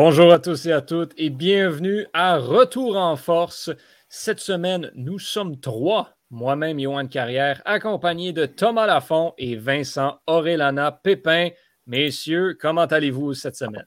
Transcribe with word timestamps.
Bonjour 0.00 0.32
à 0.32 0.38
tous 0.38 0.64
et 0.66 0.72
à 0.72 0.80
toutes 0.80 1.12
et 1.16 1.28
bienvenue 1.28 2.06
à 2.12 2.36
Retour 2.38 2.96
en 2.96 3.16
force. 3.16 3.68
Cette 4.08 4.38
semaine, 4.38 4.92
nous 4.94 5.18
sommes 5.18 5.58
trois, 5.58 6.10
moi-même 6.30 6.78
Johan 6.78 7.08
Carrière, 7.08 7.60
accompagné 7.64 8.32
de 8.32 8.46
Thomas 8.46 8.86
Lafont 8.86 9.32
et 9.38 9.56
Vincent 9.56 10.18
Aurelana 10.28 10.92
Pépin. 10.92 11.48
Messieurs, 11.88 12.56
comment 12.60 12.84
allez-vous 12.84 13.34
cette 13.34 13.56
semaine? 13.56 13.86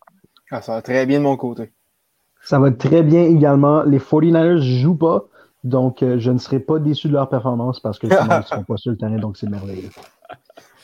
Ah, 0.51 0.61
ça 0.61 0.73
va 0.73 0.81
très 0.81 1.05
bien 1.05 1.19
de 1.19 1.23
mon 1.23 1.37
côté. 1.37 1.71
Ça 2.41 2.59
va 2.59 2.71
très 2.71 3.03
bien 3.03 3.23
également. 3.23 3.83
Les 3.83 3.99
49ers 3.99 4.55
ne 4.55 4.81
jouent 4.81 4.97
pas, 4.97 5.29
donc 5.63 6.03
euh, 6.03 6.19
je 6.19 6.31
ne 6.31 6.39
serai 6.39 6.59
pas 6.59 6.79
déçu 6.79 7.07
de 7.07 7.13
leur 7.13 7.29
performance 7.29 7.79
parce 7.79 7.97
que 7.97 8.09
sinon, 8.09 8.19
ils 8.29 8.37
ne 8.37 8.41
seront 8.41 8.63
pas 8.65 8.75
sur 8.75 8.91
le 8.91 8.97
terrain, 8.97 9.15
donc 9.15 9.37
c'est 9.37 9.49
merveilleux. 9.49 9.91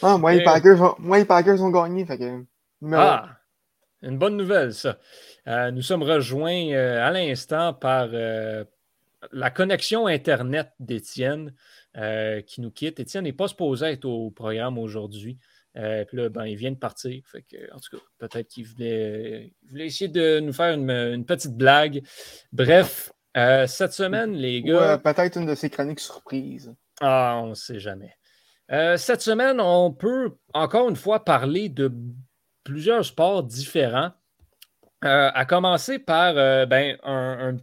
Ah, 0.02 0.18
moi, 0.18 0.32
les 0.32 0.46
Packers, 0.46 0.96
moi, 0.99 1.18
les 1.18 1.26
Packers 1.26 1.62
ont 1.62 1.70
gagné. 1.70 2.05
Fait 2.05 2.18
que, 2.18 2.46
ah, 2.94 3.26
une 4.02 4.18
bonne 4.18 4.38
nouvelle, 4.38 4.74
ça. 4.74 5.00
Euh, 5.48 5.72
nous 5.72 5.82
sommes 5.82 6.04
rejoints 6.04 6.72
euh, 6.72 7.05
à 7.05 7.12
l'instant 7.12 7.74
par 7.74 8.10
euh, 8.14 8.64
la 9.32 9.50
connexion 9.50 10.08
Internet 10.08 10.72
d'Étienne 10.80 11.54
qui 12.46 12.62
nous 12.62 12.70
quitte. 12.70 13.00
Étienne 13.00 13.24
n'est 13.24 13.34
pas 13.34 13.48
supposé 13.48 13.88
être 13.88 14.05
au 14.05 14.30
programme 14.30 14.77
aujourd'hui. 14.77 15.40
puis 15.74 16.18
là, 16.18 16.30
ben, 16.30 16.46
il 16.46 16.55
vient 16.55 16.70
de 16.70 16.77
partir. 16.77 17.24
Fait 17.26 17.41
que, 17.41 17.58
en 17.74 17.80
tout 17.80 17.98
cas, 17.98 18.04
peut-être 18.20 18.48
qu'il 18.49 18.68
voulait, 18.68 19.52
essayer 19.80 20.08
de 20.08 20.40
nous 20.40 20.54
faire 20.54 20.76
une, 20.76 21.26
petite 21.26 21.58
blague. 21.58 22.04
Bref, 22.54 23.12
cette 23.34 23.93
semaine, 23.93 24.34
les 24.34 24.62
gars. 24.62 24.99
peut-être 24.99 25.40
une 25.40 25.48
de 25.48 25.55
ces 25.55 25.71
chroniques 25.71 25.99
surprises. 25.99 26.71
Ah, 27.02 27.40
on 27.41 27.48
ne 27.48 27.55
sait 27.55 27.80
jamais. 27.80 28.16
cette 28.70 29.21
semaine, 29.21 29.60
on 29.60 29.91
peut 29.91 30.36
encore 30.54 30.90
une 30.90 30.96
fois 30.96 31.26
parler 31.26 31.68
de 31.68 31.91
plusieurs 32.68 33.05
sports 33.05 33.43
différents. 33.43 34.12
Euh, 35.05 35.29
à 35.34 35.46
commencer 35.46 35.99
par 35.99 36.34
euh, 36.37 36.65
ben, 36.65 36.98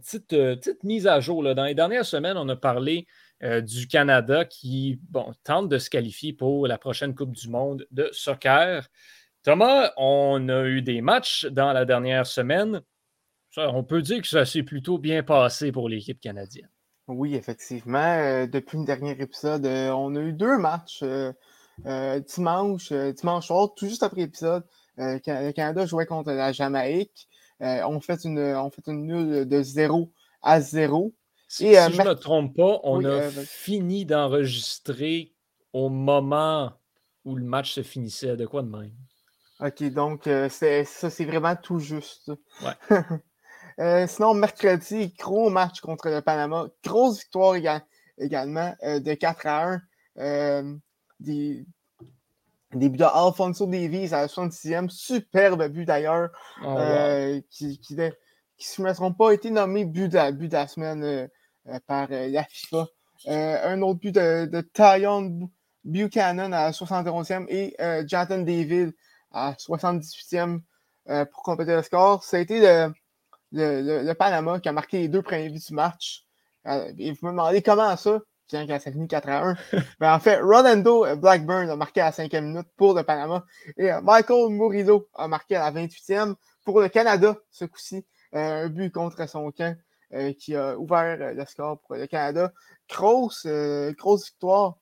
petite, 0.01 0.31
euh, 0.33 0.55
petite, 0.55 0.83
mise 0.83 1.05
à 1.05 1.19
jour. 1.19 1.43
Dans 1.53 1.65
les 1.65 1.75
dernières 1.75 2.05
semaines, 2.05 2.37
on 2.37 2.49
a 2.49 2.55
parlé 2.55 3.07
du 3.41 3.87
Canada 3.87 4.45
qui 4.45 4.99
tente 5.43 5.69
de 5.69 5.77
se 5.77 5.89
qualifier 5.89 6.33
pour 6.33 6.65
la 6.65 6.79
prochaine 6.79 7.13
Coupe 7.13 7.33
du 7.33 7.49
Monde 7.49 7.85
de 7.91 8.09
soccer. 8.11 8.87
Thomas, 9.43 9.91
on 9.97 10.49
a 10.49 10.63
eu 10.63 10.81
des 10.81 11.01
matchs 11.01 11.45
dans 11.45 11.71
la 11.73 11.85
dernière 11.85 12.25
semaine. 12.25 12.81
on 13.57 13.83
peut 13.83 14.01
dire 14.01 14.21
que 14.21 14.27
ça 14.27 14.45
s'est 14.45 14.63
plutôt 14.63 14.97
bien 14.97 15.21
passé 15.21 15.71
pour 15.71 15.89
l'équipe 15.89 16.19
canadienne. 16.19 16.69
Oui, 17.07 17.35
effectivement. 17.35 18.47
depuis 18.47 18.79
le 18.79 18.85
dernier 18.85 19.11
épisode, 19.11 19.65
on 19.67 20.15
a 20.15 20.21
eu 20.21 20.33
deux 20.33 20.57
matchs 20.57 21.03
dimanche, 21.77 22.91
dimanche 22.91 23.47
soir, 23.47 23.73
tout 23.75 23.87
juste 23.87 24.01
après 24.01 24.21
l'épisode. 24.21 24.63
Euh, 24.99 25.19
le 25.25 25.51
Canada 25.51 25.85
jouait 25.85 26.05
contre 26.05 26.31
la 26.31 26.51
Jamaïque. 26.51 27.27
Euh, 27.61 27.81
on, 27.87 27.99
fait 27.99 28.23
une, 28.23 28.39
on 28.39 28.69
fait 28.69 28.87
une 28.87 29.05
nulle 29.05 29.47
de 29.47 29.61
0 29.61 30.11
à 30.41 30.61
0. 30.61 31.13
Si, 31.47 31.75
euh, 31.75 31.89
je 31.89 32.01
ne 32.01 32.07
me 32.07 32.13
trompe 32.15 32.55
pas, 32.55 32.79
on 32.83 33.03
a 33.05 33.29
fini 33.29 34.05
d'enregistrer 34.05 35.33
au 35.73 35.89
moment 35.89 36.73
où 37.23 37.35
le 37.35 37.43
match 37.43 37.73
se 37.73 37.83
finissait. 37.83 38.35
De 38.35 38.45
quoi 38.45 38.61
de 38.61 38.69
même? 38.69 38.91
OK, 39.61 39.83
donc 39.83 40.23
ça, 40.25 40.79
c'est 40.89 41.25
vraiment 41.25 41.55
tout 41.55 41.79
juste. 41.79 42.31
sinon, 44.07 44.33
mercredi, 44.33 45.13
gros 45.17 45.49
match 45.49 45.79
contre 45.79 46.09
le 46.09 46.21
Panama. 46.21 46.67
Grosse 46.83 47.19
victoire 47.19 47.55
également 48.17 48.75
de 48.83 49.13
4 49.13 49.45
à 49.45 49.79
1. 50.17 50.79
des, 51.19 51.65
Début 52.75 52.97
d'Alfonso 52.97 53.65
Davies 53.65 54.13
à 54.13 54.21
la 54.21 54.27
66e, 54.27 54.89
superbe 54.89 55.67
but 55.69 55.85
d'ailleurs, 55.85 56.29
oh, 56.63 56.77
euh, 56.77 57.41
qui, 57.49 57.79
qui, 57.79 57.95
si 58.57 58.77
je 58.77 58.81
ne 58.81 58.87
me 58.87 58.93
trompe 58.93 59.17
pas, 59.17 59.29
a 59.29 59.33
été 59.33 59.49
nommé 59.49 59.85
but 59.85 60.09
de, 60.09 60.31
but 60.31 60.49
de 60.49 60.53
la 60.53 60.67
semaine 60.67 61.03
euh, 61.03 61.27
euh, 61.67 61.79
par 61.87 62.07
la 62.09 62.43
FIFA. 62.43 62.87
un 63.27 63.81
autre 63.81 63.99
but 63.99 64.11
de, 64.11 64.45
de 64.45 64.61
Tyon 64.61 65.49
Buchanan 65.83 66.53
à 66.53 66.65
la 66.65 66.71
71e 66.71 67.45
et 67.49 67.75
Jonathan 68.07 68.39
David 68.39 68.93
à 69.31 69.53
78e 69.53 70.61
pour 71.31 71.43
compléter 71.43 71.75
le 71.75 71.83
score. 71.83 72.23
Ça 72.23 72.37
a 72.37 72.39
été 72.39 72.59
le, 72.59 72.93
le, 73.51 74.03
le, 74.03 74.13
Panama 74.13 74.59
qui 74.59 74.69
a 74.69 74.71
marqué 74.71 74.99
les 74.99 75.07
deux 75.07 75.21
premiers 75.21 75.49
buts 75.49 75.59
du 75.65 75.73
match. 75.73 76.25
et 76.65 77.11
vous 77.11 77.27
me 77.27 77.31
demandez 77.31 77.61
comment 77.61 77.95
ça? 77.95 78.19
Tiens, 78.47 78.67
quand 78.67 78.79
ça 78.79 78.91
finit 78.91 79.07
4 79.07 79.29
à 79.29 79.43
1. 79.49 79.57
Mais 79.99 80.07
en 80.07 80.19
fait, 80.19 80.39
Rolando 80.39 81.05
Blackburn 81.17 81.69
a 81.69 81.75
marqué 81.75 82.01
à 82.01 82.05
la 82.05 82.11
cinquième 82.11 82.47
minute 82.47 82.67
pour 82.75 82.93
le 82.93 83.03
Panama 83.03 83.45
et 83.77 83.91
euh, 83.91 84.01
Michael 84.01 84.49
Murillo 84.49 85.07
a 85.13 85.27
marqué 85.27 85.55
à 85.55 85.71
la 85.71 85.81
28e 85.81 86.35
pour 86.63 86.81
le 86.81 86.89
Canada, 86.89 87.37
ce 87.51 87.65
coup-ci. 87.65 88.05
Euh, 88.33 88.65
un 88.65 88.69
but 88.69 88.91
contre 88.91 89.27
son 89.29 89.51
camp 89.51 89.77
euh, 90.13 90.33
qui 90.33 90.55
a 90.55 90.77
ouvert 90.77 91.33
le 91.33 91.45
score 91.45 91.79
pour 91.79 91.95
le 91.95 92.07
Canada. 92.07 92.51
Grosse, 92.89 93.47
grosse 93.97 94.25
victoire 94.25 94.77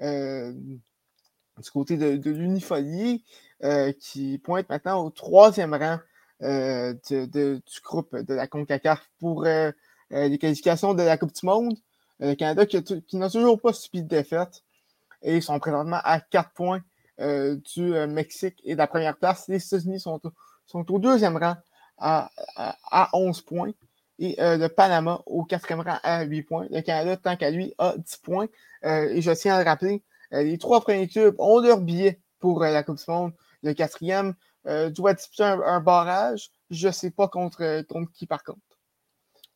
du 0.00 1.70
côté 1.72 1.96
de, 1.96 2.16
de 2.16 2.30
l'Unifolie 2.30 3.24
qui 4.00 4.38
pointe 4.38 4.68
maintenant 4.68 5.04
au 5.04 5.10
troisième 5.10 5.74
rang 5.74 5.98
du 6.40 7.62
groupe 7.84 8.16
de 8.16 8.34
la 8.34 8.46
CONCACAF 8.46 9.08
pour 9.20 9.44
les 9.44 10.38
qualifications 10.38 10.94
de 10.94 11.02
la 11.02 11.16
Coupe 11.16 11.32
du 11.32 11.46
Monde. 11.46 11.76
Le 12.24 12.30
euh, 12.30 12.34
Canada 12.36 12.64
qui, 12.64 13.16
n'a 13.16 13.28
toujours 13.28 13.60
pas 13.60 13.74
subi 13.74 14.02
de 14.02 14.08
défaite 14.08 14.64
et 15.22 15.36
ils 15.36 15.42
sont 15.42 15.58
présentement 15.58 16.00
à 16.02 16.20
4 16.20 16.52
points 16.52 16.80
euh, 17.20 17.56
du 17.74 17.94
euh, 17.94 18.06
Mexique 18.06 18.60
et 18.64 18.72
de 18.72 18.78
la 18.78 18.86
première 18.86 19.16
place. 19.16 19.46
Les 19.48 19.64
États-Unis 19.64 20.00
sont, 20.00 20.20
sont, 20.66 20.90
au 20.90 20.98
deuxième 20.98 21.36
rang 21.36 21.56
à, 21.98 22.30
à, 22.56 23.10
11 23.12 23.42
points 23.42 23.72
et 24.18 24.36
le 24.38 24.68
Panama 24.68 25.22
au 25.26 25.44
quatrième 25.44 25.80
rang 25.80 25.98
à 26.02 26.22
8 26.22 26.42
points. 26.44 26.66
Le 26.70 26.80
Canada, 26.80 27.16
tant 27.16 27.36
qu'à 27.36 27.50
lui, 27.50 27.74
a 27.78 27.94
10 27.96 28.16
points. 28.18 28.46
et 28.82 29.20
je 29.20 29.30
tiens 29.32 29.56
à 29.56 29.62
le 29.62 29.68
rappeler, 29.68 30.02
les 30.30 30.58
trois 30.58 30.80
premiers 30.80 31.08
clubs 31.08 31.34
ont 31.38 31.60
leur 31.60 31.80
billet 31.80 32.20
pour 32.38 32.60
la 32.60 32.82
Coupe 32.82 32.98
du 32.98 33.04
Monde. 33.08 33.32
Le 33.62 33.74
quatrième 33.74 34.34
doit 34.64 35.14
disputer 35.14 35.44
un, 35.44 35.80
barrage. 35.80 36.50
Je 36.70 36.88
ne 36.88 36.92
sais 36.92 37.10
pas 37.10 37.28
contre, 37.28 37.82
contre 37.82 38.10
qui 38.12 38.26
par 38.26 38.42
contre. 38.44 38.60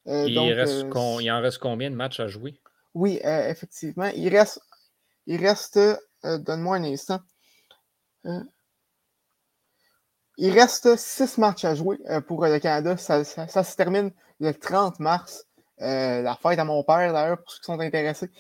Euh, 0.09 0.27
il, 0.27 0.53
reste 0.53 0.85
euh, 0.85 1.19
il 1.21 1.31
en 1.31 1.41
reste 1.41 1.59
combien 1.59 1.91
de 1.91 1.95
matchs 1.95 2.21
à 2.21 2.29
jouer? 2.29 2.59
Oui, 2.95 3.21
euh, 3.25 3.49
effectivement. 3.51 4.11
Il 4.15 4.35
reste, 4.35 4.61
il 5.27 5.45
reste 5.45 5.79
donne-moi 6.25 6.77
un 6.77 6.85
instant. 6.85 7.21
il 10.37 10.53
reste 10.53 10.97
six 10.97 11.39
matchs 11.39 11.65
à 11.65 11.75
jouer 11.75 11.99
pour 12.27 12.45
le 12.45 12.59
Canada. 12.59 12.97
Ça, 12.97 13.25
se 13.25 13.77
termine 13.77 14.11
le 14.41 14.53
30 14.53 14.99
mars. 14.99 15.45
la 15.79 16.37
fête 16.43 16.59
à 16.59 16.65
mon 16.65 16.83
père, 16.83 17.13
d'ailleurs, 17.13 17.39
pour 17.39 17.51
ceux 17.53 17.59
qui 17.59 17.65
sont 17.67 17.79
intéressés, 17.79 18.31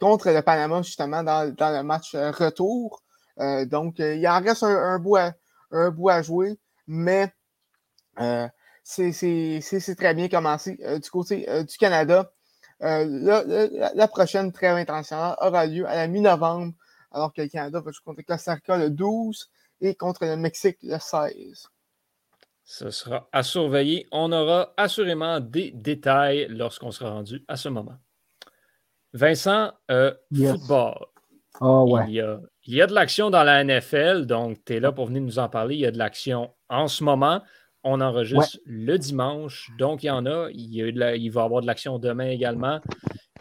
contre 0.00 0.30
le 0.30 0.40
Panama, 0.42 0.82
justement, 0.82 1.22
dans, 1.22 1.44
le 1.44 1.82
match 1.82 2.14
retour. 2.14 3.02
donc, 3.66 4.00
il 4.00 4.26
en 4.28 4.40
reste 4.40 4.64
un, 4.64 4.98
bout, 4.98 5.16
à, 5.16 5.32
un 5.70 5.90
bout 5.90 6.10
à 6.10 6.22
jouer, 6.22 6.58
mais 6.86 7.32
c'est 8.86 9.96
très 9.96 10.14
bien 10.14 10.28
commencé. 10.28 10.78
Euh, 10.82 10.98
du 10.98 11.10
côté 11.10 11.48
euh, 11.48 11.64
du 11.64 11.76
Canada, 11.76 12.32
euh, 12.82 13.90
la, 13.94 14.08
prochaine 14.08 14.52
trêve 14.52 14.76
internationale 14.76 15.36
aura 15.40 15.66
lieu 15.66 15.86
à 15.88 15.96
la 15.96 16.06
mi-novembre, 16.06 16.72
alors 17.10 17.32
que 17.32 17.42
le 17.42 17.48
Canada 17.48 17.80
va 17.80 17.90
jouer 17.90 18.02
contre 18.04 18.18
le 18.18 18.24
Costa 18.24 18.54
Rica 18.54 18.76
le 18.76 18.90
12 18.90 19.50
et 19.80 19.94
contre 19.96 20.24
le 20.24 20.36
Mexique 20.36 20.78
le 20.82 20.98
16. 20.98 21.68
Ce 22.64 22.90
sera 22.90 23.28
à 23.32 23.42
surveiller. 23.42 24.06
On 24.12 24.30
aura 24.32 24.72
assurément 24.76 25.40
des 25.40 25.72
détails 25.72 26.46
lorsqu'on 26.48 26.90
sera 26.90 27.10
rendu 27.10 27.44
à 27.48 27.56
ce 27.56 27.68
moment. 27.68 27.96
Vincent, 29.12 29.72
football. 30.32 31.06
Oh, 31.60 31.86
ouais. 31.90 32.04
il, 32.08 32.14
y 32.14 32.20
a, 32.20 32.38
il 32.64 32.74
y 32.74 32.82
a 32.82 32.86
de 32.86 32.92
l'action 32.92 33.30
dans 33.30 33.42
la 33.42 33.64
NFL, 33.64 34.26
donc 34.26 34.58
tu 34.64 34.74
es 34.74 34.80
là 34.80 34.92
pour 34.92 35.06
venir 35.06 35.22
nous 35.22 35.38
en 35.38 35.48
parler. 35.48 35.76
Il 35.76 35.80
y 35.80 35.86
a 35.86 35.90
de 35.90 35.98
l'action 35.98 36.54
en 36.68 36.86
ce 36.86 37.02
moment. 37.02 37.40
On 37.88 38.00
enregistre 38.00 38.58
le 38.66 38.98
dimanche, 38.98 39.70
donc 39.78 40.02
il 40.02 40.06
y 40.06 40.10
en 40.10 40.26
a. 40.26 40.48
Il, 40.52 40.74
il 40.74 40.98
va 40.98 41.16
y 41.16 41.28
avoir 41.44 41.62
de 41.62 41.66
l'action 41.66 42.00
demain 42.00 42.26
également. 42.26 42.80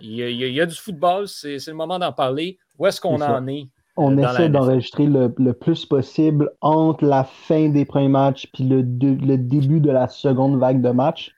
Il 0.02 0.14
y 0.14 0.62
a, 0.62 0.66
du 0.68 0.76
football, 0.76 1.28
c'est 1.28 1.58
le 1.68 1.74
moment 1.74 1.98
d'en 1.98 2.12
parler. 2.12 2.60
Où 2.78 2.86
est-ce 2.86 3.02
qu'on 3.02 3.20
en 3.22 3.48
est? 3.48 3.68
On 3.98 4.18
essaie 4.18 4.50
d'enregistrer 4.50 5.08
le, 5.08 5.54
plus 5.54 5.86
possible 5.86 6.52
entre 6.62 7.06
la 7.06 7.24
fin 7.24 7.70
des 7.70 7.86
premiers 7.86 8.10
matchs 8.10 8.48
et 8.60 8.64
le, 8.64 8.82
le, 8.82 9.38
début 9.38 9.80
de 9.80 9.90
la 9.90 10.08
seconde 10.10 10.60
vague 10.60 10.82
de 10.82 10.90
match 10.90 11.32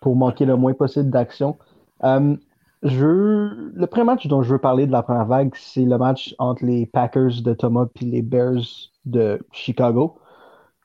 pour 0.00 0.14
manquer 0.14 0.44
le 0.44 0.56
moins 0.56 0.74
possible 0.74 1.10
d'action. 1.10 1.56
Euh, 2.04 2.36
le 2.82 3.86
premier 3.86 4.04
match 4.04 4.26
dont 4.26 4.42
je 4.42 4.52
veux 4.52 4.60
parler 4.60 4.86
de 4.86 4.92
la 4.92 5.02
première 5.02 5.26
vague, 5.26 5.52
c'est 5.54 5.84
le 5.84 5.98
match 5.98 6.34
entre 6.38 6.64
les 6.64 6.86
Packers 6.86 7.42
de 7.42 7.54
Thomas 7.54 7.86
et 8.00 8.04
les 8.04 8.22
Bears 8.22 8.90
de 9.04 9.40
Chicago. 9.50 10.18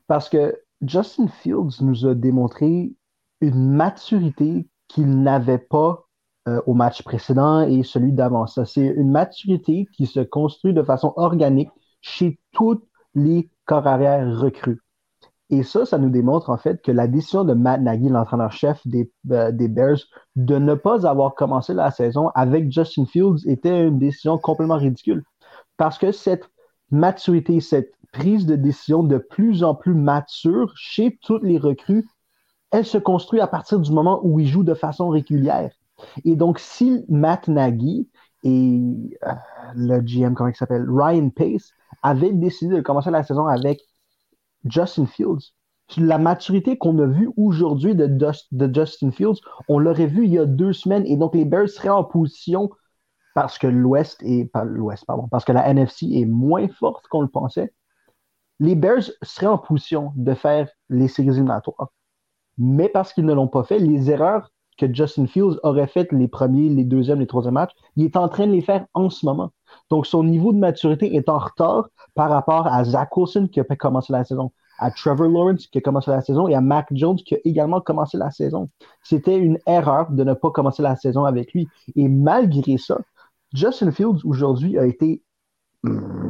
Parce 0.08 0.30
que 0.30 0.56
Justin 0.82 1.28
Fields 1.28 1.82
nous 1.82 2.06
a 2.06 2.14
démontré 2.14 2.94
une 3.42 3.72
maturité 3.72 4.68
qu'il 4.88 5.22
n'avait 5.22 5.58
pas 5.58 6.08
euh, 6.48 6.62
au 6.66 6.74
match 6.74 7.04
précédent 7.04 7.62
et 7.62 7.84
celui 7.84 8.14
d'avant. 8.14 8.48
Ça, 8.48 8.66
c'est 8.66 8.86
une 8.86 9.12
maturité 9.12 9.88
qui 9.94 10.06
se 10.06 10.20
construit 10.20 10.74
de 10.74 10.84
façon 10.84 11.14
organique 11.16 11.70
chez 12.02 12.40
tous 12.54 12.82
les 13.16 13.50
corps 13.66 13.88
arrière 13.88 14.40
recrues. 14.40 14.80
Et 15.50 15.64
ça, 15.64 15.86
ça 15.86 15.98
nous 15.98 16.10
démontre 16.10 16.50
en 16.50 16.58
fait 16.58 16.82
que 16.82 16.92
la 16.92 17.08
décision 17.08 17.44
de 17.44 17.54
Matt 17.54 17.82
Nagy, 17.82 18.10
l'entraîneur-chef 18.10 18.86
des, 18.86 19.12
euh, 19.32 19.52
des, 19.52 19.68
Bears, 19.68 20.00
de 20.36 20.58
ne 20.58 20.74
pas 20.74 21.08
avoir 21.08 21.36
commencé 21.36 21.74
la 21.74 21.90
saison 21.92 22.30
avec 22.36 22.72
Justin 22.72 23.06
Fields 23.06 23.46
était 23.46 23.88
une 23.88 23.98
décision 23.98 24.38
complètement 24.38 24.78
ridicule. 24.78 25.24
Parce 25.78 25.98
que 25.98 26.12
cette 26.12 26.50
maturité, 26.92 27.60
cette 27.62 27.94
prise 28.12 28.46
de 28.46 28.56
décision 28.56 29.04
de 29.04 29.18
plus 29.18 29.64
en 29.64 29.76
plus 29.76 29.94
mature 29.94 30.72
chez 30.76 31.18
toutes 31.22 31.44
les 31.44 31.58
recrues, 31.58 32.06
elle 32.72 32.86
se 32.86 32.98
construit 32.98 33.40
à 33.40 33.48
partir 33.48 33.80
du 33.80 33.92
moment 33.92 34.20
où 34.24 34.40
ils 34.40 34.48
jouent 34.48 34.64
de 34.64 34.74
façon 34.74 35.10
régulière. 35.10 35.72
Et 36.26 36.36
donc, 36.36 36.60
si 36.60 37.04
Matt 37.10 37.48
Nagy 37.48 38.08
et 38.44 38.82
euh, 39.26 39.34
le 39.76 40.00
GM, 40.00 40.34
comment 40.34 40.50
il 40.50 40.56
s'appelle, 40.56 40.86
Ryan 40.90 41.30
Pace, 41.30 41.72
avaient 42.04 42.34
décidé 42.34 42.76
de 42.76 42.82
commencer 42.82 43.12
la 43.12 43.24
saison 43.24 43.48
avec 43.48 43.82
Justin 44.66 45.06
Fields, 45.06 45.54
la 45.96 46.18
maturité 46.18 46.78
qu'on 46.78 47.00
a 47.00 47.08
vue 47.08 47.32
aujourd'hui 47.38 47.96
de, 47.96 48.10
Justin 48.74 49.12
Fields, 49.12 49.40
on 49.70 49.80
l'aurait 49.80 50.08
vu 50.08 50.26
il 50.26 50.34
y 50.34 50.40
a 50.40 50.46
deux 50.46 50.74
semaines. 50.74 51.06
Et 51.06 51.16
donc, 51.16 51.34
les 51.34 51.46
Bears 51.46 51.70
seraient 51.70 51.90
en 51.90 52.04
position, 52.04 52.70
parce 53.34 53.58
que 53.58 53.68
l'Ouest 53.68 54.22
est, 54.24 54.46
pas 54.46 54.66
l'Ouest, 54.66 55.06
pardon, 55.06 55.28
parce 55.30 55.46
que 55.46 55.54
la 55.54 55.68
NFC 55.68 56.08
est 56.12 56.26
moins 56.26 56.68
forte 56.68 57.08
qu'on 57.08 57.22
le 57.22 57.30
pensait, 57.30 57.74
les 58.60 58.76
Bears 58.76 59.12
seraient 59.22 59.48
en 59.48 59.58
position 59.58 60.12
de 60.16 60.34
faire 60.34 60.70
les 60.90 61.08
séries 61.08 61.30
éliminatoires. 61.30 61.90
Mais 62.58 62.90
parce 62.90 63.14
qu'ils 63.14 63.26
ne 63.26 63.34
l'ont 63.34 63.48
pas 63.48 63.64
fait, 63.64 63.80
les 63.80 64.10
erreurs 64.10 64.52
que 64.78 64.92
Justin 64.94 65.28
Fields 65.28 65.60
aurait 65.64 65.88
faites 65.88 66.12
les 66.12 66.28
premiers, 66.28 66.70
les 66.70 66.84
deuxièmes, 66.84 67.20
les 67.20 67.28
troisièmes 67.28 67.56
matchs, 67.56 67.74
il 67.96 68.06
est 68.06 68.16
en 68.16 68.30
train 68.30 68.48
de 68.48 68.52
les 68.52 68.62
faire 68.62 68.86
en 68.94 69.10
ce 69.10 69.26
moment. 69.26 69.52
Donc, 69.90 70.06
son 70.06 70.24
niveau 70.24 70.54
de 70.54 70.60
maturité 70.60 71.16
est 71.16 71.30
en 71.30 71.40
retard 71.40 71.90
par 72.14 72.30
rapport 72.30 72.68
à 72.68 72.84
Zach 72.84 73.16
Wilson 73.16 73.48
qui 73.52 73.60
a 73.60 73.64
commencé 73.64 74.14
la 74.14 74.24
saison, 74.24 74.52
à 74.80 74.92
Trevor 74.92 75.28
Lawrence 75.28 75.68
qui 75.68 75.80
a 75.80 75.82
commencé 75.82 76.12
la 76.12 76.22
saison 76.22 76.48
et 76.48 76.56
à 76.56 76.62
Mac 76.62 76.88
Jones 76.92 77.18
qui 77.18 77.36
a 77.36 77.40
également 77.44 77.82
commencé 77.82 78.18
la 78.18 78.32
saison. 78.32 78.70
C'était 79.04 79.38
une 79.38 79.58
erreur 79.66 80.12
de 80.12 80.24
ne 80.24 80.34
pas 80.34 80.52
commencer 80.52 80.84
la 80.84 80.96
saison 80.96 81.26
avec 81.26 81.54
lui. 81.54 81.68
Et 81.96 82.08
malgré 82.08 82.78
ça, 82.78 83.00
Justin 83.54 83.92
Fields 83.92 84.24
aujourd'hui 84.26 84.78
a 84.78 84.86
été 84.86 85.24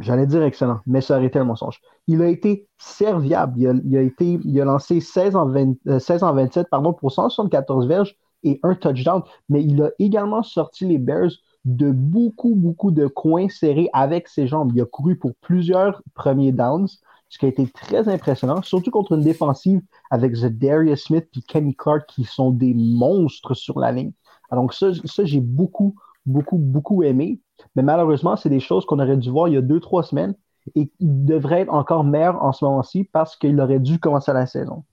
j'allais 0.00 0.26
dire 0.26 0.42
excellent, 0.42 0.80
mais 0.86 1.00
ça 1.00 1.16
aurait 1.16 1.26
été 1.26 1.38
un 1.38 1.44
mensonge. 1.44 1.80
Il 2.06 2.22
a 2.22 2.28
été 2.28 2.68
serviable. 2.78 3.80
Il 3.84 3.96
a, 3.96 4.02
été, 4.02 4.38
il 4.44 4.60
a 4.60 4.64
lancé 4.64 5.00
16 5.00 5.36
en, 5.36 5.52
16 5.98 6.22
euh, 6.22 6.26
en 6.26 6.34
27 6.34 6.68
pardon, 6.70 6.92
pour 6.92 7.12
174 7.12 7.86
verges 7.86 8.16
et 8.44 8.60
un 8.62 8.74
touchdown, 8.74 9.22
mais 9.48 9.64
il 9.64 9.82
a 9.82 9.90
également 9.98 10.42
sorti 10.42 10.86
les 10.86 10.98
Bears 10.98 11.30
de 11.64 11.90
beaucoup, 11.90 12.54
beaucoup 12.54 12.92
de 12.92 13.06
coins 13.06 13.48
serrés 13.48 13.90
avec 13.92 14.28
ses 14.28 14.46
jambes. 14.46 14.70
Il 14.74 14.80
a 14.80 14.84
couru 14.84 15.16
pour 15.16 15.32
plusieurs 15.40 16.02
premiers 16.14 16.52
downs, 16.52 16.86
ce 17.28 17.38
qui 17.38 17.46
a 17.46 17.48
été 17.48 17.66
très 17.66 18.08
impressionnant, 18.08 18.62
surtout 18.62 18.90
contre 18.90 19.12
une 19.12 19.24
défensive 19.24 19.80
avec 20.10 20.34
Darius 20.34 21.04
Smith 21.04 21.26
et 21.36 21.42
Kenny 21.42 21.74
Clark 21.74 22.06
qui 22.08 22.24
sont 22.24 22.50
des 22.50 22.74
monstres 22.74 23.54
sur 23.54 23.78
la 23.80 23.92
ligne. 23.92 24.12
Donc 24.52 24.72
ça, 24.72 24.92
ça 25.04 25.24
j'ai 25.24 25.40
beaucoup, 25.40 25.96
beaucoup, 26.24 26.58
beaucoup 26.58 27.02
aimé. 27.02 27.40
Mais 27.76 27.82
malheureusement, 27.82 28.36
c'est 28.36 28.48
des 28.48 28.60
choses 28.60 28.84
qu'on 28.86 28.98
aurait 28.98 29.16
dû 29.16 29.30
voir 29.30 29.48
il 29.48 29.54
y 29.54 29.56
a 29.56 29.62
deux, 29.62 29.80
trois 29.80 30.02
semaines 30.02 30.34
et 30.74 30.88
qui 30.88 30.96
devraient 31.00 31.62
être 31.62 31.72
encore 31.72 32.04
meilleurs 32.04 32.42
en 32.42 32.52
ce 32.52 32.64
moment-ci 32.64 33.04
parce 33.04 33.36
qu'il 33.36 33.60
aurait 33.60 33.80
dû 33.80 33.98
commencer 33.98 34.32
la 34.32 34.46
saison. 34.46 34.84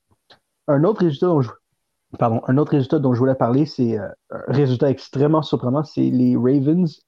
Un 0.67 0.83
autre 0.83 1.01
résultat 1.01 1.27
dont 1.27 1.41
je, 1.41 1.51
pardon, 2.17 2.41
un 2.47 2.57
autre 2.57 2.71
résultat 2.71 2.99
dont 2.99 3.13
je 3.13 3.19
voulais 3.19 3.35
parler, 3.35 3.65
c'est 3.65 3.99
euh, 3.99 4.07
un 4.31 4.41
résultat 4.47 4.89
extrêmement 4.89 5.41
surprenant, 5.41 5.83
c'est 5.83 6.09
les 6.09 6.35
Ravens. 6.35 7.01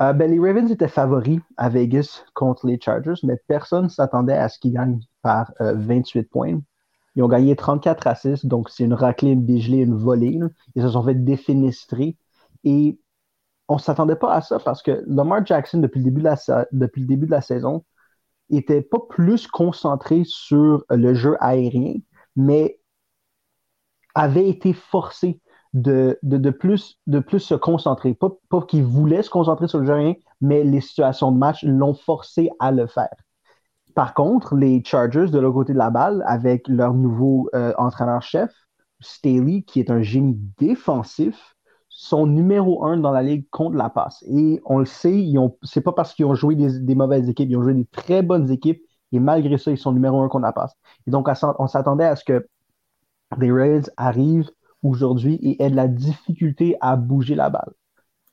Euh, 0.00 0.12
ben, 0.12 0.30
les 0.30 0.38
Ravens 0.38 0.70
étaient 0.70 0.88
favoris 0.88 1.40
à 1.56 1.68
Vegas 1.68 2.24
contre 2.34 2.66
les 2.66 2.78
Chargers, 2.80 3.20
mais 3.24 3.36
personne 3.48 3.84
ne 3.84 3.88
s'attendait 3.88 4.36
à 4.36 4.48
ce 4.48 4.58
qu'ils 4.58 4.74
gagnent 4.74 5.00
par 5.22 5.52
28 5.60 6.20
euh, 6.20 6.28
points. 6.30 6.60
Ils 7.16 7.22
ont 7.24 7.28
gagné 7.28 7.56
34 7.56 8.06
à 8.06 8.14
6, 8.14 8.46
donc 8.46 8.70
c'est 8.70 8.84
une 8.84 8.94
raclée, 8.94 9.30
une 9.30 9.44
dégelée, 9.44 9.78
une 9.78 9.96
volée. 9.96 10.38
Ils 10.76 10.82
se 10.82 10.90
sont 10.90 11.02
fait 11.02 11.16
défenestrer. 11.16 12.16
Et 12.62 13.00
on 13.68 13.74
ne 13.74 13.80
s'attendait 13.80 14.16
pas 14.16 14.32
à 14.32 14.40
ça 14.40 14.58
parce 14.58 14.82
que 14.82 15.04
Lamar 15.06 15.44
Jackson, 15.44 15.78
depuis 15.78 15.98
le 16.00 16.04
début 16.04 17.26
de 17.26 17.30
la, 17.32 17.40
saison, 17.40 17.84
était 18.50 18.82
pas 18.82 18.98
plus 19.08 19.46
concentré 19.46 20.22
sur 20.24 20.84
le 20.90 21.14
jeu 21.14 21.36
aérien, 21.40 21.94
mais 22.34 22.80
avait 24.14 24.48
été 24.48 24.72
forcé 24.72 25.40
de, 25.74 26.18
de, 26.22 26.50
plus, 26.50 26.98
de 27.06 27.20
plus 27.20 27.40
se 27.40 27.54
concentrer. 27.54 28.14
Pas, 28.14 28.30
pas 28.48 28.62
qu'il 28.62 28.84
voulait 28.84 29.22
se 29.22 29.30
concentrer 29.30 29.68
sur 29.68 29.80
le 29.80 29.86
jeu 29.86 29.92
aérien, 29.92 30.14
mais 30.40 30.64
les 30.64 30.80
situations 30.80 31.30
de 31.30 31.38
match 31.38 31.62
l'ont 31.62 31.94
forcé 31.94 32.48
à 32.58 32.72
le 32.72 32.86
faire. 32.86 33.14
Par 33.94 34.14
contre, 34.14 34.54
les 34.54 34.82
Chargers, 34.84 35.26
de 35.26 35.38
l'autre 35.38 35.54
côté 35.54 35.72
de 35.72 35.78
la 35.78 35.90
balle, 35.90 36.22
avec 36.26 36.68
leur 36.68 36.94
nouveau 36.94 37.50
euh, 37.54 37.74
entraîneur-chef, 37.76 38.50
Staley, 39.00 39.62
qui 39.62 39.80
est 39.80 39.90
un 39.90 40.02
génie 40.02 40.38
défensif, 40.58 41.56
sont 42.00 42.28
numéro 42.28 42.84
un 42.84 42.96
dans 42.96 43.10
la 43.10 43.24
ligue 43.24 43.50
contre 43.50 43.76
la 43.76 43.90
passe. 43.90 44.22
Et 44.28 44.60
on 44.64 44.78
le 44.78 44.84
sait, 44.84 45.26
c'est 45.64 45.80
pas 45.80 45.90
parce 45.90 46.14
qu'ils 46.14 46.26
ont 46.26 46.34
joué 46.36 46.54
des, 46.54 46.94
mauvaises 46.94 47.28
équipes, 47.28 47.50
ils 47.50 47.56
ont 47.56 47.62
joué 47.62 47.74
des 47.74 47.86
très 47.86 48.22
bonnes 48.22 48.52
équipes, 48.52 48.80
et 49.10 49.18
malgré 49.18 49.58
ça, 49.58 49.72
ils 49.72 49.78
sont 49.78 49.90
numéro 49.90 50.22
un 50.22 50.28
contre 50.28 50.44
la 50.44 50.52
passe. 50.52 50.72
Et 51.08 51.10
donc, 51.10 51.28
on 51.58 51.66
s'attendait 51.66 52.04
à 52.04 52.14
ce 52.14 52.24
que 52.24 52.46
les 53.40 53.50
Ravens 53.50 53.90
arrivent 53.96 54.48
aujourd'hui 54.84 55.40
et 55.42 55.60
aient 55.60 55.70
de 55.70 55.74
la 55.74 55.88
difficulté 55.88 56.76
à 56.80 56.94
bouger 56.94 57.34
la 57.34 57.50
balle. 57.50 57.72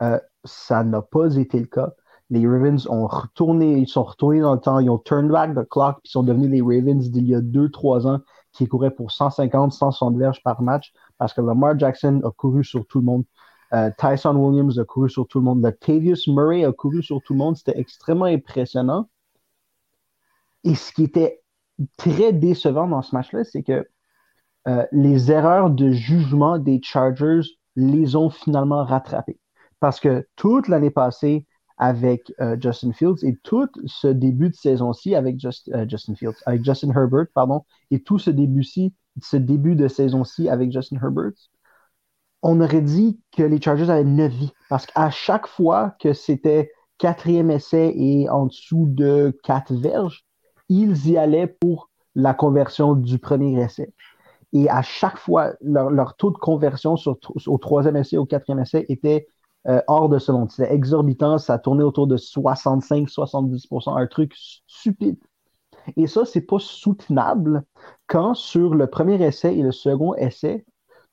Euh, 0.04 0.20
ça 0.44 0.84
n'a 0.84 1.02
pas 1.02 1.36
été 1.36 1.60
le 1.60 1.66
cas. 1.66 1.90
Les 2.30 2.48
Ravens 2.48 2.88
ont 2.88 3.08
retourné, 3.08 3.80
ils 3.80 3.88
sont 3.88 4.04
retournés 4.04 4.42
dans 4.42 4.54
le 4.54 4.60
temps, 4.60 4.78
ils 4.78 4.92
ont 4.92 5.00
turned 5.00 5.32
back 5.32 5.56
the 5.56 5.68
clock, 5.68 5.96
puis 6.04 6.10
ils 6.10 6.12
sont 6.12 6.22
devenus 6.22 6.52
les 6.52 6.62
Ravens 6.62 7.10
d'il 7.10 7.26
y 7.26 7.34
a 7.34 7.42
deux, 7.42 7.72
trois 7.72 8.06
ans 8.06 8.20
qui 8.52 8.68
couraient 8.68 8.92
pour 8.92 9.12
150, 9.12 9.74
160 9.74 10.18
verges 10.18 10.44
par 10.44 10.62
match 10.62 10.94
parce 11.18 11.34
que 11.34 11.42
Lamar 11.42 11.80
Jackson 11.80 12.22
a 12.24 12.30
couru 12.30 12.64
sur 12.64 12.86
tout 12.86 13.00
le 13.00 13.06
monde. 13.06 13.24
Euh, 13.75 13.92
Tyson 13.98 14.36
Williams 14.36 14.80
a 14.80 14.86
couru 14.86 15.10
sur 15.10 15.27
tout 15.27 15.39
le 15.39 15.45
monde. 15.45 15.62
Latavius 15.62 16.27
Murray 16.27 16.64
a 16.64 16.71
couru 16.71 17.04
sur 17.04 17.21
tout 17.21 17.33
le 17.33 17.40
monde. 17.40 17.57
C'était 17.57 17.78
extrêmement 17.78 18.26
impressionnant. 18.26 19.09
Et 20.64 20.76
ce 20.76 20.92
qui 20.94 21.04
était 21.04 21.42
très 21.97 22.31
décevant 22.31 22.88
dans 22.88 23.02
ce 23.02 23.14
match-là, 23.14 23.44
c'est 23.44 23.64
que 23.64 23.85
euh, 24.68 24.85
les 24.92 25.31
erreurs 25.31 25.69
de 25.69 25.92
jugement 25.92 26.57
des 26.57 26.80
Chargers 26.81 27.42
les 27.76 28.16
ont 28.16 28.30
finalement 28.30 28.83
rattrapés. 28.83 29.40
Parce 29.80 30.00
que 30.00 30.26
toute 30.35 30.68
l'année 30.68 30.90
passée, 30.90 31.45
avec 31.78 32.33
euh, 32.40 32.56
Justin 32.59 32.94
Fields 32.94 33.23
et 33.23 33.35
tout 33.44 33.68
ce 33.85 34.07
début 34.07 34.50
de 34.50 34.56
saison-ci 34.56 35.14
avec 35.14 35.40
Justin 35.40 36.16
Fields, 36.16 36.42
avec 36.45 36.64
Justin 36.64 36.92
Herbert, 36.92 37.28
pardon, 37.33 37.66
et 37.92 38.02
tout 38.02 38.18
ce 38.18 38.30
début-ci, 38.30 38.94
ce 39.21 39.38
début 39.38 39.76
de 39.76 39.88
saison-ci 39.88 40.47
avec 40.50 40.71
Justin 40.71 40.97
Herbert, 41.02 41.33
on 42.47 42.61
aurait 42.61 42.81
dit 42.81 43.19
que 43.35 43.42
les 43.42 43.59
Chargers 43.59 43.90
avaient 43.90 44.04
9 44.04 44.31
vies. 44.31 44.54
Parce 44.69 44.85
qu'à 44.85 45.09
chaque 45.09 45.47
fois 45.47 45.95
que 45.99 46.14
c'était 46.14 46.71
quatrième 46.99 47.49
essai 47.49 47.92
et 47.97 48.30
en 48.30 48.45
dessous 48.45 48.85
de 48.87 49.35
4 49.44 49.73
verges, 49.73 50.25
ils 50.69 51.09
y 51.09 51.18
allaient 51.18 51.47
pour 51.47 51.90
la 52.14 52.35
conversion 52.35 52.94
du 52.94 53.18
premier 53.18 53.59
essai. 53.59 53.92
Et 54.54 54.69
à 54.69 54.83
chaque 54.83 55.18
fois, 55.18 55.54
leur, 55.59 56.16
taux 56.18 56.30
de 56.30 56.37
conversion 56.37 56.95
au 57.47 57.57
troisième 57.57 57.95
essai, 57.95 58.18
au 58.18 58.28
quatrième 58.28 58.59
essai 58.59 58.85
était 58.90 59.28
euh, 59.68 59.81
hors 59.87 60.07
de 60.07 60.19
ce 60.19 60.31
monde. 60.31 60.52
C'était 60.52 60.71
exorbitant, 60.71 61.40
ça 61.40 61.57
tournait 61.57 61.83
autour 61.83 62.06
de 62.06 62.16
65-70%, 62.16 63.99
un 63.99 64.06
truc 64.06 64.33
stupide. 64.68 65.18
Et 65.97 66.06
ça, 66.06 66.25
c'est 66.25 66.42
pas 66.42 66.59
soutenable 66.59 67.64
quand 68.06 68.35
sur 68.35 68.75
le 68.75 68.85
premier 68.85 69.19
essai 69.25 69.57
et 69.57 69.64
le 69.64 69.71
second 69.71 70.14
essai, 70.14 70.64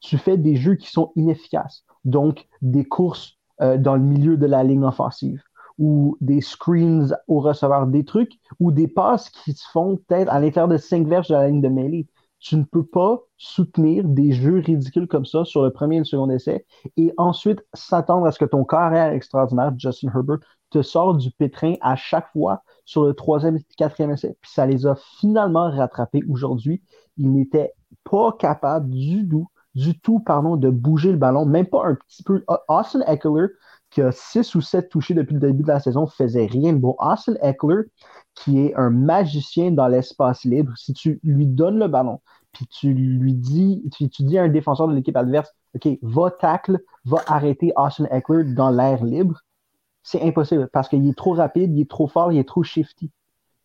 tu 0.03 0.19
fais 0.19 0.37
des 0.37 0.57
jeux 0.57 0.75
qui 0.75 0.91
sont 0.91 1.13
inefficaces. 1.17 1.85
Donc, 2.05 2.47
des 2.61 2.85
courses 2.85 3.39
euh, 3.63 3.79
dans 3.79 3.95
le 3.95 4.03
milieu 4.03 4.37
de 4.37 4.47
la 4.47 4.65
ligne 4.65 4.85
offensive 4.85 5.43
ou 5.79 6.19
des 6.21 6.41
screens 6.41 7.15
au 7.29 7.41
receveur, 7.41 7.87
des 7.87 8.05
trucs 8.05 8.39
ou 8.61 8.73
des 8.73 8.89
passes 8.89 9.31
qui 9.31 9.53
se 9.53 9.67
font 9.71 9.97
peut-être 9.97 10.29
à 10.31 10.39
l'intérieur 10.39 10.69
de 10.69 10.77
5 10.77 11.07
verges 11.07 11.29
de 11.29 11.35
la 11.35 11.49
ligne 11.49 11.63
de 11.63 11.69
mêlée. 11.69 12.07
Tu 12.41 12.57
ne 12.57 12.65
peux 12.65 12.85
pas 12.85 13.21
soutenir 13.37 14.05
des 14.05 14.33
jeux 14.33 14.59
ridicules 14.59 15.07
comme 15.07 15.25
ça 15.25 15.45
sur 15.45 15.63
le 15.63 15.73
premier 15.73 15.97
et 15.97 15.99
le 16.01 16.05
second 16.05 16.29
essai 16.29 16.67
et 16.97 17.15
ensuite 17.17 17.65
s'attendre 17.73 18.27
à 18.27 18.33
ce 18.33 18.39
que 18.39 18.45
ton 18.45 18.65
carrière 18.65 19.13
extraordinaire, 19.13 19.73
Justin 19.79 20.09
Herbert, 20.09 20.39
te 20.71 20.83
sorte 20.83 21.19
du 21.19 21.31
pétrin 21.31 21.75
à 21.81 21.95
chaque 21.95 22.31
fois 22.33 22.65
sur 22.85 23.05
le 23.05 23.15
troisième 23.15 23.57
et 23.57 23.65
quatrième 23.77 24.11
essai. 24.11 24.37
Puis 24.41 24.51
ça 24.51 24.67
les 24.67 24.87
a 24.87 24.97
finalement 25.21 25.71
rattrapés 25.71 26.23
aujourd'hui. 26.29 26.83
Ils 27.17 27.33
n'étaient 27.33 27.73
pas 28.05 28.33
capables 28.33 28.91
du 28.91 29.29
tout 29.29 29.47
du 29.75 29.99
tout, 29.99 30.21
pardon, 30.21 30.57
de 30.57 30.71
bouger 30.71 31.13
le 31.13 31.19
ballon, 31.19 31.47
même 31.47 31.67
pas 31.67 31.87
un 31.87 31.95
petit 31.95 32.23
peu. 32.23 32.45
Austin 32.69 33.01
Eckler, 33.07 33.47
qui 33.91 34.03
a 34.03 34.13
6 34.13 34.55
ou 34.55 34.61
7 34.61 34.89
touchés 34.89 35.15
depuis 35.15 35.35
le 35.35 35.41
début 35.41 35.63
de 35.63 35.69
la 35.69 35.81
saison, 35.81 36.07
faisait 36.07 36.47
rien 36.47 36.73
de 36.73 36.79
beau. 36.79 36.97
Austin 36.99 37.35
Eckler, 37.43 37.83
qui 38.35 38.61
est 38.61 38.75
un 38.75 38.91
magicien 38.91 39.71
dans 39.71 39.89
l'espace 39.89 40.45
libre, 40.45 40.73
si 40.77 40.93
tu 40.93 41.21
lui 41.23 41.47
donnes 41.47 41.79
le 41.79 41.89
ballon, 41.89 42.21
puis 42.53 42.67
tu 42.67 42.93
lui 42.93 43.35
dis, 43.35 43.83
tu, 43.95 44.09
tu 44.09 44.23
dis 44.25 44.39
à 44.39 44.43
un 44.45 44.49
défenseur 44.49 44.89
de 44.89 44.95
l'équipe 44.95 45.17
adverse, 45.17 45.53
OK, 45.75 45.89
va 46.03 46.31
tackle, 46.31 46.79
va 47.05 47.19
arrêter 47.27 47.73
Austin 47.77 48.07
Eckler 48.11 48.45
dans 48.45 48.71
l'air 48.71 49.03
libre, 49.05 49.41
c'est 50.03 50.23
impossible 50.23 50.69
parce 50.73 50.89
qu'il 50.89 51.09
est 51.09 51.17
trop 51.17 51.33
rapide, 51.33 51.73
il 51.75 51.81
est 51.83 51.91
trop 51.91 52.09
fort, 52.09 52.33
il 52.33 52.39
est 52.39 52.49
trop 52.49 52.63
shifty. 52.63 53.11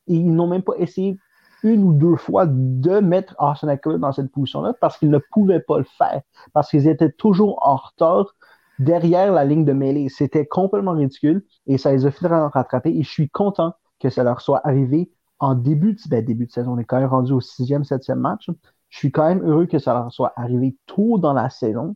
Et 0.07 0.15
ils 0.15 0.33
n'ont 0.33 0.47
même 0.47 0.61
pas 0.61 0.75
essayé 0.77 1.17
une 1.63 1.83
ou 1.83 1.93
deux 1.93 2.15
fois 2.15 2.45
de 2.47 2.99
mettre 2.99 3.35
Eckler 3.67 3.97
dans 3.99 4.11
cette 4.11 4.31
position-là 4.31 4.73
parce 4.79 4.97
qu'ils 4.97 5.09
ne 5.09 5.19
pouvaient 5.31 5.59
pas 5.59 5.77
le 5.79 5.85
faire, 5.85 6.21
parce 6.53 6.69
qu'ils 6.69 6.87
étaient 6.87 7.11
toujours 7.11 7.59
en 7.67 7.75
retard 7.75 8.35
derrière 8.79 9.31
la 9.31 9.45
ligne 9.45 9.65
de 9.65 9.73
mêlée. 9.73 10.09
C'était 10.09 10.45
complètement 10.45 10.93
ridicule 10.93 11.43
et 11.65 11.77
ça 11.77 11.91
les 11.91 12.05
a 12.05 12.11
finalement 12.11 12.49
rattrapés. 12.49 12.95
Et 12.95 13.03
je 13.03 13.09
suis 13.09 13.29
content 13.29 13.73
que 13.99 14.09
ça 14.09 14.23
leur 14.23 14.41
soit 14.41 14.61
arrivé 14.65 15.11
en 15.39 15.55
début 15.55 15.93
de, 15.93 15.99
ben, 16.09 16.23
début 16.23 16.45
de 16.45 16.51
saison. 16.51 16.73
On 16.73 16.77
est 16.77 16.85
quand 16.85 16.99
même 16.99 17.09
rendu 17.09 17.33
au 17.33 17.41
sixième, 17.41 17.83
septième 17.83 18.19
match. 18.19 18.49
Je 18.89 18.97
suis 18.97 19.11
quand 19.11 19.27
même 19.27 19.43
heureux 19.43 19.65
que 19.65 19.79
ça 19.79 19.93
leur 19.93 20.11
soit 20.11 20.33
arrivé 20.35 20.77
tôt 20.85 21.17
dans 21.17 21.33
la 21.33 21.49
saison 21.49 21.95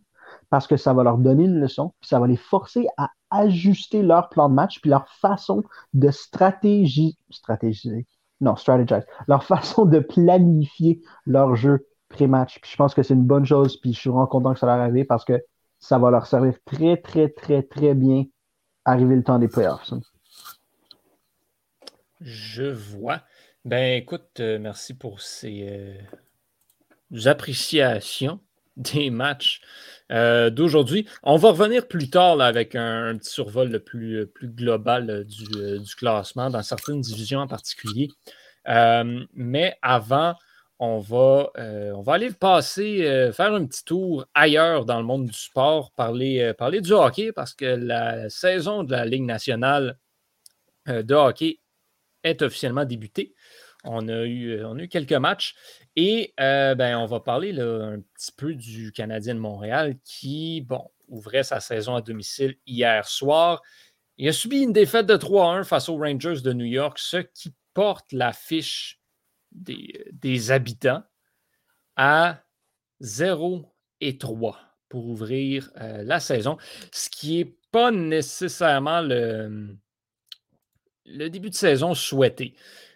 parce 0.50 0.68
que 0.68 0.78
ça 0.78 0.94
va 0.94 1.04
leur 1.04 1.18
donner 1.18 1.46
une 1.46 1.60
leçon, 1.60 1.94
puis 2.00 2.08
ça 2.08 2.20
va 2.20 2.28
les 2.28 2.38
forcer 2.38 2.88
à 2.98 3.10
ajuster 3.32 4.02
leur 4.02 4.30
plan 4.30 4.50
de 4.50 4.54
match, 4.54 4.80
puis 4.82 4.90
leur 4.90 5.08
façon 5.08 5.64
de 5.94 6.10
stratégie, 6.10 7.18
stratégiser, 7.30 8.06
non, 8.42 8.56
strategize, 8.56 9.06
leur 9.28 9.44
façon 9.46 9.86
de 9.86 10.00
planifier 10.00 11.02
leur 11.26 11.56
jeu 11.56 11.88
pré-match. 12.10 12.60
Puis 12.62 12.72
je 12.72 12.76
pense 12.76 12.94
que 12.94 13.04
c'est 13.04 13.14
une 13.14 13.26
bonne 13.26 13.46
chose, 13.46 13.78
puis 13.80 13.94
je 13.94 14.00
suis 14.00 14.10
vraiment 14.10 14.28
content 14.28 14.54
que 14.54 14.60
ça 14.60 14.66
leur 14.66 14.76
arrive 14.76 15.06
parce 15.06 15.26
que 15.26 15.42
ça 15.80 15.98
va 15.98 16.12
leur 16.12 16.28
servir 16.28 16.54
très, 16.66 16.98
très, 16.98 17.30
très, 17.30 17.64
très 17.64 17.94
bien 17.94 18.26
arriver 18.86 19.16
le 19.16 19.24
temps 19.24 19.40
des 19.40 19.48
playoffs. 19.48 19.94
Je 22.20 22.64
vois. 22.64 23.22
Ben 23.66 23.98
écoute, 23.98 24.40
euh, 24.40 24.60
merci 24.60 24.94
pour 24.94 25.22
ces 25.22 25.68
euh, 27.12 27.26
appréciations 27.26 28.40
des 28.78 29.10
matchs 29.10 29.62
euh, 30.12 30.50
d'aujourd'hui. 30.50 31.08
On 31.24 31.38
va 31.38 31.50
revenir 31.50 31.88
plus 31.88 32.10
tard 32.10 32.42
avec 32.42 32.76
un, 32.76 33.18
petit 33.18 33.32
survol 33.32 33.70
le 33.70 33.80
plus, 33.80 34.28
global 34.44 35.26
du, 35.26 35.46
du, 35.80 35.96
classement 35.96 36.50
dans 36.50 36.64
certaines 36.64 37.02
divisions 37.02 37.40
en 37.40 37.48
particulier. 37.48 38.10
mais 38.66 39.76
avant, 39.82 40.36
on 40.84 40.98
va, 40.98 41.52
euh, 41.60 41.92
on 41.92 42.02
va 42.02 42.14
aller 42.14 42.32
passer, 42.32 43.06
euh, 43.06 43.32
faire 43.32 43.54
un 43.54 43.68
petit 43.68 43.86
tour 43.86 44.26
ailleurs 44.34 44.84
dans 44.84 44.98
le 44.98 45.06
monde 45.06 45.28
du 45.28 45.38
sport, 45.38 45.92
parler, 45.92 46.40
euh, 46.42 46.54
parler 46.56 46.82
du 46.82 46.92
hockey, 46.92 47.32
parce 47.32 47.54
que 47.54 47.66
la 47.66 48.32
saison 48.32 48.84
de 48.84 48.92
la 48.92 49.06
Ligue 49.06 49.24
nationale 49.24 50.00
de 50.88 51.14
hockey 51.14 51.60
est 52.24 52.42
officiellement 52.42 52.86
débutée. 52.86 53.36
On 53.84 54.08
a 54.08 54.24
eu, 54.24 54.66
on 54.66 54.80
a 54.80 54.82
eu 54.82 54.88
quelques 54.88 55.14
matchs 55.14 55.54
et 55.96 56.34
ben, 56.38 56.98
on 56.98 57.06
va 57.06 57.20
parler 57.20 57.52
un 57.60 58.00
petit 58.16 58.32
peu 58.36 58.54
du 58.54 58.92
Canadien 58.92 59.36
de 59.36 59.40
Montréal 59.40 59.98
qui, 60.04 60.62
bon, 60.62 60.90
ouvrait 61.12 61.44
sa 61.44 61.60
saison 61.60 61.96
à 61.96 62.02
domicile 62.02 62.58
hier 62.66 63.08
soir. 63.08 63.62
Il 64.18 64.28
a 64.28 64.34
subi 64.34 64.62
une 64.62 64.74
défaite 64.74 65.06
de 65.06 65.16
3-1 65.16 65.64
face 65.64 65.90
aux 65.90 65.98
Rangers 65.98 66.42
de 66.42 66.54
New 66.54 66.66
York, 66.66 66.98
ce 67.00 67.18
qui 67.18 67.54
porte 67.74 68.12
l'affiche 68.12 69.00
des, 69.52 70.52
habitants 70.52 71.04
à 71.96 72.44
0 73.00 73.74
et 74.00 74.18
3 74.18 74.60
pour 74.90 75.08
ouvrir 75.08 75.72
euh, 75.78 76.04
la 76.04 76.20
saison, 76.20 76.58
ce 76.92 77.10
qui 77.10 77.38
n'est 77.38 77.56
pas 77.72 77.92
nécessairement 77.92 79.02
le, 79.02 79.78
le 81.06 81.30
début 81.30 81.50
de 81.50 81.56
saison 81.56 81.94
souhaité. 81.94 82.56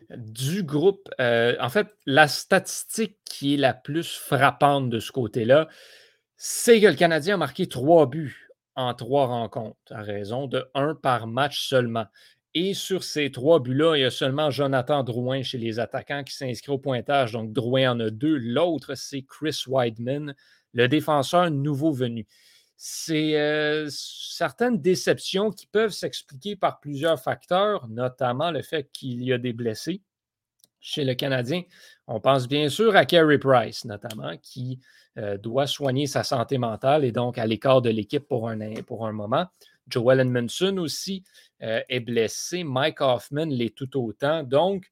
Du 0.09 0.63
groupe, 0.63 1.09
euh, 1.19 1.55
en 1.59 1.69
fait, 1.69 1.87
la 2.05 2.27
statistique 2.27 3.17
qui 3.25 3.55
est 3.55 3.57
la 3.57 3.73
plus 3.73 4.15
frappante 4.15 4.89
de 4.89 4.99
ce 4.99 5.11
côté-là, 5.11 5.67
c'est 6.37 6.81
que 6.81 6.87
le 6.87 6.95
Canadien 6.95 7.35
a 7.35 7.37
marqué 7.37 7.67
trois 7.67 8.05
buts 8.07 8.49
en 8.75 8.93
trois 8.93 9.27
rencontres, 9.27 9.77
à 9.89 10.01
raison 10.01 10.47
de 10.47 10.65
un 10.73 10.95
par 10.95 11.27
match 11.27 11.67
seulement. 11.67 12.05
Et 12.53 12.73
sur 12.73 13.03
ces 13.03 13.31
trois 13.31 13.59
buts-là, 13.59 13.97
il 13.97 14.01
y 14.01 14.05
a 14.05 14.11
seulement 14.11 14.49
Jonathan 14.49 15.03
Drouin 15.03 15.43
chez 15.43 15.57
les 15.57 15.79
attaquants 15.79 16.23
qui 16.23 16.33
s'inscrit 16.33 16.71
au 16.71 16.77
pointage. 16.77 17.33
Donc, 17.33 17.51
Drouin 17.51 17.91
en 17.91 17.99
a 17.99 18.09
deux. 18.09 18.37
L'autre, 18.37 18.95
c'est 18.95 19.23
Chris 19.23 19.63
Weidman, 19.67 20.35
le 20.73 20.87
défenseur 20.87 21.51
nouveau 21.51 21.91
venu. 21.91 22.25
C'est 22.77 23.39
euh, 23.39 23.87
certaines 23.89 24.81
déceptions 24.81 25.51
qui 25.51 25.65
peuvent 25.65 25.91
s'expliquer 25.91 26.55
par 26.55 26.79
plusieurs 26.79 27.21
facteurs, 27.21 27.87
notamment 27.87 28.51
le 28.51 28.61
fait 28.61 28.89
qu'il 28.91 29.23
y 29.23 29.31
a 29.31 29.37
des 29.37 29.53
blessés 29.53 30.01
chez 30.81 31.05
le 31.05 31.15
Canadien. 31.15 31.63
On 32.07 32.19
pense 32.19 32.47
bien 32.47 32.69
sûr 32.69 32.95
à 32.95 33.05
Carey 33.05 33.39
Price, 33.39 33.85
notamment, 33.85 34.37
qui 34.41 34.79
euh, 35.17 35.37
doit 35.37 35.67
soigner 35.67 36.05
sa 36.05 36.23
santé 36.23 36.57
mentale 36.57 37.05
et 37.05 37.11
donc 37.11 37.37
à 37.37 37.45
l'écart 37.45 37.81
de 37.81 37.89
l'équipe 37.89 38.27
pour 38.27 38.49
un, 38.49 38.73
pour 38.83 39.07
un 39.07 39.13
moment. 39.13 39.47
Joel 39.87 40.19
Edmondson 40.19 40.77
aussi 40.77 41.23
euh, 41.61 41.81
est 41.87 42.01
blessé. 42.01 42.63
Mike 42.63 42.99
Hoffman 42.99 43.45
l'est 43.45 43.75
tout 43.75 43.97
autant. 43.97 44.43
Donc, 44.43 44.91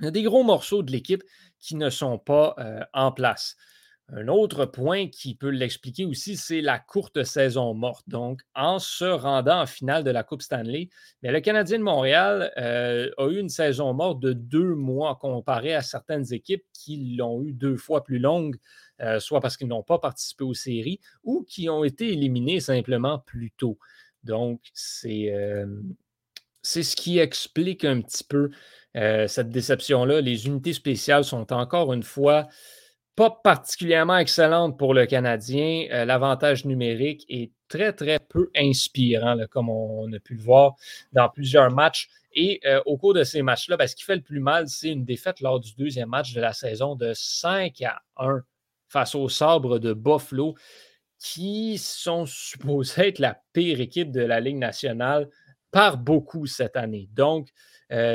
il 0.00 0.04
y 0.04 0.08
a 0.08 0.12
des 0.12 0.22
gros 0.22 0.44
morceaux 0.44 0.82
de 0.82 0.92
l'équipe 0.92 1.22
qui 1.58 1.74
ne 1.74 1.90
sont 1.90 2.18
pas 2.18 2.56
en 2.92 3.12
place. 3.12 3.56
Un 4.08 4.28
autre 4.28 4.66
point 4.66 5.08
qui 5.08 5.34
peut 5.34 5.48
l'expliquer 5.48 6.04
aussi, 6.04 6.36
c'est 6.36 6.60
la 6.60 6.78
courte 6.78 7.24
saison 7.24 7.72
morte. 7.72 8.04
Donc, 8.08 8.42
en 8.54 8.78
se 8.78 9.04
rendant 9.04 9.62
en 9.62 9.66
finale 9.66 10.04
de 10.04 10.10
la 10.10 10.22
Coupe 10.22 10.42
Stanley, 10.42 10.90
mais 11.22 11.32
le 11.32 11.40
Canadien 11.40 11.78
de 11.78 11.84
Montréal 11.84 12.52
euh, 12.58 13.10
a 13.16 13.28
eu 13.28 13.38
une 13.38 13.48
saison 13.48 13.94
morte 13.94 14.20
de 14.20 14.32
deux 14.34 14.74
mois 14.74 15.16
comparé 15.16 15.74
à 15.74 15.82
certaines 15.82 16.30
équipes 16.34 16.64
qui 16.74 17.14
l'ont 17.16 17.42
eu 17.42 17.52
deux 17.52 17.76
fois 17.76 18.04
plus 18.04 18.18
longue, 18.18 18.56
soit 19.18 19.40
parce 19.40 19.56
qu'ils 19.56 19.66
n'ont 19.66 19.82
pas 19.82 19.98
participé 19.98 20.44
aux 20.44 20.54
séries 20.54 21.00
ou 21.24 21.44
qui 21.48 21.68
ont 21.68 21.82
été 21.82 22.12
éliminés 22.12 22.60
simplement 22.60 23.18
plus 23.18 23.50
tôt. 23.50 23.76
Donc, 24.22 24.60
c'est 24.74 25.32
ce 26.62 26.94
qui 26.94 27.18
explique 27.18 27.84
un 27.84 28.00
petit 28.00 28.22
peu 28.22 28.50
cette 28.94 29.48
déception-là. 29.48 30.20
Les 30.20 30.46
unités 30.46 30.72
spéciales 30.72 31.24
sont 31.24 31.52
encore 31.52 31.92
une 31.92 32.04
fois 32.04 32.46
pas 33.14 33.30
particulièrement 33.30 34.16
excellentes 34.16 34.78
pour 34.78 34.94
le 34.94 35.06
Canadien. 35.06 35.86
L'avantage 36.04 36.64
numérique 36.64 37.24
est 37.28 37.52
très, 37.68 37.92
très 37.92 38.18
peu 38.18 38.50
inspirant, 38.56 39.36
comme 39.50 39.68
on, 39.68 40.12
a 40.12 40.18
pu 40.18 40.34
le 40.34 40.42
voir 40.42 40.74
dans 41.12 41.28
plusieurs 41.28 41.70
matchs. 41.70 42.08
Et 42.34 42.60
au 42.86 42.96
cours 42.96 43.14
de 43.14 43.24
ces 43.24 43.42
matchs-là, 43.42 43.76
ben, 43.76 43.86
ce 43.86 43.94
qui 43.94 44.04
fait 44.04 44.16
le 44.16 44.22
plus 44.22 44.40
mal, 44.40 44.68
c'est 44.68 44.88
une 44.88 45.04
défaite 45.04 45.40
lors 45.40 45.60
du 45.60 45.74
deuxième 45.74 46.08
match 46.08 46.32
de 46.32 46.40
la 46.40 46.52
saison 46.52 46.96
de 46.96 47.12
5 47.14 47.82
à 47.82 48.00
1 48.16 48.42
face 48.88 49.14
au 49.14 49.28
sabre 49.28 49.78
de 49.78 49.92
Buffalo 49.92 50.54
qui 51.18 51.78
sont 51.78 52.26
supposés 52.26 53.08
être 53.08 53.18
la 53.18 53.40
pire 53.52 53.80
équipe 53.80 54.10
de 54.10 54.22
la 54.22 54.40
Ligue 54.40 54.58
nationale 54.58 55.28
par 55.70 55.96
beaucoup 55.96 56.46
cette 56.46 56.76
année. 56.76 57.08
Donc, 57.12 57.48
euh, 57.48 57.52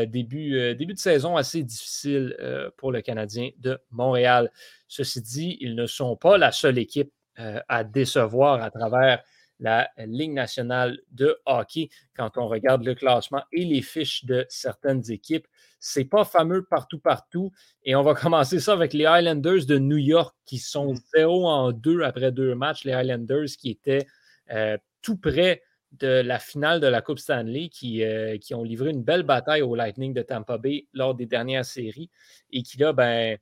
début, 0.05 0.57
euh, 0.57 0.73
début 0.73 0.93
de 0.93 0.99
saison 0.99 1.37
assez 1.37 1.63
difficile 1.63 2.35
euh, 2.39 2.69
pour 2.77 2.91
le 2.91 3.01
Canadien 3.01 3.51
de 3.59 3.79
Montréal. 3.91 4.51
Ceci 4.87 5.21
dit, 5.21 5.57
ils 5.61 5.75
ne 5.75 5.85
sont 5.85 6.15
pas 6.15 6.37
la 6.37 6.51
seule 6.51 6.77
équipe 6.77 7.11
à 7.67 7.83
décevoir 7.83 8.63
à 8.63 8.71
travers 8.71 9.21
la 9.59 9.89
Ligue 9.97 10.33
nationale 10.33 10.99
de 11.11 11.37
hockey 11.45 11.89
quand 12.15 12.37
on 12.37 12.47
regarde 12.47 12.83
le 12.83 12.95
classement 12.95 13.43
et 13.51 13.63
les 13.63 13.83
fiches 13.83 14.25
de 14.25 14.45
certaines 14.49 15.11
équipes. 15.11 15.47
C'est 15.79 16.05
pas 16.05 16.25
fameux 16.25 16.63
partout, 16.63 16.99
partout. 16.99 17.51
Et 17.83 17.95
on 17.95 18.01
va 18.01 18.15
commencer 18.21 18.59
ça 18.59 18.73
avec 18.73 18.93
les 18.93 19.05
Highlanders 19.05 19.65
de 19.67 19.77
New 19.77 19.97
York 19.97 20.35
qui 20.45 20.57
sont 20.57 20.95
0 21.15 21.41
mm. 21.41 21.45
en 21.45 21.71
2 21.71 22.01
après 22.01 22.31
deux 22.31 22.55
matchs. 22.55 22.83
Les 22.85 22.93
Highlanders 22.93 23.47
qui 23.59 23.69
étaient 23.69 24.07
euh, 24.51 24.77
tout 25.01 25.17
près 25.17 25.61
de 25.93 26.21
la 26.21 26.39
finale 26.39 26.79
de 26.79 26.87
la 26.87 27.01
Coupe 27.01 27.19
Stanley, 27.19 27.69
qui, 27.69 28.03
euh, 28.03 28.37
qui, 28.37 28.53
ont 28.53 28.63
livré 28.63 28.91
une 28.91 29.03
belle 29.03 29.23
bataille 29.23 29.61
au 29.61 29.75
Lightning 29.75 30.13
de 30.13 30.21
Tampa 30.21 30.57
Bay 30.57 30.87
lors 30.93 31.15
des 31.15 31.25
dernières 31.25 31.65
séries 31.65 32.09
et 32.51 32.63
qui 32.63 32.77
là, 32.77 32.93
ben, 32.93 33.37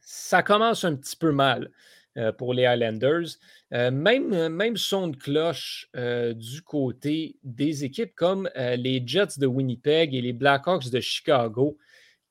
ça 0.00 0.42
commence 0.42 0.84
un 0.84 0.96
petit 0.96 1.16
peu 1.16 1.32
mal. 1.32 1.70
Euh, 2.18 2.32
pour 2.32 2.52
les 2.52 2.66
Highlanders. 2.66 3.36
Euh, 3.72 3.92
même, 3.92 4.32
euh, 4.32 4.48
même 4.48 4.76
son 4.76 5.08
de 5.08 5.16
cloche 5.16 5.88
du 6.34 6.62
côté 6.62 7.36
des 7.44 7.84
équipes 7.84 8.14
comme 8.14 8.50
les 8.56 9.02
Jets 9.06 9.38
de 9.38 9.46
Winnipeg 9.46 10.14
et 10.14 10.20
les 10.20 10.32
Blackhawks 10.32 10.90
de 10.90 11.00
Chicago 11.00 11.78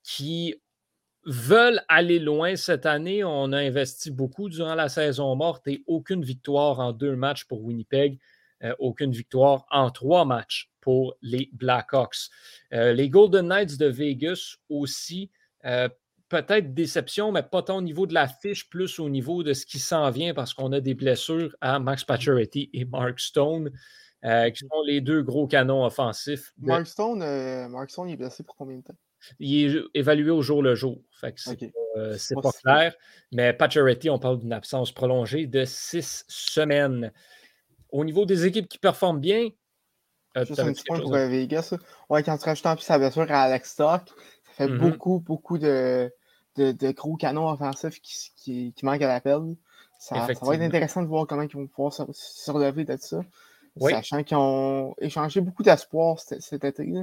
qui 0.03 0.55
veulent 1.25 1.81
aller 1.87 2.19
loin 2.19 2.55
cette 2.55 2.85
année. 2.85 3.23
On 3.23 3.53
a 3.53 3.59
investi 3.59 4.11
beaucoup 4.11 4.49
durant 4.49 4.75
la 4.75 4.89
saison 4.89 5.35
morte 5.35 5.67
et 5.67 5.83
aucune 5.87 6.23
victoire 6.23 6.79
en 6.79 6.91
deux 6.91 7.15
matchs 7.15 7.45
pour 7.45 7.63
Winnipeg, 7.63 8.19
aucune 8.79 9.11
victoire 9.11 9.65
en 9.69 9.91
trois 9.91 10.25
matchs 10.25 10.71
pour 10.81 11.15
les 11.21 11.49
Blackhawks. 11.53 12.29
les 12.71 13.09
Golden 13.09 13.47
Knights 13.47 13.77
de 13.77 13.87
Vegas 13.87 14.57
aussi 14.69 15.29
peut-être 16.29 16.73
déception, 16.73 17.31
mais 17.31 17.43
pas 17.43 17.61
tant 17.61 17.77
au 17.77 17.81
niveau 17.81 18.05
de 18.05 18.13
la 18.13 18.27
fiche, 18.27 18.69
plus 18.69 18.99
au 18.99 19.09
niveau 19.09 19.43
de 19.43 19.53
ce 19.53 19.65
qui 19.65 19.79
s'en 19.79 20.09
vient 20.11 20.33
parce 20.33 20.53
qu'on 20.53 20.71
a 20.71 20.79
des 20.79 20.93
blessures 20.93 21.55
à 21.61 21.79
Max 21.79 22.03
Pacioretty 22.03 22.69
et 22.73 22.85
Mark 22.85 23.19
Stone, 23.19 23.71
euh, 24.25 24.49
qui 24.49 24.59
sont 24.59 24.81
les 24.85 25.01
deux 25.01 25.21
gros 25.21 25.47
canons 25.47 25.85
offensifs. 25.85 26.53
Mark, 26.57 26.87
Stone, 26.87 27.21
euh, 27.21 27.67
Mark 27.69 27.89
Stone 27.89 28.09
est 28.09 28.17
blessé 28.17 28.43
pour 28.43 28.55
combien 28.55 28.77
de 28.77 28.83
temps? 28.83 28.95
il 29.39 29.77
est 29.77 29.99
évalué 29.99 30.29
au 30.29 30.41
jour 30.41 30.61
le 30.61 30.75
jour. 30.75 31.01
Fait 31.19 31.33
que 31.33 31.41
c'est 31.41 32.35
pas, 32.35 32.51
clair. 32.63 32.95
Mais 33.31 33.51
Pacioretty, 33.51 34.09
on 34.09 34.19
parle 34.19 34.39
d'une 34.39 34.53
absence 34.53 34.91
prolongée 34.91 35.47
de 35.47 35.65
six 35.65 36.23
semaines. 36.27 37.11
Au 37.91 38.03
niveau 38.03 38.25
des 38.25 38.46
équipes 38.46 38.67
qui 38.67 38.77
performent 38.77 39.20
bien, 39.20 39.50
Juste 40.46 40.60
un 40.60 40.72
petit 40.72 40.84
point 40.84 41.00
pour 41.00 41.13
Vegas. 41.13 41.74
Ouais, 42.10 42.24
quand 42.24 42.38
tu 42.38 42.46
rajoutes 42.46 42.65
en 42.65 42.75
plus 42.75 42.84
sa 42.84 42.98
blessure 42.98 43.25
à 43.32 43.44
Alex 43.44 43.72
Stock, 43.72 44.01
ça 44.08 44.51
fait 44.53 44.67
mm-hmm. 44.67 44.77
beaucoup, 44.77 45.20
beaucoup 45.20 45.58
de, 45.58 46.13
de, 46.56 46.72
de, 46.72 46.91
gros 46.91 47.15
canons 47.15 47.50
offensifs 47.50 48.00
qui, 48.01 48.32
qui, 48.36 48.74
qui 48.74 48.86
manquent 48.86 49.01
à 49.01 49.08
l'appel. 49.08 49.56
Ça, 50.00 50.15
va 50.20 50.32
être 50.32 50.62
intéressant 50.62 51.01
de 51.01 51.08
voir 51.08 51.25
comment 51.25 51.41
ils 51.41 51.51
vont 51.51 51.67
pouvoir 51.67 51.91
se, 51.94 52.51
relever 52.51 52.86
de 52.86 52.98
ça. 52.98 53.22
Sachant 53.79 54.24
qu'ils 54.24 54.38
ont 54.38 54.94
échangé 55.00 55.41
beaucoup 55.41 55.63
d'espoir 55.63 56.20
cet, 56.20 56.63
été. 56.63 56.94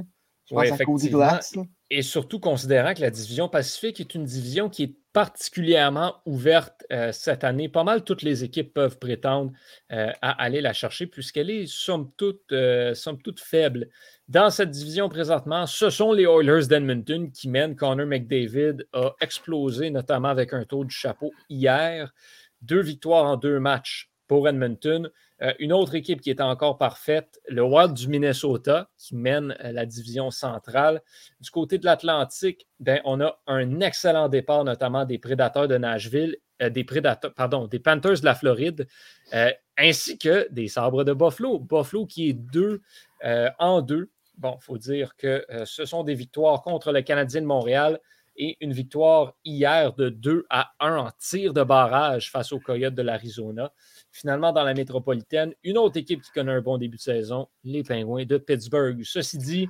Je 0.45 0.55
pense 0.55 0.71
à 0.71 0.85
Cody 0.85 1.09
Glass. 1.09 1.55
Et 1.89 2.01
surtout 2.01 2.39
considérant 2.39 2.93
que 2.93 3.01
la 3.01 3.09
division 3.09 3.49
Pacifique 3.49 3.99
est 3.99 4.15
une 4.15 4.25
division 4.25 4.69
qui 4.69 4.83
est 4.83 4.95
particulièrement 5.15 6.17
ouverte 6.25 6.85
euh, 6.91 7.13
cette 7.13 7.45
année. 7.45 7.69
Pas 7.69 7.85
mal 7.85 8.03
toutes 8.03 8.21
les 8.21 8.43
équipes 8.43 8.73
peuvent 8.73 8.99
prétendre 8.99 9.53
euh, 9.93 10.11
à 10.21 10.43
aller 10.43 10.59
la 10.59 10.73
chercher 10.73 11.07
puisqu'elle 11.07 11.49
est 11.49 11.67
somme 11.67 12.11
toute, 12.17 12.51
euh, 12.51 12.93
somme 12.93 13.21
toute 13.21 13.39
faible. 13.39 13.87
Dans 14.27 14.49
cette 14.49 14.71
division 14.71 15.07
présentement, 15.07 15.67
ce 15.67 15.89
sont 15.89 16.11
les 16.11 16.23
Oilers 16.25 16.67
d'Edmonton 16.67 17.31
qui 17.31 17.47
mènent. 17.47 17.77
Connor 17.77 18.05
McDavid 18.05 18.85
a 18.91 19.15
explosé, 19.21 19.89
notamment 19.89 20.27
avec 20.27 20.51
un 20.51 20.65
tour 20.65 20.83
du 20.83 20.93
chapeau 20.93 21.31
hier. 21.47 22.13
Deux 22.61 22.81
victoires 22.81 23.23
en 23.23 23.37
deux 23.37 23.61
matchs 23.61 24.09
pour 24.27 24.49
Edmonton. 24.49 25.09
Euh, 25.41 25.53
une 25.59 25.73
autre 25.73 25.95
équipe 25.95 26.21
qui 26.21 26.29
est 26.29 26.41
encore 26.41 26.77
parfaite, 26.77 27.41
le 27.49 27.61
Wild 27.61 27.93
du 27.93 28.07
Minnesota, 28.07 28.89
qui 28.97 29.15
mène 29.15 29.55
euh, 29.63 29.71
la 29.71 29.85
division 29.85 30.31
centrale. 30.31 31.01
Du 31.41 31.49
côté 31.49 31.77
de 31.77 31.85
l'Atlantique, 31.85 32.67
ben, 32.79 33.01
on 33.03 33.19
a 33.19 33.37
un 33.47 33.81
excellent 33.81 34.29
départ, 34.29 34.63
notamment 34.63 35.03
des 35.05 35.17
Prédateurs 35.17 35.67
de 35.67 35.77
Nashville, 35.77 36.37
euh, 36.61 36.69
des 36.69 36.85
Panthers 36.85 38.19
de 38.21 38.25
la 38.25 38.35
Floride, 38.35 38.87
ainsi 39.77 40.17
que 40.17 40.47
des 40.51 40.69
Sabres 40.69 41.03
de 41.03 41.11
Buffalo. 41.11 41.59
Buffalo 41.59 42.05
qui 42.05 42.29
est 42.29 42.33
deux 42.33 42.81
en 43.59 43.81
deux. 43.81 44.09
Bon, 44.37 44.57
il 44.61 44.63
faut 44.63 44.77
dire 44.77 45.17
que 45.17 45.45
ce 45.65 45.83
sont 45.85 46.03
des 46.03 46.13
victoires 46.13 46.61
contre 46.61 46.93
le 46.93 47.01
Canadien 47.01 47.41
de 47.41 47.45
Montréal 47.45 47.99
et 48.37 48.57
une 48.61 48.73
victoire 48.73 49.33
hier 49.43 49.93
de 49.93 50.09
2 50.09 50.45
à 50.49 50.71
1 50.79 50.97
en 50.97 51.11
tir 51.19 51.53
de 51.53 51.63
barrage 51.63 52.31
face 52.31 52.51
aux 52.51 52.59
Coyotes 52.59 52.95
de 52.95 53.01
l'Arizona. 53.01 53.71
Finalement, 54.15 54.53
dans 54.53 54.63
la 54.63 54.73
métropolitaine, 54.73 55.53
une 55.65 55.77
autre 55.77 55.97
équipe 55.97 56.21
qui 56.21 56.31
connaît 56.31 56.53
un 56.53 56.61
bon 56.61 56.77
début 56.77 56.95
de 56.95 57.01
saison, 57.01 57.49
les 57.65 57.83
Pingouins 57.83 58.23
de 58.23 58.37
Pittsburgh. 58.37 59.01
Ceci 59.03 59.37
dit, 59.37 59.67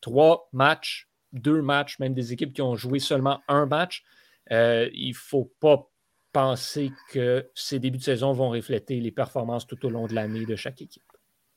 trois 0.00 0.48
matchs, 0.52 1.08
deux 1.32 1.60
matchs, 1.60 1.98
même 1.98 2.14
des 2.14 2.32
équipes 2.32 2.52
qui 2.52 2.62
ont 2.62 2.76
joué 2.76 3.00
seulement 3.00 3.40
un 3.48 3.66
match. 3.66 4.04
Euh, 4.52 4.88
il 4.94 5.08
ne 5.08 5.16
faut 5.16 5.52
pas 5.58 5.90
penser 6.32 6.92
que 7.10 7.50
ces 7.56 7.80
débuts 7.80 7.98
de 7.98 8.04
saison 8.04 8.32
vont 8.32 8.50
refléter 8.50 9.00
les 9.00 9.10
performances 9.10 9.66
tout 9.66 9.84
au 9.84 9.90
long 9.90 10.06
de 10.06 10.14
l'année 10.14 10.46
de 10.46 10.54
chaque 10.54 10.80
équipe. 10.80 11.02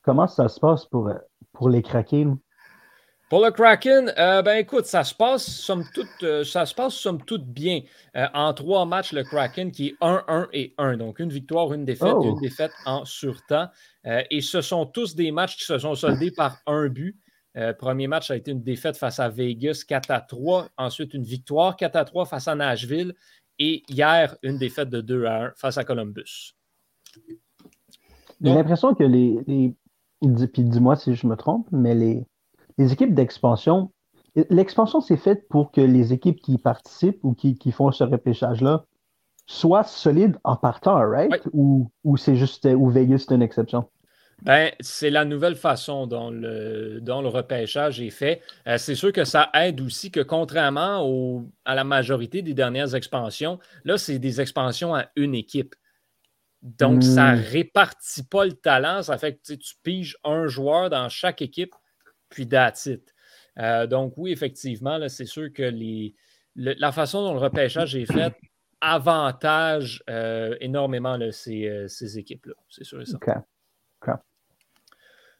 Comment 0.02 0.26
ça 0.26 0.48
se 0.48 0.58
passe 0.58 0.86
pour, 0.86 1.12
pour 1.52 1.68
les 1.68 1.82
Kraken? 1.82 2.36
Pour 3.30 3.42
le 3.42 3.50
Kraken, 3.50 4.12
euh, 4.18 4.42
ben 4.42 4.58
écoute, 4.58 4.84
ça 4.84 5.02
se 5.02 5.14
passe 5.14 5.46
somme 5.46 5.84
toute, 5.94 6.06
euh, 6.22 6.44
ça 6.44 6.66
se 6.66 6.74
passe 6.74 6.94
somme 6.94 7.22
toute 7.22 7.46
bien. 7.46 7.80
Euh, 8.16 8.26
en 8.34 8.52
trois 8.52 8.84
matchs, 8.84 9.12
le 9.12 9.24
Kraken 9.24 9.72
qui 9.72 9.88
est 9.88 9.96
1-1 10.02 10.48
et 10.52 10.74
1. 10.76 10.98
Donc 10.98 11.20
une 11.20 11.30
victoire, 11.30 11.72
une 11.72 11.86
défaite, 11.86 12.12
une 12.22 12.34
oh. 12.34 12.40
défaite 12.40 12.72
en 12.84 13.04
surtemps. 13.06 13.68
et 14.04 14.40
ce 14.42 14.60
sont 14.60 14.84
tous 14.84 15.14
des 15.14 15.32
matchs 15.32 15.56
qui 15.56 15.64
se 15.64 15.78
sont 15.78 15.94
soldés 15.94 16.32
par 16.32 16.58
un 16.66 16.88
but. 16.88 17.18
premier 17.78 18.08
match 18.08 18.30
a 18.30 18.36
été 18.36 18.50
une 18.50 18.62
défaite 18.62 18.98
face 18.98 19.18
à 19.18 19.30
Vegas 19.30 19.84
4 19.88 20.10
à 20.10 20.20
3. 20.20 20.68
Ensuite, 20.76 21.14
une 21.14 21.24
victoire 21.24 21.76
4 21.76 21.96
à 21.96 22.04
3 22.04 22.26
face 22.26 22.46
à 22.46 22.54
Nashville. 22.54 23.14
Et 23.58 23.82
hier, 23.88 24.36
une 24.42 24.58
défaite 24.58 24.90
de 24.90 25.00
2 25.00 25.24
à 25.24 25.44
1 25.44 25.52
face 25.56 25.78
à 25.78 25.84
Columbus. 25.84 26.54
J'ai 28.42 28.52
l'impression 28.52 28.94
que 28.94 29.04
les. 29.04 29.38
les... 29.46 29.74
Puis 30.20 30.64
dis-moi 30.64 30.96
si 30.96 31.14
je 31.14 31.26
me 31.26 31.36
trompe, 31.36 31.66
mais 31.70 31.94
les, 31.94 32.26
les 32.78 32.92
équipes 32.92 33.14
d'expansion, 33.14 33.90
l'expansion, 34.50 35.00
c'est 35.00 35.16
fait 35.16 35.46
pour 35.48 35.70
que 35.70 35.80
les 35.80 36.12
équipes 36.12 36.40
qui 36.40 36.58
participent 36.58 37.22
ou 37.22 37.34
qui, 37.34 37.72
font 37.72 37.92
ce 37.92 38.04
repêchage-là 38.04 38.84
soient 39.46 39.84
solides 39.84 40.38
en 40.44 40.56
partant, 40.56 40.96
right? 40.96 41.42
Ou, 41.52 41.90
c'est 42.16 42.36
juste, 42.36 42.64
ou 42.64 42.88
Vegas, 42.90 43.26
c'est 43.28 43.34
une 43.34 43.42
exception? 43.42 43.88
Ben, 44.42 44.72
c'est 44.80 45.10
la 45.10 45.24
nouvelle 45.24 45.54
façon 45.54 46.06
dont 46.06 46.30
le, 46.30 47.00
dont 47.00 47.22
le 47.22 47.28
repêchage 47.28 48.00
est 48.00 48.10
fait. 48.10 48.42
Euh, 48.66 48.78
c'est 48.78 48.96
sûr 48.96 49.12
que 49.12 49.24
ça 49.24 49.48
aide 49.54 49.80
aussi 49.80 50.10
que 50.10 50.20
contrairement 50.20 51.44
à 51.64 51.74
la 51.74 51.84
majorité 51.84 52.42
des 52.42 52.52
dernières 52.52 52.94
expansions, 52.94 53.60
là, 53.84 53.96
c'est 53.96 54.18
des 54.18 54.40
expansions 54.40 54.94
à 54.94 55.06
une 55.14 55.34
équipe. 55.34 55.74
Donc, 56.62 57.04
ça 57.04 57.32
ne 57.32 57.38
hmm. 57.38 57.44
répartit 57.44 58.22
pas 58.24 58.44
le 58.44 58.54
talent. 58.54 59.02
Ça 59.02 59.18
fait 59.18 59.34
que 59.34 59.52
tu 59.52 59.74
piges 59.82 60.16
un 60.24 60.46
joueur 60.46 60.90
dans 60.90 61.08
chaque 61.08 61.40
équipe 61.40 61.74
puis 62.34 62.48
that's 62.48 62.88
euh, 63.58 63.86
donc, 63.86 64.14
oui, 64.16 64.32
effectivement, 64.32 64.98
c'est 65.08 65.26
sûr 65.26 65.52
que 65.52 65.62
les, 65.62 66.14
la 66.56 66.92
façon 66.92 67.22
dont 67.22 67.34
le 67.34 67.38
repêchage 67.38 67.94
est 67.94 68.10
fait 68.10 68.34
avantage 68.80 70.02
euh, 70.10 70.56
énormément 70.60 71.18
euh, 71.18 71.30
ces, 71.30 72.18
équipes-là. 72.18 72.54
C'est 72.68 72.84
sûr 72.84 73.00
et 73.00 73.06
certain. 73.06 73.44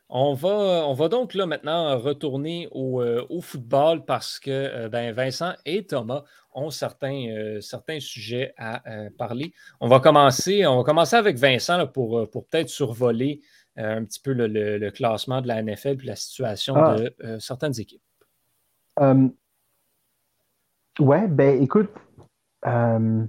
On 0.08 0.34
va, 0.34 0.86
on 0.86 0.92
va 0.92 1.08
donc 1.08 1.34
là 1.34 1.46
maintenant 1.46 1.98
retourner 1.98 2.68
au, 2.70 3.40
football 3.40 4.04
parce 4.04 4.38
que 4.38 4.86
ben, 4.88 5.12
Vincent 5.12 5.54
et 5.64 5.86
Thomas 5.86 6.22
ont 6.52 6.70
certains, 6.70 7.58
certains 7.60 7.98
sujets 8.00 8.54
à 8.58 8.82
parler. 9.18 9.52
On 9.80 9.88
va 9.88 10.00
commencer, 10.00 10.66
on 10.66 10.76
va 10.76 10.84
commencer 10.84 11.16
avec 11.16 11.36
Vincent 11.36 11.86
pour, 11.88 12.30
pour 12.30 12.46
peut-être 12.46 12.68
survoler 12.68 13.40
euh, 13.76 13.96
un 13.98 14.04
petit 14.04 14.20
peu 14.20 14.32
le, 14.32 14.90
classement 14.90 15.40
de 15.40 15.48
la 15.48 15.60
NFL 15.60 15.98
et 16.02 16.06
la 16.06 16.14
situation 16.14 16.76
ah. 16.76 16.94
de 16.94 17.12
euh, 17.24 17.40
certaines 17.40 17.78
équipes. 17.80 18.02
Euh, 19.00 19.28
ouais, 21.00 21.26
ben 21.26 21.60
écoute, 21.60 21.90
je 22.64 23.26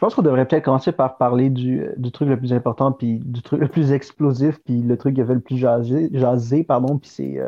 pense 0.00 0.14
qu'on 0.14 0.22
devrait 0.22 0.48
peut-être 0.48 0.64
commencer 0.64 0.92
par 0.92 1.18
parler 1.18 1.50
du, 1.50 1.86
truc 2.14 2.30
le 2.30 2.38
plus 2.38 2.54
important, 2.54 2.92
puis 2.92 3.18
du 3.18 3.42
truc 3.42 3.60
le 3.60 3.68
plus 3.68 3.92
explosif, 3.92 4.58
puis 4.64 4.80
le 4.80 4.96
truc 4.96 5.16
qui 5.16 5.20
a 5.20 5.26
fait 5.26 5.34
le 5.34 5.40
plus 5.40 5.58
jaser, 5.58 6.64
pardon, 6.64 6.98
puis 6.98 7.10
c'est 7.10 7.38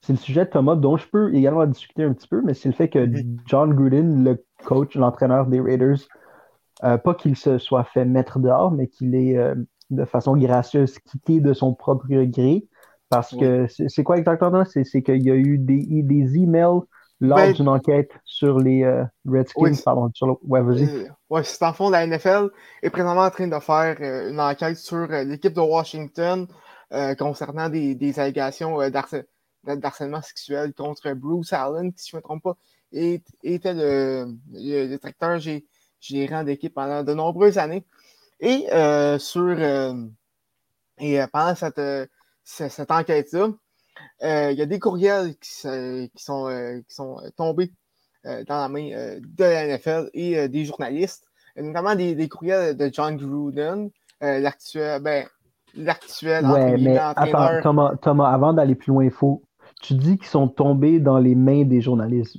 c'est 0.00 0.12
le 0.12 0.18
sujet 0.18 0.44
de 0.44 0.50
Thomas 0.50 0.74
dont 0.76 0.96
je 0.96 1.06
peux 1.08 1.34
également 1.34 1.66
discuter 1.66 2.02
un 2.02 2.12
petit 2.14 2.28
peu, 2.28 2.42
mais 2.42 2.54
c'est 2.54 2.68
le 2.68 2.74
fait 2.74 2.88
que 2.88 2.98
mm-hmm. 2.98 3.38
John 3.46 3.74
Gruden, 3.74 4.24
le 4.24 4.44
coach, 4.64 4.96
l'entraîneur 4.96 5.46
des 5.46 5.60
Raiders, 5.60 5.98
pas 6.80 7.14
qu'il 7.14 7.36
se 7.36 7.58
soit 7.58 7.84
fait 7.84 8.04
mettre 8.04 8.40
dehors, 8.40 8.72
mais 8.72 8.88
qu'il 8.88 9.14
est 9.14 9.36
de 9.90 10.04
façon 10.04 10.36
gracieuse 10.36 10.98
quitté 10.98 11.40
de 11.40 11.52
son 11.52 11.74
propre 11.74 12.06
gré. 12.08 12.66
Parce 13.08 13.34
que 13.34 13.66
c'est 13.68 14.04
quoi 14.04 14.18
exactement? 14.18 14.64
C'est 14.64 15.02
qu'il 15.02 15.22
y 15.22 15.30
a 15.30 15.34
eu 15.34 15.58
des, 15.58 16.02
des 16.02 16.36
emails 16.36 16.80
lors 17.20 17.38
ben, 17.38 17.52
d'une 17.52 17.68
enquête 17.68 18.10
sur 18.24 18.58
les 18.58 18.84
euh, 18.84 19.04
Redskins. 19.26 19.82
Pardon, 19.84 20.10
sur 20.14 20.26
le... 20.26 20.34
Ouais, 20.42 20.62
vas-y. 20.62 20.84
Euh, 20.84 21.08
ouais, 21.30 21.42
c'est 21.42 21.64
en 21.64 21.72
fond, 21.72 21.90
la 21.90 22.06
NFL 22.06 22.50
est 22.82 22.90
présentement 22.90 23.22
en 23.22 23.30
train 23.30 23.48
de 23.48 23.58
faire 23.58 23.96
euh, 24.00 24.30
une 24.30 24.40
enquête 24.40 24.76
sur 24.76 25.06
l'équipe 25.08 25.54
de 25.54 25.60
Washington 25.60 26.46
concernant 27.18 27.68
des, 27.68 27.94
des 27.94 28.18
allégations 28.18 28.78
d'harcèlement 29.66 30.22
sexuel 30.22 30.72
contre 30.72 31.12
Bruce 31.12 31.52
Allen, 31.52 31.92
qui, 31.92 32.02
si 32.02 32.10
je 32.10 32.16
ne 32.16 32.20
me 32.20 32.22
trompe 32.22 32.42
pas, 32.42 32.56
était 32.92 33.74
le, 33.74 34.34
le 34.52 34.86
directeur 34.86 35.38
gérant 36.00 36.44
d'équipe 36.44 36.72
pendant 36.72 37.02
de 37.02 37.12
nombreuses 37.12 37.58
années. 37.58 37.84
Et 38.40 38.66
euh, 38.72 39.18
sur 39.18 39.42
euh, 39.42 39.94
et 40.98 41.20
euh, 41.20 41.26
pendant 41.32 41.54
cette, 41.54 41.80
cette 42.44 42.90
enquête-là, 42.90 43.48
il 44.22 44.58
y 44.58 44.62
a 44.62 44.66
des 44.66 44.78
courriels 44.78 45.34
qui, 45.36 46.10
qui 46.14 46.24
sont, 46.24 46.82
qui 46.88 46.94
sont 46.94 47.20
tombés 47.36 47.72
dans 48.24 48.60
la 48.60 48.68
main 48.68 49.18
de 49.20 49.44
la 49.44 49.66
NFL 49.66 50.10
et 50.12 50.48
des 50.48 50.64
journalistes, 50.64 51.24
notamment 51.56 51.94
des, 51.94 52.14
des, 52.14 52.28
courriels 52.28 52.76
de 52.76 52.90
John 52.92 53.16
Gruden, 53.16 53.90
l'actuel, 54.20 55.02
ben, 55.02 55.26
l'actuel 55.74 56.46
ouais, 56.46 56.76
mais 56.78 56.98
attends, 56.98 57.60
Thomas, 57.62 57.96
Thomas, 58.00 58.30
avant 58.30 58.52
d'aller 58.52 58.74
plus 58.74 58.90
loin, 58.90 59.04
il 59.04 59.10
faut. 59.10 59.42
Tu 59.80 59.94
dis 59.94 60.18
qu'ils 60.18 60.26
sont 60.26 60.48
tombés 60.48 60.98
dans 60.98 61.18
les 61.18 61.36
mains 61.36 61.64
des 61.64 61.80
journalistes 61.80 62.36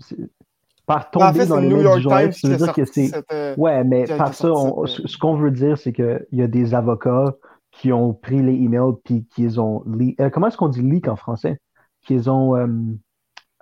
par 0.90 1.12
tomber 1.12 1.46
dans 1.46 1.60
les 1.60 1.70
mains 1.70 1.96
du 1.98 2.02
journaliste, 2.02 2.40
ça 2.42 2.48
veut 2.48 2.58
dire 2.58 2.74
que 2.74 2.84
c'est. 2.84 3.12
Euh, 3.32 3.54
ouais, 3.58 3.84
mais 3.84 4.06
par 4.06 4.34
ça, 4.34 4.48
ce 4.88 5.18
qu'on 5.20 5.36
veut 5.36 5.52
dire, 5.52 5.78
c'est 5.78 5.94
qu'il 5.94 6.26
y 6.32 6.42
a 6.42 6.48
des 6.48 6.74
avocats 6.74 7.36
qui 7.70 7.94
ont 7.94 8.16
pris 8.16 8.42
les 8.42 8.56
emails 8.56 8.96
puis 9.06 9.28
qu'ils 9.28 9.62
ont. 9.62 9.84
Euh, 10.20 10.32
comment 10.32 10.48
est-ce 10.48 10.58
qu'on 10.58 10.68
dit 10.68 10.82
leak 10.82 11.08
en 11.08 11.16
français? 11.16 11.60
Qu'ils 12.02 12.28
ont. 12.32 12.56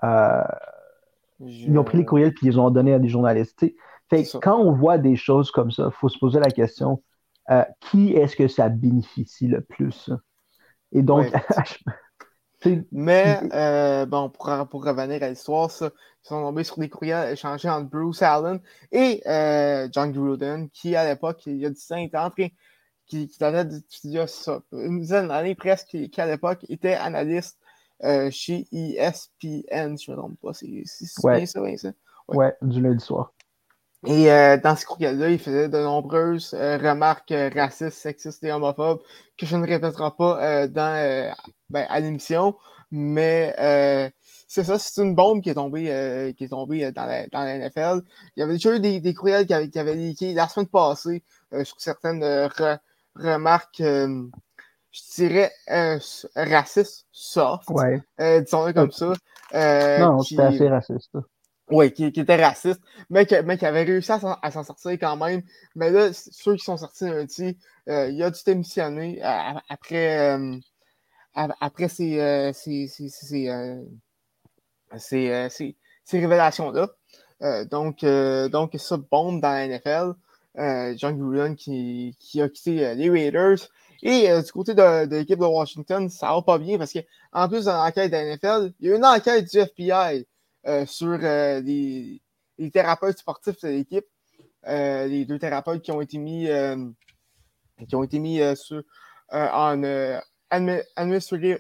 Euh, 0.04 0.44
ils 1.42 1.78
ont 1.78 1.84
pris 1.84 1.98
les 1.98 2.06
courriels 2.06 2.34
puis 2.34 2.48
ils 2.48 2.62
ont 2.62 2.70
donné 2.70 2.94
à 2.94 3.00
des 3.00 3.10
journalistes. 3.10 3.66
Fait 4.10 4.24
quand 4.42 4.58
on 4.58 4.72
voit 4.72 4.98
des 4.98 5.18
choses 5.18 5.52
comme 5.52 5.70
ça, 5.70 5.90
il 5.92 5.96
faut 6.00 6.08
se 6.08 6.18
poser 6.18 6.40
la 6.40 6.50
question 6.50 7.04
qui 7.82 8.14
est-ce 8.14 8.38
que 8.38 8.48
ça 8.48 8.70
bénéficie 8.70 9.48
le 9.48 9.60
plus? 9.60 10.10
Et 10.94 11.02
donc, 11.02 11.26
Mais, 12.92 13.40
euh, 13.54 14.06
bon, 14.06 14.30
pour, 14.30 14.50
pour, 14.70 14.84
revenir 14.84 15.22
à 15.22 15.30
l'histoire, 15.30 15.70
ça, 15.70 15.92
ils 16.24 16.28
sont 16.28 16.42
tombés 16.42 16.64
sur 16.64 16.78
des 16.80 16.90
courriels 16.90 17.34
échangés 17.34 17.70
entre 17.70 17.90
Bruce 17.90 18.22
Allen 18.22 18.60
et 18.92 19.22
euh, 19.28 19.88
John 19.92 20.12
Gruden, 20.12 20.70
qui, 20.70 20.96
à 20.96 21.08
l'époque, 21.08 21.46
il 21.46 21.58
y 21.58 21.66
a 21.66 21.70
10 21.70 21.92
ans, 21.92 21.98
était 21.98 22.18
entré, 22.18 22.54
qui, 23.06 23.28
qui 23.28 23.38
datait 23.40 23.76
une 24.72 25.00
dizaine 25.00 25.28
d'années 25.28 25.56
presque, 25.56 25.88
qui, 25.88 26.12
à 26.22 26.26
l'époque 26.26 26.66
était 26.70 26.96
analyste 26.96 27.60
euh, 28.04 28.30
chez 28.32 28.68
ESPN, 28.72 29.98
je 29.98 30.12
ne 30.12 30.16
me 30.16 30.16
trompe 30.16 30.40
pas. 30.42 30.54
C'est 30.54 30.68
ouais. 31.24 31.38
bien 31.38 31.46
ça, 31.46 31.62
bien 31.62 31.78
ça? 31.78 31.92
Ouais. 32.28 32.38
ouais, 32.38 32.56
du 32.62 32.82
lundi 32.82 33.04
soir. 33.04 33.34
Et 34.06 34.32
euh, 34.32 34.58
dans 34.58 34.76
ce 34.76 34.86
courriel-là, 34.86 35.30
il 35.30 35.40
faisait 35.40 35.70
de 35.70 35.80
nombreuses 35.80 36.54
euh, 36.54 36.78
remarques 36.78 37.32
euh, 37.32 37.50
racistes, 37.54 37.98
sexistes 37.98 38.44
et 38.44 38.52
homophobes 38.52 39.02
que 39.38 39.46
je 39.46 39.58
ne 39.58 39.66
répéterai 39.66 40.12
pas 40.18 40.68
dans, 40.68 41.34
ben, 41.70 41.86
à 41.90 42.00
l'émission. 42.00 42.56
Mais 42.92 43.54
c'est 44.48 44.64
ça, 44.64 44.80
c'est 44.80 45.02
une 45.02 45.16
bombe 45.16 45.42
qui 45.42 45.50
est 45.50 45.56
tombée, 45.56 46.34
qui 46.38 46.44
est 46.46 46.50
tombée 46.50 46.92
dans, 46.92 47.06
la, 47.06 47.28
dans 47.28 47.42
la 47.42 47.58
NFL. 47.58 48.02
Il 48.36 48.40
y 48.40 48.44
avait 48.44 48.54
déjà 48.54 48.76
eu 48.76 48.80
des, 48.80 49.00
des 49.00 49.14
courriels 49.14 49.46
qui 49.46 49.54
avaient, 49.54 49.70
qui 49.70 49.78
avaient 49.78 49.96
leaké 49.96 50.34
la 50.34 50.48
semaine 50.48 50.68
passée 50.68 51.24
sur 51.64 51.80
certaines 51.80 52.24
remarques, 53.16 53.78
je 53.80 55.16
dirais, 55.16 55.52
racistes, 56.36 57.06
soft. 57.12 57.70
Ouais. 57.70 58.02
disons-le 58.42 58.74
comme 58.74 58.92
ça. 58.92 59.14
non, 60.00 60.22
c'était 60.22 60.44
assez 60.44 60.70
raciste. 60.70 61.18
Oui, 61.70 61.92
qui, 61.92 62.06
était 62.06 62.42
raciste, 62.42 62.80
mais, 63.10 63.26
qui 63.26 63.36
avait 63.36 63.84
réussi 63.84 64.12
à 64.12 64.52
s'en 64.52 64.64
sortir 64.64 64.92
quand 64.94 65.18
même. 65.18 65.42
Mais 65.76 65.90
là, 65.92 66.14
ceux 66.14 66.56
qui 66.56 66.64
sont 66.64 66.78
sortis 66.78 67.06
lundi, 67.06 67.58
euh, 67.90 68.10
il 68.10 68.24
a 68.24 68.32
dû 68.32 68.40
démissionner 68.46 69.22
après, 69.22 70.38
euh, 70.38 70.56
après 71.34 71.90
ces, 71.90 72.22
euh, 72.22 72.54
ces, 72.54 72.88
ces, 72.88 73.10
ces, 74.98 75.76
ces 76.06 76.20
révélations-là. 76.20 76.88
donc, 77.66 78.06
donc, 78.06 78.76
ça 78.78 78.96
bombe 78.98 79.42
dans 79.42 79.52
la 79.52 79.68
NFL. 79.68 80.14
John 80.98 81.18
Gruden 81.20 81.56
qui, 81.58 82.16
qui 82.18 82.42
a 82.42 82.48
quitté 82.48 82.96
les 82.96 83.10
Raiders. 83.10 83.68
Et 84.04 84.30
du 84.42 84.52
côté 84.54 84.74
de, 84.74 85.06
de 85.06 85.18
l'équipe 85.18 85.40
de 85.40 85.46
Washington, 85.46 86.10
ça 86.10 86.34
va 86.34 86.42
pas 86.42 86.60
bien 86.60 86.78
parce 86.78 86.94
qu'en 86.94 87.50
plus 87.50 87.66
de 87.66 87.72
l'enquête 87.72 88.10
de 88.10 88.16
la 88.16 88.36
NFL, 88.36 88.74
il 88.80 88.90
y 88.90 88.94
a 88.94 88.96
une 88.96 89.06
enquête 89.06 89.52
du 89.52 89.58
FBI 89.58 89.92
euh, 90.02 90.24
sur 90.86 91.18
euh, 91.22 91.62
les, 91.62 92.22
thérapeutes 92.72 93.20
sportifs 93.20 93.62
de 93.62 93.70
l'équipe. 93.70 94.06
Euh, 94.68 95.08
les 95.08 95.26
deux 95.26 95.40
thérapeutes 95.40 95.82
qui 95.82 95.92
ont 95.92 96.02
été 96.02 96.18
mis, 96.18 96.50
qui 97.88 97.96
ont 97.96 98.04
été 98.04 98.20
mis 98.20 98.42
en 99.32 99.84
administrative, 100.96 101.60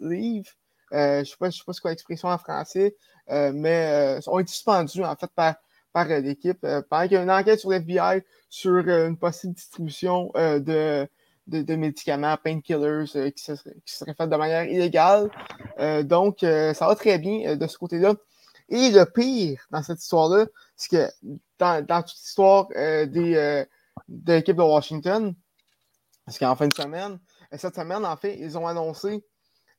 leave. 0.00 0.48
je 0.90 1.18
ne 1.18 1.24
sais, 1.24 1.36
pas, 1.38 1.50
sais 1.50 1.62
pas 1.66 1.72
ce 1.72 1.80
qu'est 1.80 1.90
l'expression 1.90 2.28
en 2.28 2.38
français, 2.38 2.96
mais 3.28 4.18
ont 4.26 4.38
été 4.38 4.52
suspendus 4.52 5.04
en 5.04 5.16
fait 5.16 5.30
par, 5.34 5.56
par 5.92 6.06
l'équipe 6.06 6.66
pendant 6.88 7.02
qu'il 7.02 7.12
y 7.12 7.16
a 7.16 7.22
une 7.22 7.30
enquête 7.30 7.60
sur 7.60 7.70
l'FBI 7.70 8.22
sur 8.48 8.88
une 8.88 9.18
possible 9.18 9.52
distribution 9.52 10.30
de, 10.34 11.06
de, 11.46 11.76
médicaments, 11.76 12.36
painkillers 12.36 13.16
euh, 13.16 13.30
qui, 13.30 13.42
seraient 13.42 14.14
faits 14.14 14.28
de 14.28 14.36
manière 14.36 14.64
illégale. 14.64 15.30
Euh, 15.78 16.02
donc, 16.02 16.42
euh, 16.42 16.74
ça 16.74 16.86
va 16.86 16.94
très 16.94 17.18
bien 17.18 17.56
de 17.56 17.66
ce 17.66 17.78
côté-là. 17.78 18.14
Et 18.68 18.90
le 18.90 19.04
pire 19.04 19.64
dans 19.70 19.82
cette 19.82 20.02
histoire-là, 20.02 20.46
c'est 20.76 20.90
que 20.90 21.28
dans, 21.58 22.02
toute 22.02 22.16
l'histoire 22.16 22.68
des, 22.68 23.64
de 24.08 24.32
l'équipe 24.32 24.56
de 24.56 24.62
Washington, 24.62 25.34
parce 26.24 26.38
qu'en 26.38 26.56
fin 26.56 26.66
de 26.66 26.74
semaine, 26.74 27.20
cette 27.52 27.76
semaine, 27.76 28.04
en 28.04 28.16
fait, 28.16 28.36
ils 28.38 28.58
ont 28.58 28.66
annoncé 28.66 29.24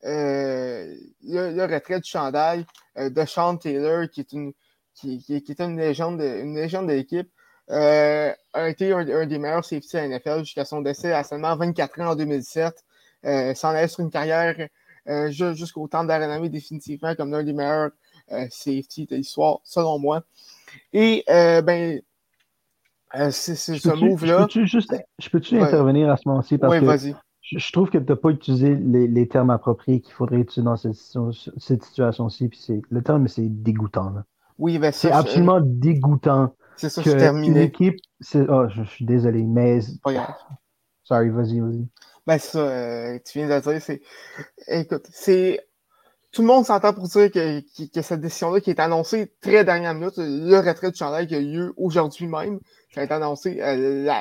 le, 0.03 1.61
retrait 1.63 1.99
du 1.99 2.09
chandail 2.09 2.65
de 2.95 3.25
Sean 3.25 3.57
Taylor, 3.57 4.09
qui 4.09 4.21
est 4.21 4.31
une, 4.31 4.53
qui, 4.95 5.21
qui, 5.21 5.43
qui 5.43 5.53
une 5.59 5.77
légende, 5.77 6.21
une 6.21 6.55
légende 6.55 6.87
de 6.87 6.93
l'équipe. 6.93 7.29
Euh, 7.69 8.31
a 8.53 8.69
été 8.69 8.93
un, 8.93 9.25
des 9.25 9.37
meilleurs 9.37 9.65
safety 9.65 9.97
à 9.97 10.07
la 10.07 10.19
NFL 10.19 10.39
jusqu'à 10.39 10.65
son 10.65 10.81
décès 10.81 11.11
à 11.11 11.23
seulement 11.23 11.55
24 11.55 12.01
ans 12.01 12.11
en 12.11 12.15
2007. 12.15 12.83
Euh, 13.25 13.53
s'en 13.55 13.69
allait 13.69 13.87
sur 13.87 14.01
une 14.01 14.11
carrière 14.11 14.55
euh, 15.09 15.31
jusqu'au 15.31 15.87
temps 15.87 16.03
de 16.03 16.09
la 16.09 16.19
renommée 16.19 16.49
définitivement 16.49 17.15
comme 17.15 17.31
l'un 17.31 17.43
des 17.43 17.53
meilleurs 17.53 17.89
euh, 18.31 18.45
safety 18.49 19.05
de 19.05 19.15
l'histoire, 19.15 19.59
selon 19.63 19.99
moi. 19.99 20.23
Et 20.93 21.23
ben, 21.27 22.01
c'est 23.31 23.55
ce 23.55 23.89
move-là. 23.89 24.47
Je 24.49 25.29
peux-tu 25.29 25.59
intervenir 25.59 26.09
à 26.09 26.17
ce 26.17 26.27
moment-ci? 26.27 26.57
Parce 26.57 26.79
que 26.79 27.15
je, 27.41 27.71
trouve 27.71 27.89
que 27.89 27.97
tu 27.97 28.05
n'as 28.05 28.17
pas 28.17 28.29
utilisé 28.29 28.75
les, 28.75 29.27
termes 29.27 29.49
appropriés 29.49 30.01
qu'il 30.01 30.13
faudrait 30.13 30.39
utiliser 30.39 30.65
dans 30.65 30.75
cette, 30.75 30.95
cette 31.57 31.83
situation-ci. 31.83 32.49
Le 32.89 33.01
terme, 33.01 33.27
c'est 33.27 33.47
dégoûtant. 33.47 34.13
Oui, 34.59 34.79
ben 34.79 34.91
c'est 34.91 35.11
absolument 35.11 35.59
dégoûtant 35.61 36.53
c'est 36.77 36.89
ça, 36.89 37.01
je 37.01 37.11
terminé. 37.11 37.61
L'équipe, 37.61 37.99
oh, 38.35 38.67
je, 38.69 38.83
suis 38.83 39.05
désolé, 39.05 39.43
mais. 39.43 39.79
Pas 40.03 40.13
grave. 40.13 40.35
Sorry, 41.03 41.29
vas-y, 41.29 41.59
vas-y. 41.59 41.87
Ben, 42.25 42.37
c'est 42.37 42.51
ça, 42.51 42.59
euh, 42.59 43.19
tu 43.25 43.39
viens 43.39 43.47
de 43.47 43.61
dire, 43.61 43.81
c'est. 43.81 44.01
Écoute, 44.67 45.07
c'est. 45.11 45.67
Tout 46.31 46.41
le 46.41 46.47
monde 46.47 46.65
s'entend 46.65 46.93
pour 46.93 47.07
dire 47.07 47.31
que, 47.31 47.61
que, 47.87 48.01
cette 48.01 48.21
décision-là 48.21 48.59
qui 48.59 48.69
est 48.69 48.79
annoncée 48.79 49.33
très 49.41 49.63
dernière 49.63 49.93
minute, 49.93 50.15
le 50.17 50.57
retrait 50.57 50.91
du 50.91 50.97
chandail 50.97 51.25
qui 51.25 51.35
a 51.35 51.39
eu 51.39 51.51
lieu 51.51 51.73
aujourd'hui 51.77 52.27
même, 52.27 52.59
ça 52.93 53.01
a 53.01 53.03
été 53.05 53.13
annoncé 53.13 53.59
euh, 53.61 54.11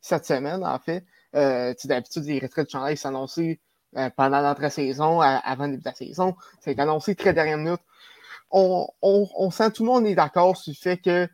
cette 0.00 0.26
semaine, 0.26 0.64
en 0.64 0.78
fait. 0.78 1.04
Euh, 1.36 1.72
D'habitude, 1.84 2.24
les 2.24 2.40
retraits 2.40 2.66
de 2.66 2.70
chandail 2.70 2.96
sont 2.96 3.08
annoncés 3.08 3.60
euh, 3.96 4.10
pendant 4.16 4.40
l'entrée-saison, 4.40 5.20
avant 5.20 5.66
le 5.66 5.70
début 5.72 5.82
de 5.82 5.88
la 5.88 5.94
saison. 5.94 6.34
Ça 6.60 6.70
a 6.70 6.72
été 6.72 6.82
annoncé 6.82 7.14
très 7.14 7.32
dernière 7.32 7.56
minute. 7.56 7.80
On, 8.50 8.86
on, 9.00 9.28
on 9.36 9.50
sent, 9.50 9.70
tout 9.70 9.84
le 9.84 9.90
monde 9.90 10.06
est 10.06 10.14
d'accord 10.14 10.56
sur 10.56 10.72
le 10.72 10.76
fait 10.76 10.96
que 10.98 11.28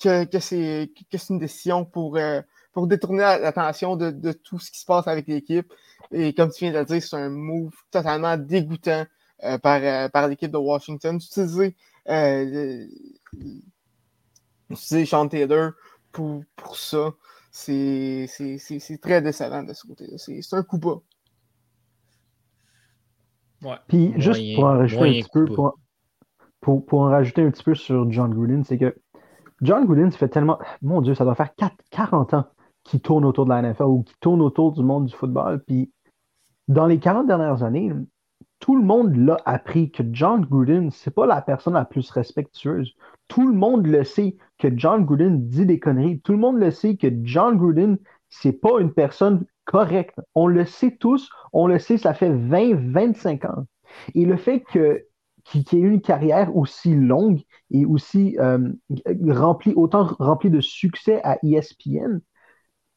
que, 0.00 0.24
que 0.24 0.38
c'est 0.38 0.90
une 1.30 1.38
décision 1.38 1.84
pour, 1.84 2.16
euh, 2.16 2.40
pour 2.72 2.86
détourner 2.86 3.18
l'attention 3.18 3.96
de, 3.96 4.10
de, 4.10 4.32
tout 4.32 4.58
ce 4.58 4.70
qui 4.70 4.80
se 4.80 4.86
passe 4.86 5.06
avec 5.06 5.26
l'équipe. 5.28 5.72
Et 6.10 6.34
comme 6.34 6.50
tu 6.50 6.64
viens 6.64 6.72
de 6.72 6.78
le 6.78 6.84
dire, 6.84 7.02
c'est 7.02 7.16
un 7.16 7.30
move 7.30 7.74
totalement 7.90 8.36
dégoûtant 8.36 9.04
euh, 9.44 9.58
par, 9.58 9.80
euh, 9.82 10.08
par 10.08 10.28
l'équipe 10.28 10.50
de 10.50 10.58
Washington. 10.58 11.16
Utiliser, 11.16 11.76
utiliser 14.70 15.06
Sean 15.06 15.28
Taylor 15.28 15.72
pour, 16.10 16.42
pour 16.56 16.76
ça, 16.76 17.12
c'est 17.50 18.28
très 19.00 19.22
décevant 19.22 19.62
de 19.62 19.72
ce 19.72 19.86
côté-là. 19.86 20.16
C'est 20.18 20.54
un 20.54 20.62
coup 20.62 20.78
bas. 20.78 21.00
Ouais. 23.62 23.76
Puis 23.86 24.12
juste 24.16 24.40
pour 24.56 24.64
en 24.64 24.78
rajouter 24.78 25.20
un 25.20 25.22
petit 25.22 25.30
peu, 25.32 25.44
pour, 25.44 25.78
pour, 26.60 26.84
pour, 26.84 27.00
en 27.00 27.10
rajouter 27.10 27.42
un 27.42 27.50
petit 27.50 27.62
peu 27.62 27.74
sur 27.74 28.10
John 28.10 28.34
Gruden, 28.34 28.64
c'est 28.64 28.78
que 28.78 28.96
John 29.62 29.86
Gruden, 29.86 30.10
ça 30.10 30.18
fait 30.18 30.28
tellement. 30.28 30.58
Mon 30.82 31.00
Dieu, 31.00 31.14
ça 31.14 31.24
doit 31.24 31.34
faire 31.34 31.54
40 31.90 32.34
ans 32.34 32.44
qu'il 32.84 33.00
tourne 33.00 33.24
autour 33.24 33.44
de 33.44 33.50
la 33.50 33.62
NFL 33.62 33.84
ou 33.84 34.02
qu'il 34.02 34.16
tourne 34.18 34.42
autour 34.42 34.72
du 34.72 34.82
monde 34.82 35.06
du 35.06 35.14
football. 35.14 35.62
Puis, 35.66 35.92
dans 36.68 36.86
les 36.86 36.98
40 36.98 37.26
dernières 37.26 37.62
années, 37.62 37.92
tout 38.58 38.76
le 38.76 38.82
monde 38.82 39.16
l'a 39.16 39.38
appris 39.44 39.90
que 39.90 40.02
John 40.12 40.44
Gruden, 40.44 40.90
c'est 40.90 41.14
pas 41.14 41.26
la 41.26 41.42
personne 41.42 41.74
la 41.74 41.84
plus 41.84 42.10
respectueuse. 42.10 42.94
Tout 43.28 43.48
le 43.48 43.54
monde 43.54 43.86
le 43.86 44.04
sait 44.04 44.36
que 44.58 44.68
John 44.76 45.04
Gruden 45.04 45.48
dit 45.48 45.66
des 45.66 45.80
conneries. 45.80 46.20
Tout 46.20 46.32
le 46.32 46.38
monde 46.38 46.58
le 46.58 46.70
sait 46.70 46.96
que 46.96 47.08
John 47.22 47.56
Gruden, 47.56 47.98
c'est 48.28 48.52
pas 48.52 48.80
une 48.80 48.92
personne 48.92 49.44
correcte. 49.64 50.20
On 50.34 50.46
le 50.46 50.64
sait 50.64 50.96
tous. 50.96 51.30
On 51.52 51.66
le 51.66 51.78
sait, 51.78 51.98
ça 51.98 52.14
fait 52.14 52.30
20, 52.30 52.92
25 52.92 53.44
ans. 53.46 53.66
Et 54.14 54.24
le 54.24 54.36
fait 54.36 54.60
que 54.60 55.04
qui, 55.44 55.64
a 55.72 55.76
eu 55.76 55.90
une 55.90 56.00
carrière 56.00 56.56
aussi 56.56 56.94
longue 56.94 57.42
et 57.70 57.84
aussi 57.84 58.36
euh, 58.38 58.70
remplie, 59.28 59.74
autant 59.74 60.04
remplie 60.18 60.50
de 60.50 60.60
succès 60.60 61.20
à 61.24 61.38
ESPN, 61.42 62.20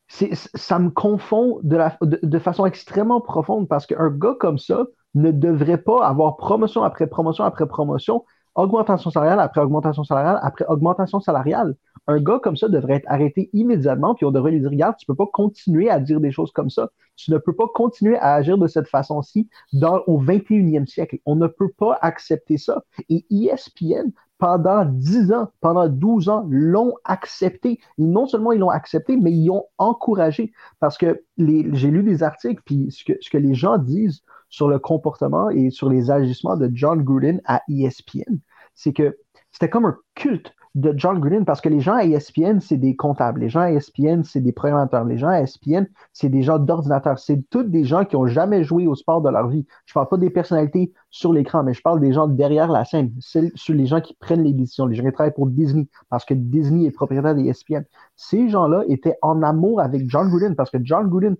ça 0.08 0.80
me 0.80 0.90
confond 0.92 1.60
de, 1.64 1.80
de, 2.02 2.40
façon 2.40 2.66
extrêmement 2.66 3.22
profonde 3.22 3.68
parce 3.68 3.88
qu'un 3.88 4.12
gars 4.12 4.36
comme 4.40 4.60
ça 4.60 4.86
ne 5.16 5.32
devrait 5.32 5.82
pas 5.82 6.06
avoir 6.06 6.38
promotion 6.38 6.84
après 6.84 7.08
promotion 7.08 7.44
après 7.44 7.68
promotion, 7.68 8.24
augmentation 8.56 9.12
salariale 9.12 9.40
après 9.40 9.62
augmentation 9.62 10.04
salariale 10.04 10.40
après 10.42 10.66
augmentation 10.68 11.20
salariale 11.20 11.76
un 12.08 12.22
gars 12.22 12.40
comme 12.42 12.56
ça 12.56 12.70
devrait 12.70 12.96
être 12.96 13.08
arrêté 13.08 13.50
immédiatement, 13.54 14.16
puis 14.16 14.26
on 14.26 14.32
devrait 14.32 14.52
lui 14.52 14.60
dire, 14.60 14.70
regarde, 14.70 14.96
tu 14.98 15.06
ne 15.10 15.14
peux 15.14 15.26
pas 15.26 15.30
continuer 15.32 15.90
à 15.90 16.00
dire 16.00 16.20
des 16.20 16.32
choses 16.32 16.52
comme 16.52 16.70
ça. 16.70 16.92
Tu 17.16 17.32
ne 17.32 17.38
peux 17.38 17.56
pas 17.56 17.68
continuer 17.74 18.18
à 18.18 18.34
agir 18.36 18.58
de 18.58 18.68
cette 18.68 18.88
façon-ci 18.88 19.50
au 19.74 20.22
21e 20.22 20.86
siècle. 20.86 21.18
On 21.26 21.36
ne 21.36 21.48
peut 21.48 21.72
pas 21.78 21.98
accepter 22.02 22.58
ça. 22.58 22.84
Et 23.10 23.26
ESPN, 23.32 24.12
pendant 24.38 24.86
10 24.86 25.32
ans, 25.32 25.50
pendant 25.62 25.88
12 25.88 26.30
ans, 26.30 26.46
l'ont 26.50 26.94
accepté. 27.06 27.80
non 27.98 28.28
seulement 28.28 28.52
ils 28.52 28.60
l'ont 28.60 28.70
accepté, 28.70 29.18
mais 29.18 29.32
ils 29.32 29.48
l'ont 29.48 29.66
encouragé. 29.78 30.52
Parce 30.80 30.98
que 30.98 31.24
j'ai 31.38 31.90
lu 31.90 32.04
des 32.04 32.22
articles, 32.22 32.62
puis 32.66 32.92
ce 32.92 33.04
que, 33.04 33.14
ce 33.22 33.30
que 33.30 33.38
les 33.38 33.56
gens 33.56 33.78
disent 33.78 34.22
sur 34.50 34.68
le 34.68 34.80
comportement 34.80 35.50
et 35.50 35.70
sur 35.70 35.90
les 35.90 36.12
agissements 36.12 36.58
de 36.58 36.70
John 36.74 37.02
Gruden 37.04 37.42
à 37.46 37.62
ESPN, 37.70 38.40
c'est 38.74 38.94
que 38.94 39.18
c'était 39.52 39.70
comme 39.70 39.86
un 39.86 39.98
culte 40.16 40.54
de 40.76 40.94
John 40.98 41.20
Gruden 41.20 41.46
parce 41.46 41.62
que 41.62 41.70
les 41.70 41.80
gens 41.80 41.94
à 41.94 42.04
ESPN, 42.04 42.60
c'est 42.60 42.78
des 42.78 42.96
comptables. 42.98 43.40
Les 43.40 43.50
gens 43.50 43.62
à 43.62 43.72
ESPN, 43.72 44.24
c'est 44.24 44.42
des 44.42 44.52
programmateurs. 44.52 45.06
Les 45.06 45.18
gens 45.18 45.30
à 45.30 45.40
ESPN, 45.40 45.86
c'est 46.12 46.28
des 46.28 46.44
gens 46.44 46.60
d'ordinateur. 46.60 47.18
C'est 47.18 47.50
tous 47.50 47.64
des 47.64 47.86
gens 47.86 48.04
qui 48.04 48.18
n'ont 48.18 48.28
jamais 48.28 48.64
joué 48.64 48.86
au 48.86 48.96
sport 48.96 49.22
de 49.22 49.30
leur 49.30 49.48
vie. 49.48 49.66
Je 49.86 49.94
parle 49.94 50.10
pas 50.10 50.18
des 50.18 50.30
personnalités 50.30 50.92
sur 51.10 51.32
l'écran, 51.32 51.64
mais 51.64 51.74
je 51.74 51.82
parle 51.82 52.02
des 52.02 52.12
gens 52.12 52.28
derrière 52.28 52.70
la 52.70 52.84
scène. 52.84 53.14
Sur 53.20 53.76
les 53.76 53.86
gens 53.86 54.02
qui 54.02 54.14
prennent 54.16 54.44
les 54.44 54.52
décisions. 54.52 54.86
Les 54.86 54.96
gens 54.96 55.06
qui 55.06 55.14
travaillent 55.14 55.34
pour 55.34 55.48
Disney 55.48 55.88
parce 56.10 56.26
que 56.26 56.34
Disney 56.34 56.88
est 56.88 56.92
propriétaire 56.92 57.36
d'ESPN. 57.36 57.84
Ces 58.18 58.50
gens-là 58.50 58.84
étaient 58.90 59.18
en 59.22 59.42
amour 59.44 59.80
avec 59.80 60.10
John 60.10 60.30
Gruden 60.30 60.56
parce 60.56 60.70
que 60.70 60.78
John 60.84 61.08
Gruden, 61.08 61.38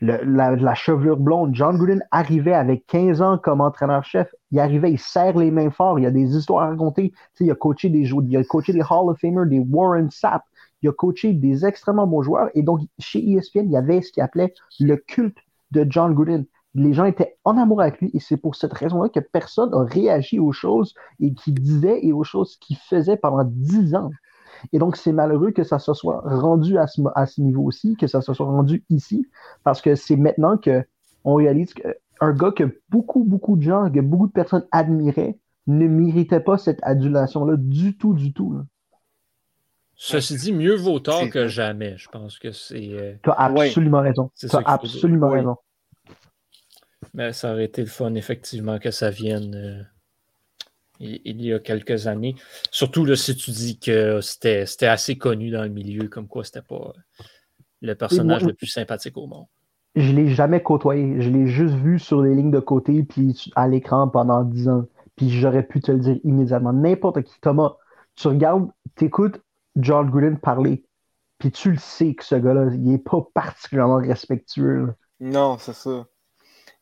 la, 0.00 0.74
chevelure 0.74 1.16
blonde. 1.16 1.54
John 1.54 1.76
Gruden 1.76 2.02
arrivait 2.10 2.54
avec 2.54 2.86
15 2.86 3.22
ans 3.22 3.38
comme 3.38 3.60
entraîneur-chef. 3.60 4.34
Il 4.50 4.58
arrivait, 4.58 4.92
il 4.92 4.98
serre 4.98 5.36
les 5.36 5.50
mains 5.50 5.70
fort. 5.70 5.98
Il 5.98 6.02
y 6.02 6.06
a 6.06 6.10
des 6.10 6.36
histoires 6.36 6.64
à 6.64 6.70
raconter. 6.70 7.12
il 7.40 7.50
a 7.50 7.54
coaché 7.54 7.88
des 7.88 8.04
joueurs, 8.04 8.24
il 8.28 8.36
a 8.36 8.44
coaché 8.44 8.72
des 8.72 8.80
Hall 8.80 9.10
of 9.10 9.18
Famers, 9.18 9.46
des 9.46 9.60
Warren 9.60 10.10
Sapp. 10.10 10.42
Il 10.82 10.88
a 10.88 10.92
coaché 10.92 11.32
des 11.32 11.66
extrêmement 11.66 12.06
bons 12.06 12.22
joueurs. 12.22 12.48
Et 12.54 12.62
donc, 12.62 12.80
chez 12.98 13.18
ESPN, 13.32 13.66
il 13.66 13.72
y 13.72 13.76
avait 13.76 14.00
ce 14.00 14.12
qu'il 14.12 14.22
appelait 14.22 14.54
le 14.80 14.96
culte 14.96 15.38
de 15.70 15.86
John 15.88 16.14
Gruden. 16.14 16.46
Les 16.74 16.94
gens 16.94 17.04
étaient 17.04 17.36
en 17.44 17.58
amour 17.58 17.82
avec 17.82 18.00
lui 18.00 18.10
et 18.14 18.20
c'est 18.20 18.36
pour 18.36 18.54
cette 18.54 18.72
raison-là 18.72 19.08
que 19.08 19.18
personne 19.18 19.70
n'a 19.70 19.82
réagi 19.82 20.38
aux 20.38 20.52
choses 20.52 20.94
et 21.18 21.34
qui 21.34 21.52
disait 21.52 21.98
et 22.06 22.12
aux 22.12 22.22
choses 22.22 22.56
qu'il 22.58 22.76
faisait 22.76 23.16
pendant 23.16 23.42
10 23.44 23.96
ans. 23.96 24.10
Et 24.72 24.78
donc, 24.78 24.96
c'est 24.96 25.12
malheureux 25.12 25.50
que 25.50 25.64
ça 25.64 25.78
se 25.78 25.94
soit 25.94 26.20
rendu 26.24 26.78
à 26.78 26.86
ce, 26.86 27.00
à 27.14 27.26
ce 27.26 27.40
niveau 27.40 27.62
aussi, 27.62 27.96
que 27.96 28.06
ça 28.06 28.20
se 28.20 28.32
soit 28.34 28.46
rendu 28.46 28.84
ici, 28.90 29.26
parce 29.64 29.80
que 29.80 29.94
c'est 29.94 30.16
maintenant 30.16 30.58
qu'on 30.58 31.34
réalise 31.34 31.74
qu'un 31.74 32.32
gars 32.32 32.52
que 32.52 32.80
beaucoup, 32.88 33.24
beaucoup 33.24 33.56
de 33.56 33.62
gens, 33.62 33.90
que 33.90 34.00
beaucoup 34.00 34.26
de 34.26 34.32
personnes 34.32 34.66
admiraient, 34.72 35.38
ne 35.66 35.86
méritait 35.86 36.40
pas 36.40 36.58
cette 36.58 36.80
adulation-là 36.82 37.56
du 37.56 37.96
tout, 37.96 38.14
du 38.14 38.32
tout. 38.32 38.62
Ceci 39.94 40.36
dit, 40.36 40.52
mieux 40.52 40.74
vaut 40.74 40.98
tard 40.98 41.28
que 41.28 41.46
jamais. 41.46 41.96
Je 41.98 42.08
pense 42.08 42.38
que 42.38 42.52
c'est. 42.52 42.88
Euh, 42.92 43.14
tu 43.22 43.30
as 43.30 43.34
absolument 43.34 44.00
raison. 44.00 44.30
Tu 44.34 44.46
as 44.50 44.62
absolument 44.64 45.28
raison. 45.28 45.56
Mais 47.12 47.32
ça 47.32 47.52
aurait 47.52 47.64
été 47.64 47.82
le 47.82 47.88
fun, 47.88 48.14
effectivement, 48.14 48.78
que 48.78 48.90
ça 48.90 49.10
vienne. 49.10 49.86
Il, 51.00 51.40
y 51.42 51.52
a 51.52 51.58
quelques 51.58 52.06
années. 52.06 52.36
Surtout 52.70 53.06
là, 53.06 53.16
si 53.16 53.34
tu 53.34 53.50
dis 53.50 53.78
que 53.78 54.20
c'était 54.20 54.86
assez 54.86 55.16
connu 55.16 55.50
dans 55.50 55.62
le 55.62 55.70
milieu, 55.70 56.08
comme 56.08 56.28
quoi 56.28 56.44
c'était 56.44 56.60
pas 56.60 56.92
le 57.80 57.94
personnage 57.94 58.44
le 58.44 58.52
plus 58.52 58.66
sympathique 58.66 59.16
au 59.16 59.26
monde. 59.26 59.46
Je 59.96 60.12
l'ai 60.12 60.28
jamais 60.28 60.62
côtoyé. 60.62 61.20
Je 61.20 61.30
l'ai 61.30 61.46
juste 61.46 61.74
vu 61.74 61.98
sur 61.98 62.22
les 62.22 62.34
lignes 62.34 62.50
de 62.50 62.60
côté 62.60 63.02
puis 63.02 63.50
à 63.56 63.66
l'écran 63.66 64.08
pendant 64.08 64.44
10 64.44 64.68
ans. 64.68 64.84
Puis 65.16 65.30
j'aurais 65.30 65.62
pu 65.62 65.80
te 65.80 65.90
le 65.90 65.98
dire 65.98 66.18
immédiatement. 66.22 66.72
N'importe 66.72 67.22
qui. 67.22 67.40
Thomas, 67.40 67.76
tu 68.14 68.28
regardes, 68.28 68.68
tu 68.96 69.06
écoutes 69.06 69.40
John 69.76 70.08
Gruden 70.08 70.38
parler. 70.38 70.84
Puis 71.38 71.50
tu 71.50 71.72
le 71.72 71.78
sais 71.78 72.14
que 72.14 72.24
ce 72.24 72.34
gars-là, 72.34 72.68
il 72.72 72.82
n'est 72.82 72.98
pas 72.98 73.26
particulièrement 73.34 73.96
respectueux. 73.96 74.92
Non, 75.18 75.56
c'est 75.58 75.74
ça. 75.74 76.06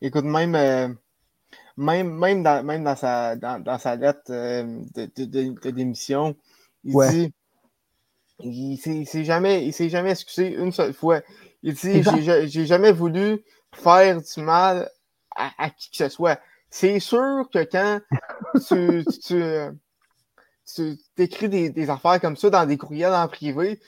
Écoute, 0.01 0.25
même. 0.25 0.55
Euh, 0.55 0.89
même, 1.79 2.13
même, 2.13 2.43
dans, 2.43 2.63
même 2.63 2.83
dans, 2.83 2.95
sa, 2.95 3.37
dans, 3.37 3.63
dans 3.63 3.77
sa 3.77 3.95
lettre 3.95 4.23
euh, 4.29 4.63
de, 4.95 5.05
de, 5.15 5.59
de, 5.61 5.69
démission, 5.71 6.35
il 6.83 6.93
dit 7.09 7.33
il 8.41 9.05
s'est 9.07 9.23
jamais, 9.23 9.71
jamais 9.71 10.11
excusé 10.11 10.55
une 10.55 10.71
seule 10.73 10.93
fois. 10.93 11.21
Il 11.63 11.73
dit 11.73 12.03
J'ai 12.47 12.65
jamais 12.65 12.91
voulu 12.91 13.43
faire 13.73 14.21
du 14.21 14.41
mal 14.41 14.89
à, 15.35 15.51
à, 15.57 15.69
qui 15.69 15.89
que 15.89 15.97
ce 15.97 16.09
soit. 16.09 16.39
C'est 16.69 16.99
sûr 16.99 17.47
que 17.51 17.63
quand 17.63 17.99
tu, 18.67 19.05
tu, 19.25 19.43
tu, 20.75 20.97
t'écris 21.15 21.49
des, 21.49 21.69
des, 21.69 21.89
affaires 21.89 22.19
comme 22.19 22.35
ça 22.35 22.49
dans 22.49 22.65
des 22.65 22.77
courriels 22.77 23.13
en 23.13 23.27
privé, 23.27 23.79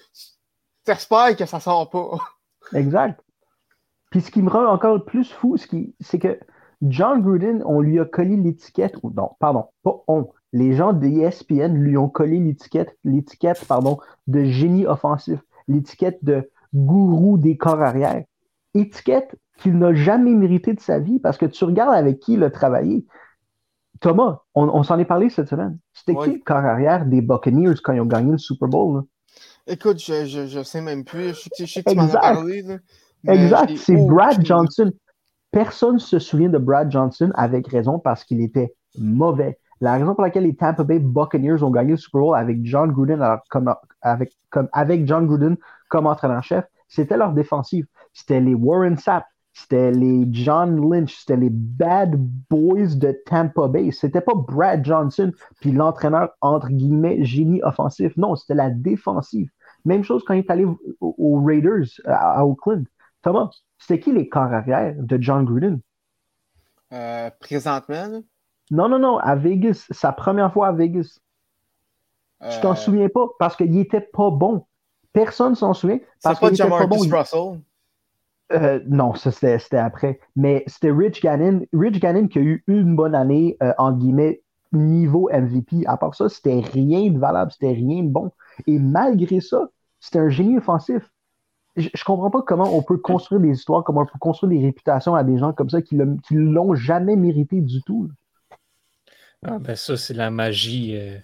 tu 0.85 0.91
espères 0.91 1.35
que 1.35 1.45
ça 1.45 1.59
sort 1.59 1.89
pas. 1.89 2.17
Exact. 2.73 3.21
Puis 4.09 4.21
ce 4.21 4.31
qui 4.31 4.41
me 4.41 4.49
rend 4.49 4.65
encore 4.65 5.03
plus 5.05 5.29
fou, 5.29 5.57
c'est 5.57 6.19
que 6.19 6.39
John 6.81 7.21
Gruden, 7.21 7.63
on 7.65 7.81
lui 7.81 7.99
a 7.99 8.05
collé 8.05 8.35
l'étiquette, 8.35 8.95
ou 9.03 9.11
non, 9.11 9.31
pardon, 9.39 9.65
pas 9.83 10.03
on. 10.07 10.29
Les 10.53 10.73
gens 10.73 10.93
de 10.93 11.05
ESPN 11.05 11.75
lui 11.75 11.97
ont 11.97 12.09
collé 12.09 12.39
l'étiquette, 12.39 12.97
l'étiquette, 13.03 13.63
pardon, 13.67 13.99
de 14.27 14.43
génie 14.43 14.85
offensif, 14.85 15.39
l'étiquette 15.67 16.23
de 16.23 16.49
gourou 16.73 17.37
des 17.37 17.55
corps 17.57 17.81
arrière. 17.81 18.23
Étiquette 18.73 19.35
qu'il 19.59 19.77
n'a 19.77 19.93
jamais 19.93 20.33
mérité 20.33 20.73
de 20.73 20.79
sa 20.79 20.99
vie 20.99 21.19
parce 21.19 21.37
que 21.37 21.45
tu 21.45 21.63
regardes 21.63 21.93
avec 21.93 22.19
qui 22.19 22.33
il 22.33 22.43
a 22.43 22.49
travaillé. 22.49 23.05
Thomas, 23.99 24.39
on, 24.55 24.81
s'en 24.81 24.97
est 24.97 25.05
parlé 25.05 25.29
cette 25.29 25.47
semaine. 25.47 25.77
C'était 25.93 26.15
qui 26.15 26.31
le 26.33 26.39
corps 26.43 26.57
arrière 26.57 27.05
des 27.05 27.21
Buccaneers 27.21 27.75
quand 27.83 27.93
ils 27.93 28.01
ont 28.01 28.05
gagné 28.05 28.31
le 28.31 28.37
Super 28.39 28.67
Bowl? 28.67 29.03
Écoute, 29.67 29.99
je, 30.03 30.25
je, 30.25 30.63
sais 30.63 30.81
même 30.81 31.05
plus. 31.05 31.35
Je, 31.57 31.65
sais 31.65 31.83
que 31.83 31.91
tu 31.91 31.95
m'en 31.95 32.05
as 32.05 32.19
parlé. 32.19 32.65
exact, 33.27 33.77
c'est 33.77 33.95
Brad 33.95 34.43
Johnson. 34.43 34.91
Personne 35.51 35.95
ne 35.95 35.99
se 35.99 36.19
souvient 36.19 36.49
de 36.49 36.57
Brad 36.57 36.91
Johnson 36.91 37.31
avec 37.35 37.67
raison 37.67 37.99
parce 37.99 38.23
qu'il 38.23 38.41
était 38.41 38.73
mauvais. 38.97 39.59
La 39.81 39.93
raison 39.93 40.13
pour 40.13 40.23
laquelle 40.23 40.43
les 40.43 40.55
Tampa 40.55 40.83
Bay 40.83 40.99
Buccaneers 40.99 41.63
ont 41.63 41.71
gagné 41.71 41.91
le 41.91 41.97
Super 41.97 42.21
Bowl 42.21 42.37
avec 42.37 42.59
John 42.63 42.91
Gruden, 42.91 43.19
comme, 43.49 43.73
avec, 44.01 45.07
John 45.07 45.25
Gruden 45.25 45.57
comme 45.89 46.05
entraîneur-chef, 46.05 46.65
c'était 46.87 47.17
leur 47.17 47.33
défensive. 47.33 47.87
C'était 48.13 48.39
les 48.39 48.53
Warren 48.53 48.97
Sapp, 48.97 49.25
c'était 49.53 49.91
les 49.91 50.27
John 50.31 50.89
Lynch, 50.89 51.15
c'était 51.15 51.37
les 51.37 51.49
Bad 51.49 52.15
Boys 52.49 52.95
de 52.95 53.17
Tampa 53.25 53.67
Bay. 53.67 53.91
C'était 53.91 54.21
pas 54.21 54.35
Brad 54.35 54.85
Johnson 54.85 55.31
puis 55.59 55.71
l'entraîneur 55.71 56.29
entre 56.41 56.69
guillemets 56.69 57.23
génie 57.23 57.61
offensif. 57.63 58.15
Non, 58.17 58.35
c'était 58.35 58.55
la 58.55 58.69
défensive. 58.69 59.49
Même 59.83 60.03
chose 60.03 60.23
quand 60.25 60.35
il 60.35 60.39
est 60.39 60.51
allé 60.51 60.65
aux, 60.99 61.43
Raiders 61.43 61.87
à 62.05 62.45
Oakland. 62.45 62.85
Thomas, 63.23 63.49
c'était 63.81 63.99
qui 63.99 64.11
les 64.11 64.29
corps 64.29 64.53
arrière 64.53 64.93
de 64.95 65.17
John 65.19 65.43
Gruden? 65.43 65.79
Euh, 66.93 67.31
présentement? 67.39 68.21
Non, 68.69 68.87
non, 68.87 68.99
non, 68.99 69.17
à 69.17 69.35
Vegas. 69.35 69.87
Sa 69.89 70.11
première 70.11 70.53
fois 70.53 70.67
à 70.67 70.71
Vegas. 70.71 71.19
Tu 72.51 72.59
t'en 72.61 72.71
euh, 72.71 72.75
souviens 72.75 73.09
pas 73.09 73.27
parce 73.39 73.55
qu'il 73.55 73.75
était 73.77 74.01
pas 74.01 74.29
bon. 74.29 74.65
Personne 75.13 75.55
s'en 75.55 75.73
souvient. 75.73 75.99
C'est 76.19 76.39
pas 76.39 76.53
Jamarcus 76.53 77.07
bon. 77.07 77.17
Russell? 77.17 77.61
Euh, 78.53 78.79
non, 78.87 79.15
ça 79.15 79.31
c'était 79.31 79.77
après. 79.77 80.19
Mais 80.35 80.63
c'était 80.67 80.91
Rich 80.91 81.21
Gannon. 81.21 81.65
Rich 81.73 81.99
Gannon 81.99 82.27
qui 82.27 82.37
a 82.37 82.41
eu 82.41 82.63
une 82.67 82.95
bonne 82.95 83.15
année, 83.15 83.57
en 83.77 83.93
guillemets, 83.93 84.43
niveau 84.71 85.29
MVP. 85.33 85.87
À 85.87 85.97
part 85.97 86.13
ça, 86.13 86.29
c'était 86.29 86.59
rien 86.59 87.09
de 87.09 87.17
valable, 87.17 87.51
c'était 87.51 87.73
rien 87.73 88.03
de 88.03 88.09
bon. 88.09 88.31
Et 88.67 88.77
malgré 88.77 89.39
ça, 89.39 89.69
c'était 89.99 90.19
un 90.19 90.29
génie 90.29 90.57
offensif 90.57 91.09
je, 91.75 91.87
ne 91.87 92.03
comprends 92.05 92.29
pas 92.29 92.41
comment 92.41 92.75
on 92.75 92.83
peut 92.83 92.97
construire 92.97 93.41
des 93.41 93.49
histoires, 93.49 93.83
comment 93.83 94.01
on 94.01 94.05
peut 94.05 94.19
construire 94.19 94.51
des 94.51 94.65
réputations 94.65 95.15
à 95.15 95.23
des 95.23 95.37
gens 95.37 95.53
comme 95.53 95.69
ça 95.69 95.81
qui 95.81 95.95
ne 95.95 96.15
l'ont 96.31 96.75
jamais 96.75 97.15
mérité 97.15 97.61
du 97.61 97.81
tout. 97.83 98.09
Ah 99.43 99.57
ben 99.59 99.75
ça, 99.75 99.97
c'est 99.97 100.13
la 100.13 100.29
magie. 100.29 100.95
Euh, 100.95 101.17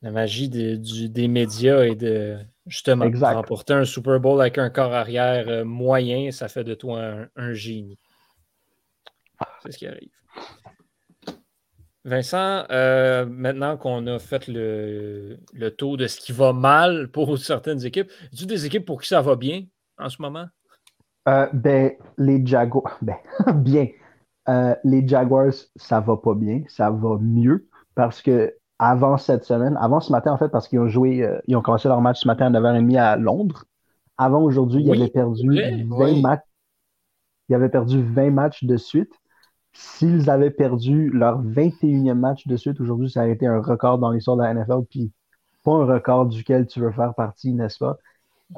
la 0.00 0.10
magie 0.10 0.48
des 0.48 1.28
médias 1.28 1.84
et 1.84 1.94
de 1.94 2.36
justement 2.66 3.08
remporter 3.20 3.74
un 3.74 3.84
Super 3.84 4.18
Bowl 4.18 4.40
avec 4.40 4.58
un 4.58 4.68
corps 4.68 4.92
arrière 4.92 5.48
euh, 5.48 5.64
moyen, 5.64 6.32
ça 6.32 6.48
fait 6.48 6.64
de 6.64 6.74
toi 6.74 7.28
un 7.36 7.52
génie. 7.52 7.98
C'est 9.62 9.72
ce 9.72 9.78
qui 9.78 9.86
arrive. 9.86 10.10
Vincent, 12.04 12.64
euh, 12.70 13.26
maintenant 13.26 13.76
qu'on 13.76 14.06
a 14.08 14.18
fait 14.18 14.48
le, 14.48 15.38
le, 15.52 15.70
tour 15.70 15.96
de 15.96 16.08
ce 16.08 16.18
qui 16.18 16.32
va 16.32 16.52
mal 16.52 17.08
pour 17.08 17.38
certaines 17.38 17.84
équipes, 17.84 18.10
as-tu 18.32 18.46
des 18.46 18.66
équipes 18.66 18.84
pour 18.84 19.00
qui 19.00 19.08
ça 19.08 19.22
va 19.22 19.36
bien 19.36 19.64
en 19.98 20.08
ce 20.08 20.20
moment? 20.20 20.46
Euh, 21.28 21.46
ben, 21.52 21.92
les 22.18 22.44
Jaguars, 22.44 22.98
ben, 23.02 23.16
bien. 23.54 23.86
Euh, 24.48 24.74
les 24.82 25.06
Jaguars, 25.06 25.52
ça 25.76 26.00
va 26.00 26.16
pas 26.16 26.34
bien, 26.34 26.64
ça 26.66 26.90
va 26.90 27.18
mieux 27.20 27.68
parce 27.94 28.20
que 28.20 28.52
avant 28.80 29.16
cette 29.16 29.44
semaine, 29.44 29.76
avant 29.80 30.00
ce 30.00 30.10
matin 30.10 30.32
en 30.32 30.38
fait, 30.38 30.48
parce 30.48 30.66
qu'ils 30.66 30.80
ont 30.80 30.88
joué, 30.88 31.24
ils 31.46 31.54
ont 31.54 31.62
commencé 31.62 31.86
leur 31.86 32.00
match 32.00 32.22
ce 32.22 32.26
matin 32.26 32.52
à 32.52 32.60
9h30 32.60 32.98
à 32.98 33.16
Londres. 33.16 33.66
Avant 34.18 34.42
aujourd'hui, 34.42 34.82
ils 34.82 34.90
avaient 34.90 35.08
perdu 35.08 35.48
20 35.88 36.20
matchs. 36.20 36.42
Ils 37.48 37.54
avaient 37.54 37.68
perdu 37.68 38.02
20 38.02 38.30
matchs 38.30 38.64
de 38.64 38.76
suite. 38.76 39.12
S'ils 39.72 40.28
avaient 40.28 40.50
perdu 40.50 41.10
leur 41.10 41.42
21e 41.42 42.14
match 42.14 42.46
de 42.46 42.56
suite 42.56 42.80
aujourd'hui, 42.80 43.10
ça 43.10 43.20
aurait 43.20 43.32
été 43.32 43.46
un 43.46 43.60
record 43.60 43.98
dans 43.98 44.10
l'histoire 44.10 44.36
de 44.36 44.42
la 44.42 44.52
NFL, 44.52 44.84
puis 44.88 45.12
pas 45.64 45.72
un 45.72 45.86
record 45.86 46.26
duquel 46.26 46.66
tu 46.66 46.80
veux 46.80 46.92
faire 46.92 47.14
partie, 47.14 47.52
n'est-ce 47.52 47.78
pas? 47.78 47.96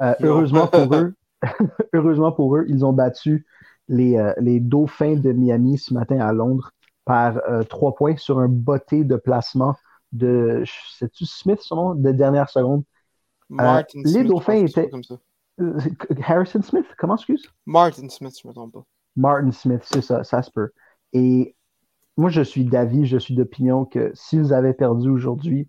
Euh, 0.01 0.13
heureusement 0.21 0.67
pour 0.67 0.93
eux, 0.95 1.15
heureusement 1.93 2.31
pour 2.31 2.57
eux, 2.57 2.65
ils 2.67 2.83
ont 2.85 2.91
battu 2.91 3.45
les, 3.87 4.17
euh, 4.17 4.33
les, 4.39 4.59
Dauphins 4.59 5.15
de 5.15 5.31
Miami 5.31 5.77
ce 5.77 5.93
matin 5.93 6.19
à 6.19 6.33
Londres 6.33 6.71
par 7.05 7.37
euh, 7.47 7.63
trois 7.63 7.95
points 7.95 8.17
sur 8.17 8.39
un 8.39 8.47
botté 8.47 9.03
de 9.03 9.15
placement 9.15 9.75
de, 10.11 10.63
c'est-tu 10.97 11.25
Smith 11.25 11.59
son 11.61 11.75
nom, 11.75 11.95
de 11.95 12.11
dernière 12.11 12.49
seconde? 12.49 12.83
les 13.49 14.23
Dauphins 14.23 14.65
étaient. 14.65 14.89
Harrison 16.27 16.61
Smith, 16.61 16.85
comment 16.97 17.15
excuse? 17.15 17.49
Martin 17.65 18.09
Smith, 18.09 18.35
je 18.41 18.47
ne 18.47 18.49
me 18.49 18.55
trompe 18.55 18.73
pas. 18.73 18.83
Martin 19.15 19.51
Smith, 19.51 19.81
c'est 19.85 20.01
ça, 20.01 20.23
ça 20.23 20.41
se 20.41 20.51
peut. 20.51 20.71
Et 21.13 21.55
moi, 22.17 22.29
je 22.29 22.41
suis 22.41 22.65
d'avis, 22.65 23.05
je 23.05 23.17
suis 23.17 23.35
d'opinion 23.35 23.85
que 23.85 24.11
s'ils 24.13 24.53
avaient 24.53 24.73
perdu 24.73 25.09
aujourd'hui, 25.09 25.67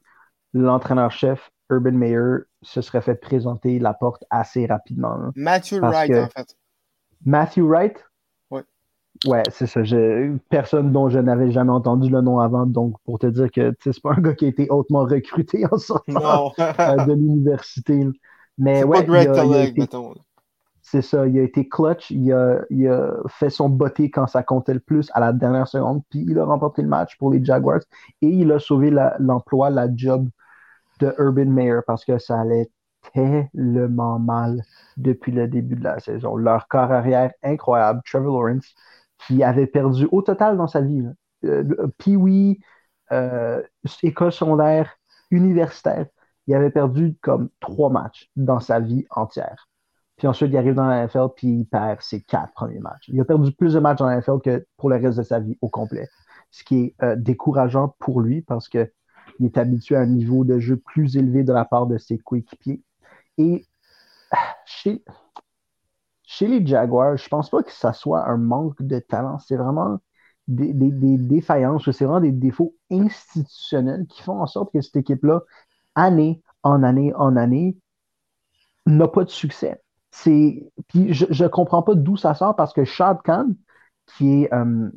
l'entraîneur-chef 0.53 1.51
Urban 1.71 1.93
Meyer 1.93 2.45
se 2.63 2.81
serait 2.81 3.01
fait 3.01 3.17
présenter 3.17 3.79
la 3.79 3.95
porte 3.95 4.25
assez 4.31 4.67
rapidement. 4.67 5.33
Matthew 5.35 5.81
Wright, 5.81 6.15
en 6.15 6.29
fait. 6.29 6.57
Matthew 7.25 7.63
Wright? 7.63 8.05
Ouais. 8.51 8.63
Ouais, 9.27 9.43
c'est 9.51 9.67
ça. 9.67 9.81
Personne 10.49 10.93
dont 10.93 11.09
je 11.09 11.19
n'avais 11.19 11.51
jamais 11.51 11.73
entendu 11.73 12.09
le 12.09 12.21
nom 12.21 12.39
avant, 12.39 12.67
donc 12.67 12.95
pour 13.05 13.19
te 13.19 13.27
dire 13.27 13.51
que 13.51 13.75
c'est 13.83 14.01
pas 14.01 14.13
un 14.13 14.21
gars 14.21 14.35
qui 14.35 14.45
a 14.45 14.49
été 14.49 14.69
hautement 14.71 15.05
recruté 15.05 15.65
en 15.71 15.79
sortant 15.79 16.53
euh, 16.59 17.05
de 17.05 17.13
l'université. 17.13 18.07
Mais 18.59 18.85
ouais. 18.85 19.05
Pas 19.05 19.47
Greg 19.47 19.79
mettons. 19.79 20.15
C'est 20.97 21.03
ça, 21.03 21.27
il 21.27 21.39
a 21.39 21.43
été 21.43 21.69
clutch, 21.69 22.11
il 22.11 22.33
a, 22.33 22.65
fait 23.29 23.51
son 23.51 23.69
botté 23.69 24.11
quand 24.11 24.27
ça 24.27 24.43
comptait 24.43 24.73
le 24.73 24.81
plus 24.81 25.11
à 25.13 25.21
la 25.21 25.35
dernière 25.35 25.69
seconde, 25.69 26.03
puis 26.09 26.25
il 26.27 26.39
a 26.39 26.47
remporté 26.47 26.81
le 26.81 26.89
match 26.89 27.19
pour 27.19 27.31
les 27.31 27.45
Jaguars 27.45 27.83
et 28.23 28.29
il 28.29 28.51
a 28.51 28.59
sauvé 28.59 28.91
l'emploi, 29.19 29.69
la, 29.69 29.89
job 29.95 30.31
de 31.01 31.15
Urban 31.19 31.45
Meyer 31.51 31.81
parce 31.87 32.07
que 32.07 32.17
ça 32.17 32.41
allait 32.41 32.71
tellement 33.13 34.19
mal 34.19 34.63
depuis 34.97 35.33
le 35.33 35.49
début 35.49 35.77
de 35.77 35.85
la 35.85 36.01
saison. 36.01 36.35
Leur 36.35 36.67
corps 36.67 36.91
arrière 36.91 37.33
incroyable, 37.43 38.01
Trevor 38.07 38.43
Lawrence, 38.43 38.75
qui 39.27 39.45
avait 39.45 39.67
perdu 39.67 40.09
au 40.13 40.23
total 40.23 40.57
dans 40.57 40.69
sa 40.69 40.81
vie, 40.81 41.05
euh, 41.45 41.89
Pee-Wee, 41.99 42.59
euh, 43.13 43.63
école 44.03 44.33
secondaire, 44.33 44.97
universitaire, 45.31 46.07
il 46.47 46.55
avait 46.55 46.71
perdu 46.71 47.17
comme 47.21 47.51
trois 47.61 47.91
matchs 47.91 48.31
dans 48.35 48.61
sa 48.61 48.81
vie 48.81 49.05
entière. 49.11 49.69
Puis 50.17 50.27
ensuite, 50.27 50.51
il 50.51 50.57
arrive 50.57 50.75
dans 50.75 50.87
la 50.87 51.05
NFL, 51.05 51.29
puis 51.37 51.49
il 51.49 51.67
perd 51.67 52.01
ses 52.01 52.23
quatre 52.23 52.53
premiers 52.55 52.79
matchs. 52.79 53.09
Il 53.09 53.21
a 53.21 53.25
perdu 53.25 53.53
plus 53.53 53.75
de 53.75 53.81
matchs 53.81 53.99
dans 53.99 54.07
la 54.07 54.17
NFL 54.19 54.41
que 54.43 54.67
pour 54.77 54.89
le 54.89 54.97
reste 54.97 55.19
de 55.19 55.23
sa 55.23 55.41
vie 55.41 55.59
au 55.61 55.69
complet. 55.69 56.09
Ce 56.51 56.65
qui 56.65 56.77
est 56.77 56.95
euh, 57.03 57.17
décourageant 57.17 57.95
pour 57.99 58.21
lui 58.21 58.41
parce 58.41 58.69
qu'il 58.69 58.89
est 59.43 59.59
habitué 59.59 59.97
à 59.97 60.01
un 60.01 60.07
niveau 60.07 60.45
de 60.45 60.59
jeu 60.59 60.77
plus 60.79 61.17
élevé 61.17 61.45
de 61.45 61.53
la 61.53 61.65
part 61.67 61.87
de 61.87 61.99
ses 61.99 62.19
coéquipiers. 62.19 62.83
Et 63.37 63.67
chez, 64.65 65.03
chez 66.23 66.47
les 66.49 66.67
Jaguars, 66.67 67.17
je 67.17 67.29
pense 67.29 67.51
pas 67.51 67.63
que 67.63 67.73
ça 67.73 67.93
soit 67.93 68.29
un 68.29 68.37
manque 68.39 68.83
de 68.83 68.99
talent. 68.99 69.39
C'est 69.39 69.57
vraiment 69.57 69.99
des, 70.49 70.73
des, 70.73 70.91
des 70.91 71.19
défaillances, 71.19 71.91
c'est 71.91 72.05
vraiment 72.05 72.21
des 72.21 72.33
défauts 72.33 72.75
institutionnels 72.91 74.07
qui 74.07 74.23
font 74.23 74.41
en 74.41 74.47
sorte 74.47 74.73
que 74.73 74.81
cette 74.81 74.97
équipe-là, 74.97 75.43
année 75.95 76.43
en 76.63 76.83
année 76.83 77.13
en 77.15 77.37
année, 77.37 77.77
n'a 78.87 79.09
pas 79.09 79.25
de 79.25 79.31
succès 79.31 79.81
c'est. 80.11 80.63
Puis 80.89 81.13
je 81.13 81.43
ne 81.43 81.49
comprends 81.49 81.83
pas 81.83 81.95
d'où 81.95 82.17
ça 82.17 82.35
sort 82.35 82.57
parce 82.57 82.73
que 82.73 82.85
Shad 82.85 83.19
Khan, 83.23 83.49
qui 84.17 84.43
est, 84.43 84.55
euh, 84.55 84.91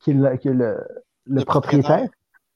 qui 0.00 0.10
est, 0.10 0.14
le, 0.14 0.36
qui 0.36 0.48
est 0.48 0.54
le, 0.54 0.78
le, 1.26 1.44
propriétaire, 1.44 2.08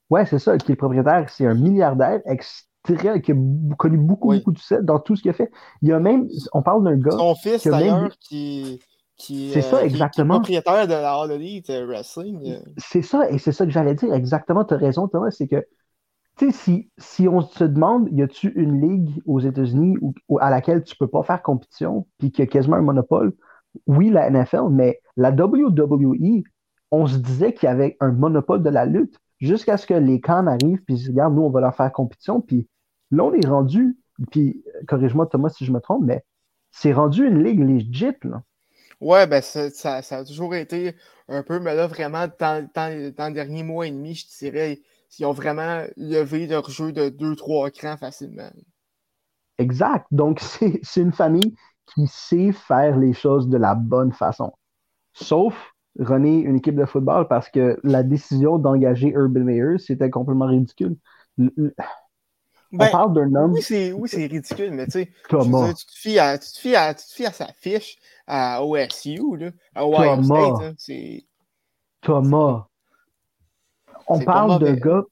ouais, 0.09 0.25
c'est 0.25 0.39
ça, 0.39 0.57
qui 0.57 0.71
est 0.71 0.75
le 0.75 0.77
propriétaire, 0.77 1.29
c'est 1.29 1.45
un 1.45 1.53
milliardaire 1.53 2.21
extrait, 2.25 3.21
qui 3.21 3.31
a 3.31 3.35
connu 3.77 3.97
beaucoup, 3.97 4.33
beaucoup 4.33 4.51
de 4.51 4.57
succès 4.57 4.81
dans 4.81 4.99
tout 4.99 5.15
ce 5.15 5.21
qu'il 5.21 5.31
a 5.31 5.33
fait. 5.33 5.51
Il 5.81 5.89
y 5.89 5.93
a 5.93 5.99
même, 5.99 6.27
on 6.53 6.61
parle 6.61 6.83
d'un 6.83 6.97
gars. 6.97 7.17
Son 7.17 7.35
fils, 7.35 7.67
d'ailleurs, 7.67 8.11
qui. 8.19 8.79
Qui, 9.17 9.49
c'est 9.51 9.63
ça, 9.63 9.83
exactement. 9.83 10.41
Qui 10.41 10.53
est 10.53 10.61
propriétaire 10.61 10.87
de 10.87 11.01
la 11.01 11.15
All 11.15 11.31
Elite 11.31 11.71
Wrestling. 11.87 12.59
C'est 12.77 13.01
ça, 13.01 13.27
et 13.31 13.39
c'est 13.39 13.51
ça 13.51 13.65
que 13.65 13.71
j'allais 13.71 13.95
dire. 13.95 14.13
Exactement, 14.13 14.63
tu 14.63 14.75
as 14.75 14.77
raison, 14.77 15.07
Thomas. 15.07 15.31
C'est 15.31 15.47
que 15.47 15.65
si, 16.51 16.89
si 16.97 17.27
on 17.27 17.41
se 17.41 17.63
demande, 17.63 18.09
y 18.11 18.21
a-tu 18.21 18.49
une 18.55 18.81
ligue 18.81 19.21
aux 19.25 19.39
États-Unis 19.39 19.97
à 20.39 20.49
laquelle 20.49 20.83
tu 20.83 20.95
peux 20.95 21.07
pas 21.07 21.23
faire 21.23 21.41
compétition, 21.41 22.07
puis 22.17 22.31
qu'il 22.31 22.45
y 22.45 22.47
a 22.47 22.51
quasiment 22.51 22.77
un 22.77 22.81
monopole, 22.81 23.33
oui, 23.85 24.09
la 24.09 24.29
NFL, 24.29 24.69
mais 24.71 25.01
la 25.15 25.31
WWE, 25.31 26.43
on 26.91 27.07
se 27.07 27.17
disait 27.17 27.53
qu'il 27.53 27.67
y 27.67 27.71
avait 27.71 27.97
un 27.99 28.11
monopole 28.11 28.63
de 28.63 28.69
la 28.69 28.85
lutte 28.85 29.17
jusqu'à 29.39 29.77
ce 29.77 29.85
que 29.85 29.93
les 29.93 30.21
Cannes 30.21 30.47
arrivent, 30.47 30.83
puis 30.85 31.03
regarde, 31.07 31.35
nous, 31.35 31.43
on 31.43 31.49
va 31.49 31.61
leur 31.61 31.75
faire 31.75 31.91
compétition, 31.91 32.41
puis 32.41 32.67
là, 33.11 33.23
on 33.25 33.33
est 33.33 33.47
rendu, 33.47 33.97
puis 34.31 34.63
corrige-moi, 34.87 35.27
Thomas, 35.27 35.49
si 35.49 35.65
je 35.65 35.71
me 35.71 35.79
trompe, 35.79 36.03
mais 36.05 36.23
c'est 36.71 36.93
rendu 36.93 37.25
une 37.25 37.43
ligue 37.43 37.59
legit, 37.59 38.15
là. 38.23 38.41
Ouais, 38.99 39.27
ben 39.27 39.41
ça, 39.41 40.01
a 40.09 40.25
toujours 40.25 40.55
été 40.55 40.95
un 41.27 41.43
peu, 41.43 41.59
mais 41.59 41.75
là, 41.75 41.85
vraiment, 41.85 42.25
dans, 42.39 42.67
dans, 42.73 43.13
dans 43.15 43.27
le 43.27 43.33
dernier 43.33 43.61
mois 43.61 43.85
et 43.85 43.91
demi, 43.91 44.15
je 44.15 44.25
dirais, 44.39 44.79
ils 45.19 45.25
ont 45.25 45.31
vraiment 45.31 45.83
levé 45.95 46.47
leur 46.47 46.69
jeu 46.69 46.91
de 46.91 47.09
2-3 47.09 47.71
crans 47.71 47.97
facilement. 47.97 48.49
Exact. 49.57 50.05
Donc, 50.11 50.39
c'est 50.39 51.01
une 51.01 51.13
famille 51.13 51.55
qui 51.87 52.07
sait 52.07 52.51
faire 52.51 52.97
les 52.97 53.13
choses 53.13 53.47
de 53.47 53.57
la 53.57 53.75
bonne 53.75 54.11
façon. 54.11 54.53
Sauf 55.13 55.73
René, 55.99 56.39
une 56.39 56.57
équipe 56.57 56.75
de 56.75 56.85
football, 56.85 57.27
parce 57.27 57.49
que 57.49 57.79
la 57.83 58.03
décision 58.03 58.59
d'engager 58.59 59.09
Urban 59.09 59.41
Meyer, 59.41 59.79
c'était 59.79 60.09
complètement 60.09 60.45
ridicule. 60.45 60.95
on 61.39 61.71
ben, 62.71 62.89
parle 62.91 63.13
d'un 63.13 63.33
homme. 63.33 63.53
Oui, 63.53 63.61
c'est 63.63 64.25
ridicule, 64.27 64.71
mais 64.73 64.85
tu 64.85 64.91
sais, 64.91 65.11
tu, 65.27 65.37
te 65.37 65.91
fies 65.95 66.19
à, 66.19 66.37
tu, 66.37 66.51
te 66.51 66.59
fies 66.59 66.75
à, 66.75 66.93
tu 66.93 67.07
te 67.07 67.13
fies 67.13 67.25
à 67.25 67.31
sa 67.31 67.47
fiche 67.53 67.97
à 68.27 68.63
OSU, 68.63 69.37
là, 69.37 69.49
à 69.73 69.87
Ohio 69.87 70.21
Thomas. 70.21 70.73
State. 70.77 71.23
Thomas, 72.01 72.67
on 74.07 74.19
parle 74.19 74.59
d'un 74.59 74.75
gars, 74.75 75.03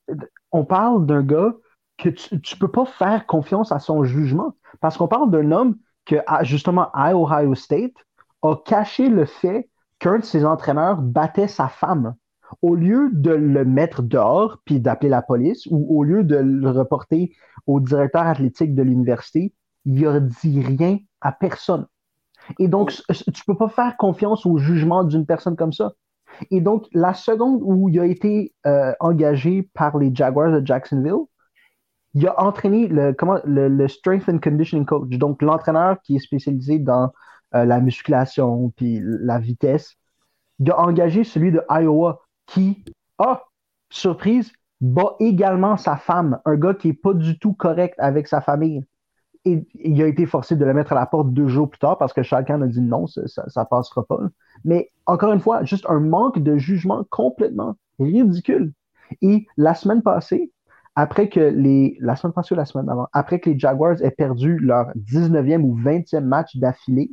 on 0.51 0.65
parle 0.65 1.05
d'un 1.05 1.21
gars 1.21 1.53
que 1.97 2.09
tu 2.09 2.35
ne 2.35 2.59
peux 2.59 2.71
pas 2.71 2.85
faire 2.85 3.25
confiance 3.25 3.71
à 3.71 3.79
son 3.79 4.03
jugement. 4.03 4.53
Parce 4.81 4.97
qu'on 4.97 5.07
parle 5.07 5.31
d'un 5.31 5.51
homme 5.51 5.77
que, 6.05 6.17
justement, 6.41 6.89
à 6.93 7.15
Ohio 7.15 7.55
State, 7.55 7.93
a 8.41 8.55
caché 8.55 9.09
le 9.09 9.25
fait 9.25 9.69
qu'un 9.99 10.19
de 10.19 10.23
ses 10.23 10.45
entraîneurs 10.45 11.01
battait 11.01 11.47
sa 11.47 11.67
femme. 11.67 12.15
Au 12.61 12.75
lieu 12.75 13.09
de 13.13 13.31
le 13.31 13.65
mettre 13.65 14.03
dehors 14.03 14.59
puis 14.65 14.79
d'appeler 14.79 15.09
la 15.09 15.21
police, 15.21 15.67
ou 15.71 15.97
au 15.97 16.03
lieu 16.03 16.23
de 16.23 16.35
le 16.35 16.69
reporter 16.69 17.31
au 17.65 17.79
directeur 17.79 18.27
athlétique 18.27 18.75
de 18.75 18.83
l'université, 18.83 19.53
il 19.85 20.05
a 20.07 20.19
dit 20.19 20.61
rien 20.61 20.99
à 21.21 21.31
personne. 21.31 21.87
Et 22.59 22.67
donc, 22.67 22.91
tu 22.91 23.23
ne 23.27 23.45
peux 23.47 23.57
pas 23.57 23.69
faire 23.69 23.97
confiance 23.97 24.45
au 24.45 24.57
jugement 24.57 25.03
d'une 25.03 25.25
personne 25.25 25.55
comme 25.55 25.73
ça. 25.73 25.93
Et 26.51 26.61
donc, 26.61 26.87
la 26.93 27.13
seconde 27.13 27.61
où 27.63 27.89
il 27.89 27.99
a 27.99 28.05
été 28.05 28.53
euh, 28.65 28.93
engagé 28.99 29.69
par 29.73 29.97
les 29.97 30.13
Jaguars 30.13 30.51
de 30.51 30.65
Jacksonville, 30.65 31.25
il 32.13 32.27
a 32.27 32.39
entraîné 32.41 32.87
le, 32.87 33.13
comment, 33.13 33.39
le, 33.45 33.87
Strength 33.87 34.29
and 34.29 34.39
Conditioning 34.39 34.85
Coach, 34.85 35.09
donc 35.17 35.41
l'entraîneur 35.41 35.97
qui 36.01 36.15
est 36.15 36.19
spécialisé 36.19 36.79
dans 36.79 37.11
euh, 37.53 37.65
la 37.65 37.81
musculation 37.81 38.71
puis 38.77 39.01
la 39.03 39.39
vitesse. 39.39 39.95
Il 40.59 40.71
a 40.71 40.79
engagé 40.79 41.23
celui 41.23 41.51
de 41.51 41.61
Iowa 41.69 42.21
qui, 42.45 42.85
ah, 43.17 43.43
surprise, 43.89 44.51
bat 44.79 45.15
également 45.19 45.77
sa 45.77 45.97
femme, 45.97 46.39
un 46.45 46.55
gars 46.55 46.73
qui 46.73 46.87
n'est 46.87 46.93
pas 46.93 47.13
du 47.13 47.37
tout 47.37 47.53
correct 47.53 47.95
avec 47.97 48.27
sa 48.27 48.41
famille 48.41 48.85
et 49.45 49.67
il 49.75 50.01
a 50.01 50.07
été 50.07 50.25
forcé 50.25 50.55
de 50.55 50.65
la 50.65 50.73
mettre 50.73 50.91
à 50.91 50.95
la 50.95 51.05
porte 51.05 51.31
deux 51.31 51.47
jours 51.47 51.69
plus 51.69 51.79
tard 51.79 51.97
parce 51.97 52.13
que 52.13 52.23
chacun 52.23 52.61
a 52.61 52.67
dit 52.67 52.81
non, 52.81 53.05
ça, 53.05 53.21
ne 53.21 53.63
passera 53.65 54.03
pas. 54.05 54.19
Mais 54.63 54.91
encore 55.05 55.31
une 55.31 55.39
fois, 55.39 55.63
juste 55.63 55.85
un 55.87 55.99
manque 55.99 56.39
de 56.39 56.57
jugement 56.57 57.05
complètement 57.11 57.75
ridicule. 57.99 58.73
Et 59.21 59.45
la 59.55 59.75
semaine 59.75 60.01
passée, 60.01 60.51
après 60.95 61.29
que 61.29 61.39
les. 61.39 61.95
La 61.99 62.15
semaine 62.15 62.33
passée 62.33 62.55
ou 62.55 62.57
la 62.57 62.65
semaine 62.65 62.89
avant, 62.89 63.07
après 63.13 63.39
que 63.39 63.51
les 63.51 63.59
Jaguars 63.59 64.01
aient 64.01 64.11
perdu 64.11 64.57
leur 64.57 64.87
19e 64.95 65.61
ou 65.61 65.77
20e 65.77 66.21
match 66.21 66.57
d'affilée, 66.57 67.11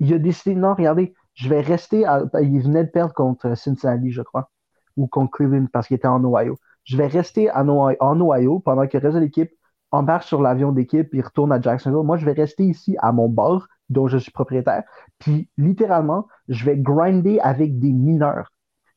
il 0.00 0.14
a 0.14 0.18
décidé 0.18 0.54
non, 0.54 0.74
regardez, 0.74 1.12
je 1.34 1.48
vais 1.50 1.60
rester. 1.60 2.06
Il 2.40 2.62
venait 2.62 2.84
de 2.84 2.90
perdre 2.90 3.12
contre 3.12 3.54
Cincinnati, 3.54 4.10
je 4.12 4.22
crois, 4.22 4.50
ou 4.96 5.06
contre 5.06 5.30
Cleveland 5.32 5.66
parce 5.70 5.88
qu'il 5.88 5.96
était 5.96 6.08
en 6.08 6.24
Ohio. 6.24 6.56
Je 6.84 6.96
vais 6.96 7.06
rester 7.06 7.50
en 7.52 7.68
Ohio 7.68 8.60
pendant 8.60 8.86
que 8.86 8.96
le 8.96 9.02
reste 9.02 9.16
de 9.16 9.20
l'équipe 9.20 9.50
embarque 9.92 10.24
sur 10.24 10.42
l'avion 10.42 10.72
d'équipe 10.72 11.14
et 11.14 11.20
retourne 11.20 11.52
à 11.52 11.60
Jacksonville. 11.60 12.04
Moi, 12.04 12.16
je 12.16 12.24
vais 12.24 12.32
rester 12.32 12.64
ici 12.64 12.96
à 13.00 13.12
mon 13.12 13.28
bar 13.28 13.68
dont 13.90 14.08
je 14.08 14.18
suis 14.18 14.32
propriétaire. 14.32 14.82
Puis, 15.18 15.48
littéralement, 15.58 16.26
je 16.48 16.64
vais 16.64 16.76
grinder 16.76 17.38
avec 17.40 17.78
des 17.78 17.92
mineurs. 17.92 18.52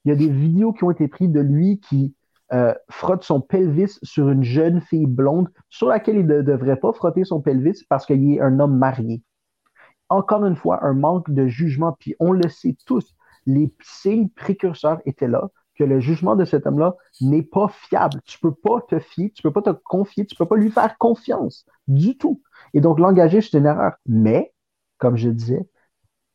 Il 0.06 0.10
y 0.10 0.12
a 0.12 0.16
des 0.16 0.30
vidéos 0.30 0.72
qui 0.74 0.84
ont 0.84 0.92
été 0.92 1.08
prises 1.08 1.32
de 1.32 1.42
lui 1.42 1.80
qui 1.80 2.16
euh, 2.54 2.74
frotte 2.90 3.24
son 3.24 3.42
pelvis 3.42 3.98
sur 4.04 4.30
une 4.30 4.44
jeune 4.44 4.80
fille 4.80 5.08
blonde 5.08 5.50
sur 5.70 5.88
laquelle 5.88 6.18
il 6.18 6.28
ne 6.28 6.42
devrait 6.42 6.78
pas 6.78 6.94
frotter 6.94 7.26
son 7.26 7.42
pelvis 7.42 7.84
parce 7.90 8.06
qu'il 8.06 8.34
est 8.34 8.40
un 8.40 8.60
homme 8.60 8.78
marié. 8.78 9.22
Encore 10.10 10.46
une 10.46 10.56
fois, 10.56 10.86
un 10.86 10.94
manque 10.94 11.30
de 11.32 11.48
jugement. 11.48 11.96
Puis, 12.00 12.16
on 12.20 12.32
le 12.32 12.48
sait 12.48 12.78
tous, 12.86 13.16
les 13.46 13.74
signes 13.82 14.30
précurseurs 14.30 15.02
étaient 15.06 15.28
là 15.28 15.50
que 15.76 15.84
le 15.84 16.00
jugement 16.00 16.36
de 16.36 16.46
cet 16.46 16.66
homme-là 16.68 16.96
n'est 17.22 17.44
pas 17.44 17.68
fiable. 17.68 18.22
Tu 18.26 18.40
peux 18.40 18.54
pas 18.54 18.82
te 18.88 19.00
fier, 19.00 19.32
tu 19.34 19.42
peux 19.42 19.52
pas 19.52 19.62
te 19.62 19.70
confier, 19.70 20.26
tu 20.26 20.36
peux 20.36 20.46
pas 20.46 20.56
lui 20.56 20.72
faire 20.72 20.98
confiance 20.98 21.66
du 21.88 22.18
tout. 22.18 22.42
Et 22.74 22.82
donc, 22.82 23.00
l'engager, 23.00 23.42
c'est 23.42 23.58
une 23.58 23.66
erreur. 23.66 23.94
Mais, 24.06 24.54
comme 24.98 25.18
je 25.18 25.30
disais, 25.30 25.68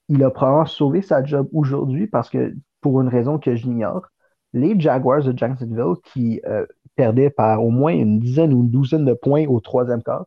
il 0.09 0.23
a 0.25 0.31
probablement 0.31 0.67
sauvé 0.67 1.03
sa 1.03 1.25
job 1.25 1.49
aujourd'hui 1.53 2.07
parce 2.07 2.31
que, 2.31 2.55
pour 2.81 3.01
une 3.01 3.09
raison 3.09 3.39
que 3.39 3.55
j'ignore, 3.55 4.07
les 4.53 4.79
Jaguars 4.79 5.23
de 5.23 5.37
Jacksonville 5.37 6.01
qui 6.05 6.41
euh, 6.47 6.67
perdaient 6.97 7.31
par 7.31 7.65
au 7.65 7.71
moins 7.71 7.93
une 7.93 8.19
dizaine 8.19 8.53
ou 8.53 8.63
une 8.63 8.71
douzaine 8.71 9.05
de 9.05 9.13
points 9.13 9.47
au 9.47 9.61
troisième 9.61 10.03
quart, 10.03 10.27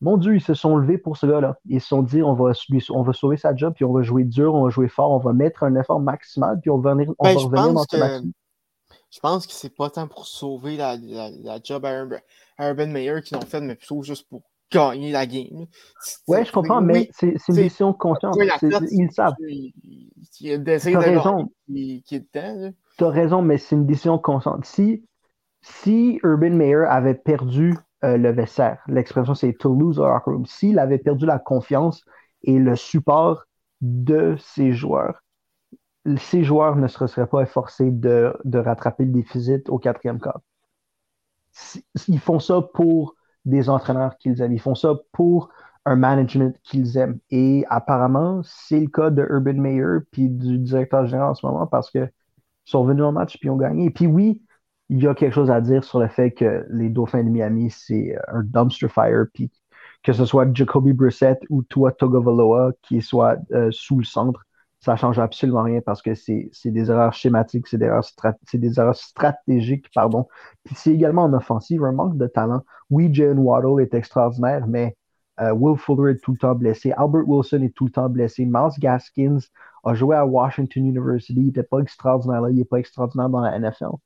mon 0.00 0.16
Dieu, 0.16 0.36
ils 0.36 0.40
se 0.40 0.54
sont 0.54 0.76
levés 0.76 0.98
pour 0.98 1.16
ce 1.16 1.26
gars-là. 1.26 1.58
Ils 1.66 1.80
se 1.80 1.88
sont 1.88 2.02
dit, 2.02 2.22
on 2.22 2.34
va, 2.34 2.52
on 2.90 3.02
va 3.02 3.12
sauver 3.12 3.36
sa 3.36 3.54
job, 3.54 3.72
puis 3.74 3.84
on 3.84 3.92
va 3.92 4.02
jouer 4.02 4.24
dur, 4.24 4.54
on 4.54 4.64
va 4.64 4.70
jouer 4.70 4.88
fort, 4.88 5.10
on 5.10 5.18
va 5.18 5.32
mettre 5.32 5.64
un 5.64 5.74
effort 5.74 6.00
maximal, 6.00 6.60
puis 6.60 6.70
on 6.70 6.78
va, 6.78 6.94
venir, 6.94 7.10
on 7.18 7.24
ben, 7.24 7.34
va 7.34 7.40
revenir 7.40 7.72
dans 7.72 7.84
ce 7.88 7.96
match. 7.96 8.22
je 9.10 9.20
pense 9.20 9.46
que 9.46 9.52
c'est 9.52 9.74
pas 9.74 9.90
tant 9.90 10.06
pour 10.06 10.26
sauver 10.26 10.76
la, 10.76 10.96
job 11.64 11.84
à, 11.84 12.04
Urban 12.60 12.86
Meyer 12.86 13.22
qu'ils 13.22 13.36
l'ont 13.36 13.44
fait, 13.44 13.60
mais 13.60 13.74
plutôt 13.74 14.02
juste 14.02 14.28
pour 14.28 14.42
gagner 14.70 15.10
la 15.10 15.26
game. 15.26 15.66
Ouais, 16.28 16.44
je 16.44 16.52
comprends, 16.52 16.80
mais 16.80 17.08
c'est 17.12 17.34
une 17.48 17.54
décision 17.54 17.92
consciente. 17.92 18.36
Ils 18.90 19.10
savent. 19.12 19.34
Il 19.40 19.72
y 20.40 20.52
a 20.52 20.58
des 20.58 20.76
raison. 20.76 21.50
qui, 21.66 22.02
qui 22.06 22.16
est 22.16 22.34
dedans. 22.34 22.72
Tu 22.96 23.04
as 23.04 23.08
raison, 23.08 23.42
mais 23.42 23.58
c'est 23.58 23.74
une 23.74 23.86
décision 23.86 24.18
consciente. 24.18 24.64
Si, 24.64 25.04
si 25.62 26.20
Urban 26.22 26.50
Meyer 26.50 26.84
avait 26.88 27.14
perdu 27.14 27.74
euh, 28.04 28.16
le 28.16 28.30
vestiaire, 28.30 28.82
l'expression 28.86 29.34
c'est 29.34 29.52
to 29.54 29.74
lose 29.74 29.98
our 29.98 30.22
room, 30.24 30.46
s'il 30.46 30.78
avait 30.78 30.98
perdu 30.98 31.26
la 31.26 31.38
confiance 31.38 32.04
et 32.42 32.58
le 32.58 32.76
support 32.76 33.44
de 33.80 34.36
ses 34.38 34.72
joueurs, 34.72 35.22
ces 36.16 36.44
joueurs 36.44 36.76
ne 36.76 36.86
se 36.88 37.06
seraient 37.06 37.26
pas 37.26 37.44
forcés 37.46 37.90
de, 37.90 38.32
rattraper 38.54 39.04
le 39.04 39.12
déficit 39.12 39.68
au 39.68 39.78
quatrième 39.78 40.20
quart. 40.20 40.40
Ils 42.06 42.20
font 42.20 42.38
ça 42.38 42.62
pour 42.62 43.14
des 43.44 43.68
entraîneurs 43.68 44.16
qu'ils 44.18 44.40
aiment. 44.40 44.52
Ils 44.52 44.60
font 44.60 44.74
ça 44.74 44.94
pour 45.12 45.50
un 45.84 45.96
management 45.96 46.56
qu'ils 46.62 46.96
aiment. 46.96 47.18
Et 47.30 47.64
apparemment, 47.68 48.42
c'est 48.44 48.80
le 48.80 48.88
cas 48.88 49.10
de 49.10 49.26
Urban 49.28 49.54
Meyer 49.54 50.00
puis 50.12 50.28
du 50.28 50.58
directeur 50.58 51.06
général 51.06 51.30
en 51.30 51.34
ce 51.34 51.44
moment 51.44 51.66
parce 51.66 51.90
qu'ils 51.90 52.12
sont 52.64 52.84
venus 52.84 53.04
en 53.04 53.12
match 53.12 53.38
puis 53.40 53.50
ont 53.50 53.56
gagné. 53.56 53.86
Et 53.86 53.90
puis 53.90 54.06
oui, 54.06 54.42
il 54.88 55.02
y 55.02 55.06
a 55.06 55.14
quelque 55.14 55.34
chose 55.34 55.50
à 55.50 55.60
dire 55.60 55.84
sur 55.84 56.00
le 56.00 56.08
fait 56.08 56.32
que 56.32 56.66
les 56.70 56.88
Dauphins 56.88 57.22
de 57.24 57.28
Miami, 57.28 57.70
c'est 57.70 58.16
un 58.28 58.42
dumpster 58.42 58.88
fire, 58.88 59.26
puis 59.34 59.50
que 60.02 60.12
ce 60.12 60.24
soit 60.24 60.46
Jacoby 60.54 60.92
Brissett 60.92 61.38
ou 61.50 61.62
Tua 61.62 61.92
Togovaloa 61.92 62.72
qui 62.82 63.02
soit 63.02 63.36
euh, 63.52 63.68
sous 63.70 63.98
le 63.98 64.04
centre, 64.04 64.44
ça 64.80 64.96
change 64.96 65.18
absolument 65.18 65.62
rien 65.62 65.80
parce 65.80 66.02
que 66.02 66.14
c'est 66.14 66.50
des 66.64 66.90
erreurs 66.90 67.12
schématiques, 67.12 67.66
c'est 67.66 67.78
des, 67.78 67.86
erreurs 67.86 68.04
des 68.54 68.78
erreurs 68.78 68.96
stratégiques, 68.96 69.86
pardon. 69.92 70.26
Puis 70.64 70.76
c'est 70.76 70.94
également 70.94 71.24
en 71.24 71.32
offensive 71.32 71.84
un 71.84 71.92
manque 71.92 72.16
de 72.16 72.26
talent. 72.26 72.62
Oui, 72.90 73.12
Jalen 73.12 73.38
Waddle 73.38 73.82
est 73.82 73.94
extraordinaire, 73.94 74.66
mais 74.68 74.96
euh, 75.40 75.52
Will 75.52 75.76
Fuller 75.76 76.12
est 76.12 76.22
tout 76.22 76.32
le 76.32 76.38
temps 76.38 76.54
blessé. 76.54 76.92
Albert 76.92 77.28
Wilson 77.28 77.62
est 77.62 77.74
tout 77.74 77.86
le 77.86 77.90
temps 77.90 78.08
blessé. 78.08 78.44
Miles 78.46 78.78
Gaskins 78.78 79.38
a 79.84 79.94
joué 79.94 80.16
à 80.16 80.26
Washington 80.26 80.86
University. 80.86 81.34
Il 81.34 81.46
n'était 81.46 81.62
pas 81.62 81.80
extraordinaire 81.80 82.40
là. 82.40 82.50
Il 82.50 82.56
n'est 82.56 82.64
pas 82.64 82.78
extraordinaire 82.78 83.28
dans 83.28 83.40
la 83.40 83.58
NFL. 83.58 83.96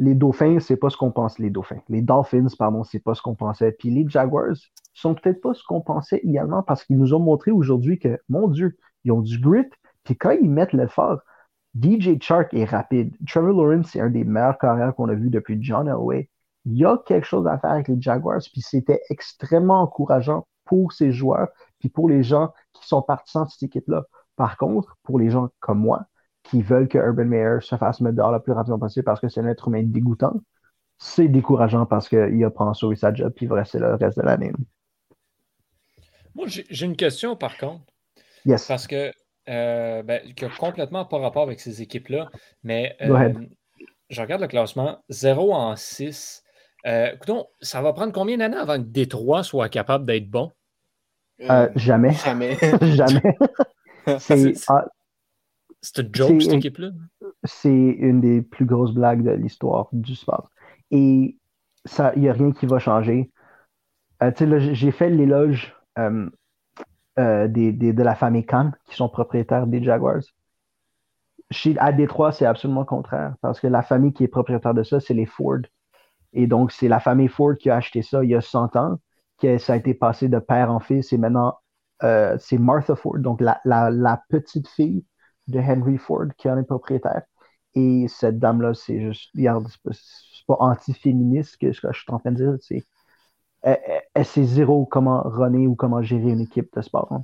Les 0.00 0.14
Dauphins, 0.14 0.60
c'est 0.60 0.78
pas 0.78 0.88
ce 0.88 0.96
qu'on 0.96 1.12
pense, 1.12 1.38
les 1.38 1.50
Dauphins. 1.50 1.82
Les 1.90 2.00
Dolphins, 2.00 2.46
pardon, 2.58 2.84
c'est 2.84 3.00
pas 3.00 3.14
ce 3.14 3.20
qu'on 3.20 3.34
pensait. 3.34 3.72
Puis 3.72 3.90
les 3.90 4.08
Jaguars 4.08 4.56
sont 4.94 5.14
peut-être 5.14 5.42
pas 5.42 5.52
ce 5.52 5.62
qu'on 5.62 5.82
pensait 5.82 6.20
également 6.24 6.62
parce 6.62 6.84
qu'ils 6.84 6.96
nous 6.96 7.12
ont 7.12 7.20
montré 7.20 7.50
aujourd'hui 7.50 7.98
que, 7.98 8.18
mon 8.30 8.48
Dieu, 8.48 8.78
ils 9.04 9.12
ont 9.12 9.20
du 9.20 9.38
grit. 9.38 9.68
Puis 10.04 10.16
quand 10.16 10.30
ils 10.30 10.48
mettent 10.48 10.72
l'effort, 10.72 11.20
DJ 11.78 12.18
Chark 12.18 12.54
est 12.54 12.64
rapide. 12.64 13.14
Trevor 13.28 13.52
Lawrence, 13.52 13.90
c'est 13.92 14.00
un 14.00 14.08
des 14.08 14.24
meilleurs 14.24 14.56
carrières 14.58 14.94
qu'on 14.94 15.10
a 15.10 15.14
vu 15.14 15.28
depuis 15.28 15.58
John 15.60 15.86
Elway. 15.86 16.30
Il 16.64 16.78
y 16.78 16.86
a 16.86 16.96
quelque 17.04 17.26
chose 17.26 17.46
à 17.46 17.58
faire 17.58 17.72
avec 17.72 17.88
les 17.88 18.00
Jaguars, 18.00 18.40
puis 18.52 18.62
c'était 18.62 19.02
extrêmement 19.10 19.82
encourageant 19.82 20.46
pour 20.64 20.92
ces 20.92 21.12
joueurs, 21.12 21.48
puis 21.78 21.90
pour 21.90 22.08
les 22.08 22.22
gens 22.22 22.52
qui 22.72 22.88
sont 22.88 23.02
partisans 23.02 23.44
de 23.44 23.50
cette 23.50 23.64
équipe-là. 23.64 24.04
Par 24.36 24.56
contre, 24.56 24.96
pour 25.02 25.18
les 25.18 25.28
gens 25.28 25.50
comme 25.60 25.80
moi, 25.80 26.06
qui 26.50 26.62
veulent 26.62 26.88
que 26.88 26.98
Urban 26.98 27.26
Meyer 27.26 27.58
se 27.60 27.76
fasse 27.76 28.00
mettre 28.00 28.16
dehors 28.16 28.32
le 28.32 28.40
plus 28.40 28.52
rapidement 28.52 28.78
possible 28.78 29.04
parce 29.04 29.20
que 29.20 29.28
c'est 29.28 29.40
un 29.40 29.48
être 29.48 29.68
humain 29.68 29.82
dégoûtant, 29.84 30.34
c'est 30.98 31.28
décourageant 31.28 31.86
parce 31.86 32.08
qu'il 32.08 32.44
a 32.44 32.50
pas 32.50 32.74
sauvé 32.74 32.96
sa 32.96 33.14
job, 33.14 33.32
puis 33.34 33.46
il 33.46 33.48
va 33.48 33.56
rester 33.56 33.78
là 33.78 33.90
le 33.90 33.94
reste 33.94 34.18
de 34.18 34.22
l'année. 34.24 34.52
Moi, 36.34 36.46
j'ai 36.48 36.86
une 36.86 36.96
question 36.96 37.36
par 37.36 37.56
contre. 37.56 37.84
Parce 38.68 38.86
que, 38.86 39.12
euh, 39.48 40.02
ben, 40.02 40.20
qui 40.34 40.44
a 40.44 40.48
complètement 40.48 41.04
pas 41.04 41.18
rapport 41.18 41.42
avec 41.42 41.60
ces 41.60 41.82
équipes-là, 41.82 42.30
mais 42.62 42.96
euh, 43.02 43.32
je 44.08 44.20
regarde 44.20 44.40
le 44.40 44.48
classement 44.48 45.02
0 45.10 45.52
en 45.52 45.76
6. 45.76 46.42
Euh, 46.86 47.14
ça 47.60 47.82
va 47.82 47.92
prendre 47.92 48.12
combien 48.12 48.38
d'années 48.38 48.56
avant 48.56 48.76
que 48.76 48.86
Détroit 48.86 49.42
soit 49.42 49.68
capable 49.68 50.06
d'être 50.06 50.30
bon? 50.30 50.50
Euh, 51.42 51.68
jamais. 51.76 52.12
Jamais. 52.12 52.56
jamais. 52.82 53.36
c'est 54.18 54.54
ah, 55.82 56.02
une 56.02 56.14
joke, 56.14 56.42
cette 56.42 56.52
équipe-là? 56.54 56.90
C'est 57.44 57.70
une 57.70 58.20
des 58.20 58.42
plus 58.42 58.66
grosses 58.66 58.92
blagues 58.92 59.22
de 59.22 59.30
l'histoire 59.30 59.88
du 59.92 60.14
sport. 60.14 60.50
Et 60.90 61.36
il 62.16 62.20
n'y 62.20 62.28
a 62.28 62.32
rien 62.32 62.52
qui 62.52 62.66
va 62.66 62.78
changer. 62.78 63.30
J'ai 64.20 64.90
fait 64.90 65.10
l'éloge 65.10 65.74
euh, 65.98 66.28
de 67.48 68.02
la 68.02 68.14
famille 68.14 68.44
Khan, 68.44 68.72
qui 68.86 68.96
sont 68.96 69.08
propriétaires 69.08 69.66
des 69.66 69.82
Jaguars. 69.82 70.22
Chez, 71.50 71.76
à 71.78 71.92
Détroit, 71.92 72.32
c'est 72.32 72.46
absolument 72.46 72.84
contraire, 72.84 73.34
parce 73.40 73.58
que 73.58 73.66
la 73.66 73.82
famille 73.82 74.12
qui 74.12 74.24
est 74.24 74.28
propriétaire 74.28 74.74
de 74.74 74.82
ça, 74.82 75.00
c'est 75.00 75.14
les 75.14 75.26
Ford. 75.26 75.60
Et 76.32 76.46
donc, 76.46 76.70
c'est 76.70 76.88
la 76.88 77.00
famille 77.00 77.28
Ford 77.28 77.56
qui 77.58 77.70
a 77.70 77.76
acheté 77.76 78.02
ça 78.02 78.22
il 78.22 78.30
y 78.30 78.34
a 78.34 78.40
100 78.40 78.76
ans, 78.76 78.98
que 79.38 79.58
ça 79.58 79.72
a 79.72 79.76
été 79.76 79.94
passé 79.94 80.28
de 80.28 80.38
père 80.38 80.70
en 80.70 80.78
fils, 80.78 81.12
et 81.12 81.18
maintenant, 81.18 81.58
euh, 82.02 82.36
c'est 82.38 82.58
Martha 82.58 82.94
Ford, 82.94 83.18
donc 83.18 83.40
la, 83.40 84.22
petite 84.28 84.68
fille 84.68 85.04
de 85.50 85.60
Henry 85.60 85.98
Ford 85.98 86.26
qui 86.36 86.48
en 86.48 86.58
est 86.58 86.64
propriétaire. 86.64 87.22
Et 87.74 88.06
cette 88.08 88.38
dame-là, 88.38 88.74
c'est 88.74 89.00
juste, 89.00 89.30
regarde, 89.36 89.66
c'est 89.68 90.46
pas, 90.46 90.56
anti-féministe 90.58 91.56
que 91.58 91.72
ce 91.72 91.80
que 91.80 91.92
je 91.92 92.00
suis 92.00 92.12
en 92.12 92.18
train 92.18 92.32
de 92.32 92.36
dire, 92.36 92.56
c'est 92.60 92.84
elle, 93.62 94.24
sait 94.24 94.44
zéro 94.44 94.86
comment 94.86 95.22
runner 95.22 95.66
ou 95.66 95.74
comment 95.74 96.02
gérer 96.02 96.30
une 96.30 96.40
équipe 96.40 96.74
de 96.74 96.80
sport. 96.80 97.08
Hein. 97.12 97.22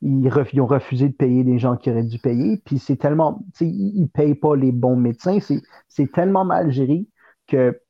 Ils, 0.00 0.60
ont 0.60 0.66
refusé 0.66 1.08
de 1.08 1.14
payer 1.14 1.44
des 1.44 1.58
gens 1.58 1.76
qui 1.76 1.90
auraient 1.90 2.02
dû 2.02 2.18
payer, 2.18 2.60
puis 2.64 2.78
c'est 2.78 2.96
tellement, 2.96 3.44
ils 3.60 4.02
ne 4.02 4.06
payent 4.06 4.34
pas 4.34 4.56
les 4.56 4.72
bons 4.72 4.96
médecins, 4.96 5.38
c'est 5.88 6.12
tellement 6.12 6.44
mal 6.44 6.70
géré 6.70 7.06
que 7.46 7.80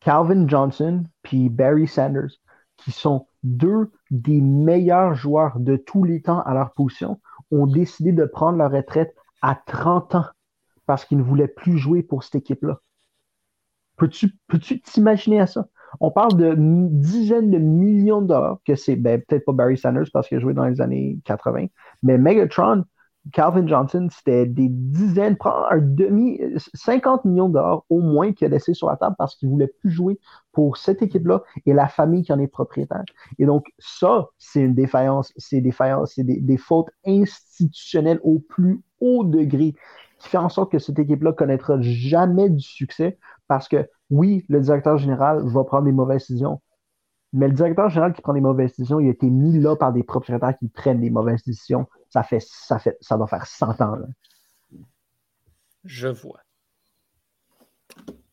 Calvin 0.00 0.46
Johnson 0.46 1.04
puis 1.22 1.48
Barry 1.48 1.88
Sanders, 1.88 2.30
qui 2.76 2.92
sont 2.92 3.26
deux 3.42 3.90
des 4.10 4.40
meilleurs 4.40 5.14
joueurs 5.14 5.58
de 5.58 5.76
tous 5.76 6.04
les 6.04 6.22
temps 6.22 6.42
à 6.42 6.54
leur 6.54 6.72
position, 6.72 7.20
ont 7.50 7.66
décidé 7.66 8.12
de 8.12 8.24
prendre 8.24 8.58
leur 8.58 8.70
retraite 8.70 9.14
à 9.42 9.54
30 9.54 10.14
ans 10.16 10.26
parce 10.86 11.04
qu'ils 11.04 11.18
ne 11.18 11.22
voulaient 11.22 11.48
plus 11.48 11.78
jouer 11.78 12.02
pour 12.02 12.24
cette 12.24 12.36
équipe-là. 12.36 12.80
Peux-tu 13.96 14.80
t'imaginer 14.80 15.40
à 15.40 15.46
ça? 15.46 15.66
On 16.00 16.10
parle 16.10 16.36
de 16.36 16.54
dizaines 16.56 17.50
de 17.50 17.58
millions 17.58 18.22
de 18.22 18.28
dollars, 18.28 18.58
que 18.64 18.74
c'est 18.74 18.96
ben, 18.96 19.20
peut-être 19.20 19.44
pas 19.44 19.52
Barry 19.52 19.76
Sanders 19.76 20.06
parce 20.12 20.28
qu'il 20.28 20.36
a 20.36 20.40
joué 20.40 20.54
dans 20.54 20.66
les 20.66 20.80
années 20.80 21.18
80, 21.24 21.66
mais 22.02 22.18
Megatron, 22.18 22.84
Calvin 23.32 23.66
Johnson, 23.66 24.08
c'était 24.10 24.46
des 24.46 24.68
dizaines, 24.68 25.36
un 25.44 25.78
demi, 25.78 26.40
50 26.74 27.24
millions 27.24 27.48
de 27.48 27.58
au 27.90 28.00
moins 28.00 28.32
qu'il 28.32 28.46
a 28.46 28.50
laissé 28.50 28.74
sur 28.74 28.88
la 28.88 28.96
table 28.96 29.16
parce 29.18 29.36
qu'il 29.36 29.48
ne 29.48 29.54
voulait 29.54 29.72
plus 29.80 29.90
jouer 29.90 30.18
pour 30.52 30.76
cette 30.76 31.02
équipe-là 31.02 31.42
et 31.66 31.72
la 31.72 31.88
famille 31.88 32.22
qui 32.22 32.32
en 32.32 32.38
est 32.38 32.46
propriétaire. 32.46 33.04
Et 33.38 33.46
donc, 33.46 33.66
ça, 33.78 34.28
c'est 34.38 34.60
une 34.60 34.74
défaillance, 34.74 35.32
c'est 35.36 35.62
c'est 36.06 36.24
des, 36.24 36.40
des 36.40 36.56
fautes 36.56 36.90
institutionnelles 37.06 38.20
au 38.22 38.38
plus 38.38 38.82
haut 39.00 39.24
degré 39.24 39.74
qui 40.18 40.28
fait 40.28 40.38
en 40.38 40.48
sorte 40.48 40.72
que 40.72 40.78
cette 40.78 40.98
équipe-là 40.98 41.32
connaîtra 41.32 41.80
jamais 41.80 42.48
du 42.50 42.64
succès 42.64 43.18
parce 43.46 43.68
que 43.68 43.88
oui, 44.10 44.44
le 44.48 44.60
directeur 44.60 44.98
général 44.98 45.42
va 45.46 45.64
prendre 45.64 45.84
des 45.84 45.92
mauvaises 45.92 46.26
décisions, 46.28 46.60
mais 47.32 47.48
le 47.48 47.54
directeur 47.54 47.88
général 47.90 48.12
qui 48.14 48.22
prend 48.22 48.32
des 48.32 48.40
mauvaises 48.40 48.70
décisions, 48.76 49.00
il 49.00 49.08
a 49.08 49.10
été 49.10 49.28
mis 49.28 49.58
là 49.58 49.76
par 49.76 49.92
des 49.92 50.02
propriétaires 50.02 50.56
qui 50.58 50.68
prennent 50.68 51.00
des 51.00 51.10
mauvaises 51.10 51.42
décisions. 51.44 51.86
Ça 52.10 52.22
fait, 52.22 52.40
ça 52.40 52.78
fait, 52.78 52.96
ça 53.00 53.16
doit 53.16 53.26
faire 53.26 53.46
100 53.46 53.80
ans. 53.80 53.98
Je 55.84 56.08
vois. 56.08 56.40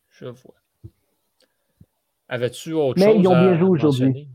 Je 0.10 0.26
vois. 0.26 0.56
Avais-tu 2.28 2.74
autre 2.74 3.00
chose? 3.00 3.08
Mais 3.08 3.20
ils 3.20 3.28
ont 3.28 3.40
bien 3.40 3.58
joué 3.58 3.70
aujourd'hui. 3.70 4.30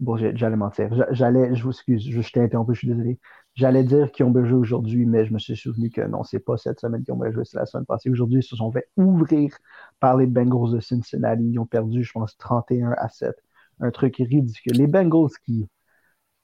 Bon, 0.00 0.16
j'allais 0.16 0.56
mentir. 0.56 0.90
J'allais, 1.12 1.54
je 1.54 1.62
vous 1.62 1.70
excuse, 1.70 2.04
je, 2.08 2.20
je 2.20 2.32
t'ai 2.32 2.40
interrompu, 2.40 2.74
je 2.74 2.78
suis 2.80 2.88
désolé. 2.88 3.20
J'allais 3.54 3.84
dire 3.84 4.10
qu'ils 4.10 4.26
ont 4.26 4.30
bien 4.30 4.44
joué 4.44 4.58
aujourd'hui, 4.58 5.06
mais 5.06 5.24
je 5.24 5.32
me 5.32 5.38
suis 5.38 5.56
souvenu 5.56 5.90
que 5.90 6.00
non, 6.00 6.24
c'est 6.24 6.40
pas 6.40 6.56
cette 6.56 6.80
semaine 6.80 7.04
qu'ils 7.04 7.14
ont 7.14 7.18
bien 7.18 7.30
joué, 7.30 7.44
c'est 7.44 7.58
la 7.58 7.66
semaine 7.66 7.86
passée. 7.86 8.10
Aujourd'hui, 8.10 8.40
ils 8.40 8.42
se 8.42 8.56
sont 8.56 8.72
fait 8.72 8.88
ouvrir 8.96 9.56
par 10.00 10.16
les 10.16 10.26
Bengals 10.26 10.72
de 10.72 10.80
Cincinnati. 10.80 11.44
Ils 11.44 11.58
ont 11.60 11.66
perdu, 11.66 12.02
je 12.02 12.12
pense, 12.12 12.36
31 12.38 12.94
à 12.98 13.08
7. 13.08 13.36
Un 13.80 13.90
truc 13.90 14.16
ridicule. 14.16 14.72
Les 14.72 14.86
Bengals 14.88 15.30
qui 15.44 15.68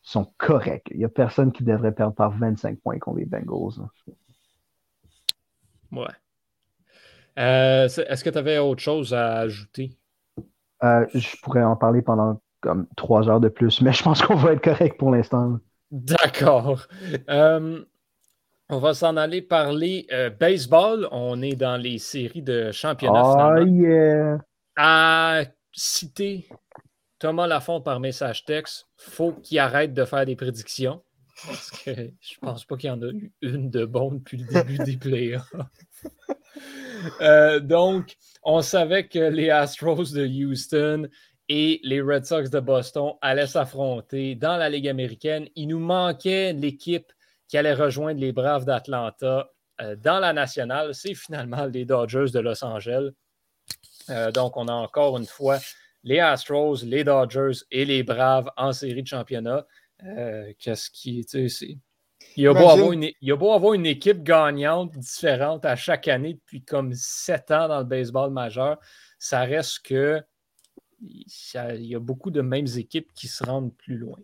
sont 0.08 0.32
corrects. 0.38 0.88
Il 0.90 0.98
n'y 0.98 1.04
a 1.04 1.08
personne 1.08 1.52
qui 1.52 1.64
devrait 1.64 1.92
perdre 1.92 2.14
par 2.14 2.30
25 2.30 2.80
points 2.80 2.98
contre 2.98 3.18
les 3.18 3.26
Bengals. 3.26 3.86
Ouais. 5.92 6.06
Euh, 7.38 7.84
est-ce 7.84 8.24
que 8.24 8.30
tu 8.30 8.38
avais 8.38 8.58
autre 8.58 8.80
chose 8.80 9.12
à 9.12 9.38
ajouter? 9.40 9.98
Euh, 10.82 11.06
je 11.14 11.36
pourrais 11.42 11.62
en 11.62 11.76
parler 11.76 12.00
pendant 12.00 12.40
comme 12.60 12.86
trois 12.96 13.28
heures 13.28 13.40
de 13.40 13.48
plus, 13.48 13.82
mais 13.82 13.92
je 13.92 14.02
pense 14.02 14.22
qu'on 14.22 14.34
va 14.34 14.52
être 14.52 14.64
correct 14.64 14.98
pour 14.98 15.10
l'instant. 15.10 15.58
D'accord. 15.90 16.86
Euh, 17.28 17.84
on 18.70 18.78
va 18.78 18.94
s'en 18.94 19.16
aller 19.16 19.42
parler 19.42 20.06
baseball. 20.40 21.06
On 21.10 21.40
est 21.42 21.56
dans 21.56 21.76
les 21.76 21.98
séries 21.98 22.42
de 22.42 22.72
championnat. 22.72 23.56
Oh 23.56 23.64
yeah! 23.64 24.38
À 24.76 25.42
citer 25.72 26.48
Thomas 27.18 27.46
Lafont 27.46 27.80
par 27.80 28.00
message 28.00 28.44
texte, 28.44 28.86
faut 28.96 29.32
qu'il 29.32 29.58
arrête 29.58 29.92
de 29.92 30.04
faire 30.04 30.24
des 30.24 30.36
prédictions. 30.36 31.02
Parce 31.46 31.70
que 31.70 31.90
je 32.20 32.38
pense 32.40 32.64
pas 32.64 32.76
qu'il 32.76 32.88
y 32.88 32.92
en 32.92 33.02
a 33.02 33.06
eu 33.06 33.32
une 33.42 33.70
de 33.70 33.84
bonne 33.84 34.18
depuis 34.18 34.38
le 34.38 34.46
début 34.46 34.78
des 34.78 34.96
playoffs. 34.96 35.54
Euh, 37.20 37.60
donc, 37.60 38.16
on 38.42 38.60
savait 38.60 39.06
que 39.06 39.20
les 39.20 39.50
Astros 39.50 40.12
de 40.12 40.26
Houston 40.26 41.08
et 41.48 41.80
les 41.84 42.00
Red 42.00 42.24
Sox 42.24 42.50
de 42.50 42.58
Boston 42.58 43.12
allaient 43.20 43.46
s'affronter 43.46 44.34
dans 44.34 44.56
la 44.56 44.68
Ligue 44.68 44.88
américaine. 44.88 45.48
Il 45.54 45.68
nous 45.68 45.78
manquait 45.78 46.52
l'équipe 46.52 47.12
qui 47.46 47.56
allait 47.56 47.74
rejoindre 47.74 48.20
les 48.20 48.32
Braves 48.32 48.64
d'Atlanta 48.64 49.48
euh, 49.80 49.94
dans 49.94 50.18
la 50.18 50.32
nationale. 50.32 50.92
C'est 50.94 51.14
finalement 51.14 51.66
les 51.66 51.84
Dodgers 51.84 52.32
de 52.32 52.40
Los 52.40 52.64
Angeles. 52.64 53.10
Euh, 54.10 54.32
donc, 54.32 54.56
on 54.56 54.66
a 54.66 54.72
encore 54.72 55.18
une 55.18 55.26
fois 55.26 55.58
les 56.08 56.20
Astros, 56.20 56.82
les 56.84 57.04
Dodgers 57.04 57.64
et 57.70 57.84
les 57.84 58.02
Braves 58.02 58.50
en 58.56 58.72
série 58.72 59.02
de 59.02 59.08
championnat. 59.08 59.66
Qu'est-ce 60.58 60.90
qui, 60.90 61.24
il 62.36 62.44
y, 62.44 62.46
a 62.46 62.52
beau 62.52 62.68
avoir 62.68 62.92
une, 62.92 63.10
il 63.20 63.34
beau 63.34 63.52
avoir 63.52 63.74
une 63.74 63.86
équipe 63.86 64.22
gagnante 64.22 64.96
différente 64.96 65.64
à 65.64 65.76
chaque 65.76 66.08
année 66.08 66.34
depuis 66.34 66.62
comme 66.62 66.92
sept 66.94 67.50
ans 67.50 67.68
dans 67.68 67.78
le 67.78 67.84
baseball 67.84 68.30
majeur, 68.30 68.78
ça 69.18 69.40
reste 69.40 69.80
que 69.84 70.22
il 71.02 71.86
y 71.86 71.94
a 71.94 72.00
beaucoup 72.00 72.30
de 72.30 72.40
mêmes 72.40 72.66
équipes 72.76 73.12
qui 73.12 73.28
se 73.28 73.44
rendent 73.44 73.74
plus 73.76 73.98
loin. 73.98 74.18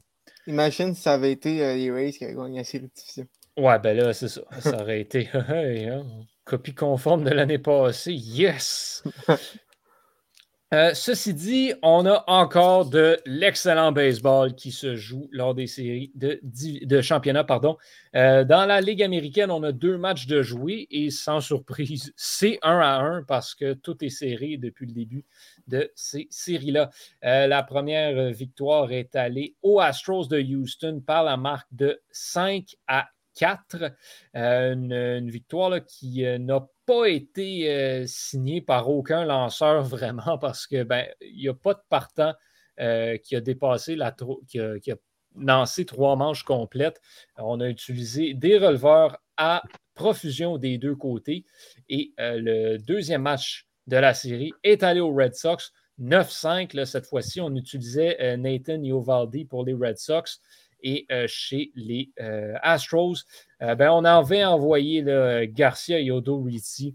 Imagine 0.47 0.95
si 0.95 1.03
ça 1.03 1.15
avait 1.15 1.33
été 1.33 1.65
euh, 1.65 1.75
les 1.75 1.91
Rays 1.91 2.13
qui 2.13 2.25
avaient 2.25 2.35
gagné 2.35 2.59
la 2.59 2.65
série 2.65 2.85
de 2.85 3.27
Ouais, 3.57 3.79
ben 3.79 3.97
là, 3.97 4.13
c'est 4.13 4.29
ça. 4.29 4.43
Ça 4.61 4.81
aurait 4.81 5.01
été 5.01 5.29
hein, 5.35 6.03
copie 6.45 6.75
conforme 6.75 7.25
de 7.25 7.31
l'année 7.31 7.59
passée. 7.59 8.13
Yes! 8.13 9.05
Euh, 10.75 10.93
ceci 10.93 11.35
dit, 11.35 11.73
on 11.83 12.05
a 12.05 12.25
encore 12.27 12.91
de 12.91 13.21
l'excellent 13.27 13.93
baseball 13.93 14.57
qui 14.57 14.73
se 14.73 14.97
joue 14.97 15.29
lors 15.31 15.55
des 15.55 15.69
séries 15.69 16.11
de, 16.17 17.01
championnat. 17.01 17.45
Pardon. 17.45 17.77
Euh, 18.17 18.43
dans 18.43 18.67
la 18.67 18.81
Ligue 18.81 19.01
américaine, 19.01 19.53
on 19.53 19.63
a 19.63 19.71
deux 19.71 19.97
matchs 19.97 20.27
de 20.27 20.43
jouer 20.43 20.89
et 20.91 21.11
sans 21.11 21.41
surprise, 21.41 22.13
c'est 22.17 22.59
un 22.63 22.81
à 22.81 22.99
un 22.99 23.23
parce 23.23 23.55
que 23.55 23.75
tout 23.75 24.05
est 24.05 24.09
serré 24.09 24.57
depuis 24.57 24.87
le 24.87 24.93
début 24.93 25.25
de 25.69 25.93
ces 25.95 26.27
séries-là. 26.29 26.91
Euh, 27.25 27.47
la 27.47 27.63
première 27.63 28.33
victoire 28.33 28.91
est 28.91 29.15
allée 29.15 29.55
aux 29.63 29.79
Astros 29.79 30.27
de 30.27 30.41
Houston 30.41 31.01
par 31.07 31.23
la 31.23 31.37
marque 31.37 31.69
de 31.71 32.01
5 32.11 32.75
à 32.89 33.11
4. 33.37 33.93
une, 34.35 35.31
victoire 35.31 35.85
qui 35.87 36.25
n'a 36.41 36.67
pas 36.87 37.07
été 37.07 37.71
euh, 37.71 38.05
signé 38.07 38.61
par 38.61 38.89
aucun 38.89 39.25
lanceur 39.25 39.83
vraiment 39.85 40.39
parce 40.39 40.67
que 40.67 40.83
ben, 40.83 41.07
n'y 41.35 41.49
a 41.49 41.55
pas 41.55 41.75
de 41.75 41.83
partant 41.89 42.35
euh, 42.81 43.17
qui 43.19 43.37
a 43.37 43.41
dépassé 43.41 43.97
la 43.97 44.15
qui 44.49 44.61
a, 44.61 44.79
qui 44.79 44.93
a, 44.93 44.97
lancé 45.37 45.85
trois 45.85 46.15
manches 46.15 46.45
complètes. 46.45 47.01
On 47.37 47.61
a 47.61 47.69
utilisé 47.69 48.35
des 48.35 48.57
releveurs 48.57 49.19
à 49.37 49.65
profusion 49.95 50.59
des 50.59 50.79
deux 50.79 50.95
côtés. 50.95 51.45
Et 51.89 52.13
euh, 52.21 52.39
le 52.41 52.79
deuxième 52.79 53.23
match 53.23 53.67
de 53.89 53.97
la 53.97 54.15
série 54.15 54.53
est 54.63 54.85
allé 54.85 55.01
aux 55.01 55.13
Red 55.13 55.35
Sox. 55.35 55.73
9-5, 56.01 56.85
cette 56.85 57.07
fois-ci, 57.07 57.41
on 57.41 57.55
utilisait 57.55 58.37
Nathan 58.37 58.83
Iovaldi 58.83 59.45
pour 59.45 59.65
les 59.65 59.75
Red 59.75 59.99
Sox 59.99 60.41
et 60.85 61.07
chez 61.27 61.73
les 61.75 62.11
Astros. 62.63 63.25
Euh, 63.65 63.75
ben, 63.75 63.91
on 63.91 64.05
avait 64.05 64.45
envoyé 64.45 65.05
Garcia 65.49 65.99
et 65.99 66.11
Odo 66.11 66.43
Rizzi 66.43 66.95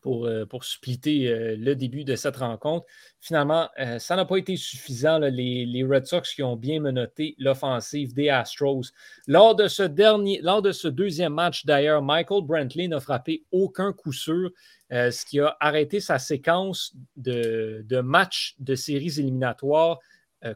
pour, 0.00 0.26
euh, 0.26 0.46
pour 0.46 0.62
euh, 0.62 1.56
le 1.58 1.74
début 1.74 2.04
de 2.04 2.14
cette 2.14 2.36
rencontre. 2.36 2.86
Finalement, 3.20 3.68
ça 3.98 4.14
n'a 4.14 4.24
pas 4.24 4.36
été 4.36 4.56
suffisant. 4.56 5.18
les, 5.18 5.84
Red 5.88 6.06
Sox 6.06 6.22
qui 6.34 6.42
ont 6.44 6.56
bien 6.56 6.80
menotté 6.80 7.34
l'offensive 7.38 8.14
des 8.14 8.28
Astros. 8.28 8.92
Lors 9.26 9.56
de 9.56 9.66
ce, 9.66 9.82
dernier, 9.82 10.40
lors 10.42 10.62
de 10.62 10.70
ce 10.70 10.86
deuxième 10.86 11.34
match, 11.34 11.66
d'ailleurs, 11.66 12.02
Michael 12.02 12.44
Brantley 12.44 12.86
n'a 12.86 13.00
frappé 13.00 13.44
aucun 13.50 13.92
coup 13.92 14.12
sûr, 14.12 14.50
ce 14.90 15.24
qui 15.24 15.40
a 15.40 15.56
arrêté 15.58 15.98
sa 15.98 16.20
séquence 16.20 16.94
de, 17.16 17.84
de 17.88 18.00
matchs 18.00 18.54
de 18.60 18.76
séries 18.76 19.18
éliminatoires 19.18 19.98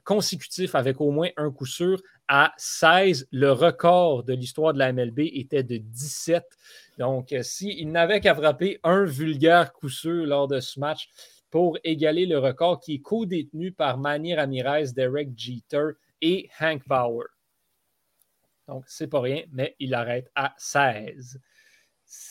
consécutifs 0.04 0.74
avec 0.74 1.00
au 1.00 1.10
moins 1.10 1.28
un 1.36 1.50
coup 1.50 1.66
sûr 1.66 2.02
à 2.28 2.52
16. 2.56 3.28
Le 3.32 3.52
record 3.52 4.24
de 4.24 4.32
l'histoire 4.32 4.72
de 4.72 4.78
la 4.78 4.92
MLB 4.92 5.20
était 5.32 5.62
de 5.62 5.76
17. 5.76 6.44
Donc, 6.98 7.32
euh, 7.32 7.42
s'il 7.42 7.90
n'avait 7.90 8.20
qu'à 8.20 8.34
frapper 8.34 8.78
un 8.84 9.04
vulgaire 9.04 9.72
coup 9.72 9.88
sûr 9.88 10.26
lors 10.26 10.48
de 10.48 10.60
ce 10.60 10.78
match 10.78 11.08
pour 11.50 11.78
égaler 11.82 12.26
le 12.26 12.38
record 12.38 12.80
qui 12.80 12.94
est 12.94 13.00
co-détenu 13.00 13.72
par 13.72 13.98
Manny 13.98 14.34
Ramirez, 14.34 14.92
Derek 14.94 15.30
Jeter 15.36 15.90
et 16.20 16.48
Hank 16.60 16.86
Bauer. 16.86 17.26
Donc, 18.68 18.84
c'est 18.86 19.08
pas 19.08 19.20
rien, 19.20 19.42
mais 19.50 19.74
il 19.80 19.94
arrête 19.94 20.30
à 20.36 20.54
16. 20.56 21.40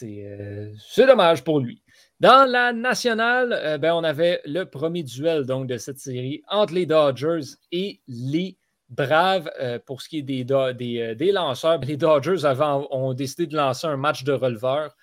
Euh, 0.03 0.73
c'est 0.89 1.05
dommage 1.05 1.43
pour 1.43 1.59
lui. 1.59 1.81
Dans 2.19 2.49
la 2.49 2.73
nationale, 2.73 3.53
euh, 3.53 3.77
ben, 3.77 3.93
on 3.93 4.03
avait 4.03 4.41
le 4.45 4.65
premier 4.65 5.03
duel 5.03 5.45
de 5.45 5.77
cette 5.77 5.99
série 5.99 6.41
entre 6.49 6.73
les 6.73 6.85
Dodgers 6.85 7.55
et 7.71 8.01
les 8.07 8.57
brave 8.89 9.49
euh, 9.59 9.79
pour 9.85 10.01
ce 10.01 10.09
qui 10.09 10.17
est 10.17 10.21
des, 10.23 11.31
lanceurs. 11.31 11.79
Les 11.79 11.95
Dodgers 11.95 12.45
ont 12.91 13.13
décidé 13.13 13.47
de 13.47 13.55
lancer 13.55 13.87
un 13.87 13.97
match 13.97 14.23
de 14.23 14.33
releveur 14.33 14.95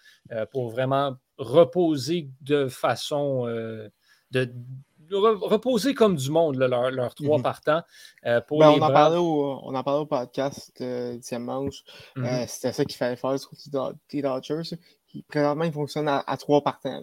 pour 0.51 0.71
vraiment 0.71 1.17
reposer 1.39 2.29
de 2.41 2.67
façon 2.67 3.47
de, 4.33 4.53
reposer 5.11 5.95
comme 5.95 6.17
du 6.17 6.31
monde 6.31 6.57
leurs 6.57 7.15
trois 7.15 7.39
mhm. 7.39 7.43
partants. 7.43 7.83
pour 8.47 8.61
ben, 8.61 8.71
on, 8.71 8.81
en 8.81 8.93
parlait 8.93 9.19
au, 9.19 9.61
on 9.63 9.75
en 9.75 9.83
parlait 9.83 10.01
au 10.01 10.07
podcast 10.07 10.73
euh, 10.81 11.19
manche. 11.39 11.83
Mhm. 12.17 12.47
C'était 12.47 12.73
ça 12.73 12.85
qu'il 12.85 12.97
fallait 12.97 13.17
faire 13.17 13.39
sur 13.39 13.51
les 14.13 14.23
Dodgers. 14.23 14.77
Qui, 15.09 15.23
présentement, 15.23 15.65
ils 15.65 15.73
fonctionnent 15.73 16.09
à 16.09 16.37
trois 16.37 16.63
partants. 16.63 17.03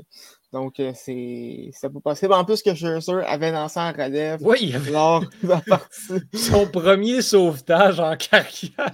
Donc, 0.54 0.80
euh, 0.80 0.91
c'est 0.93 1.72
pas 1.82 1.99
possible. 1.99 2.34
En 2.34 2.45
plus 2.45 2.62
que 2.62 2.76
Scherzer 2.76 3.26
avait 3.26 3.51
lancé 3.51 3.80
en 3.80 3.91
relève 3.91 4.39
oui, 4.43 4.76
lors 4.91 5.22
de 5.22 5.47
la 5.47 5.62
partie. 5.68 6.22
Son 6.36 6.68
premier 6.68 7.24
sauvetage 7.24 7.99
en 7.99 8.16
carrière. 8.16 8.93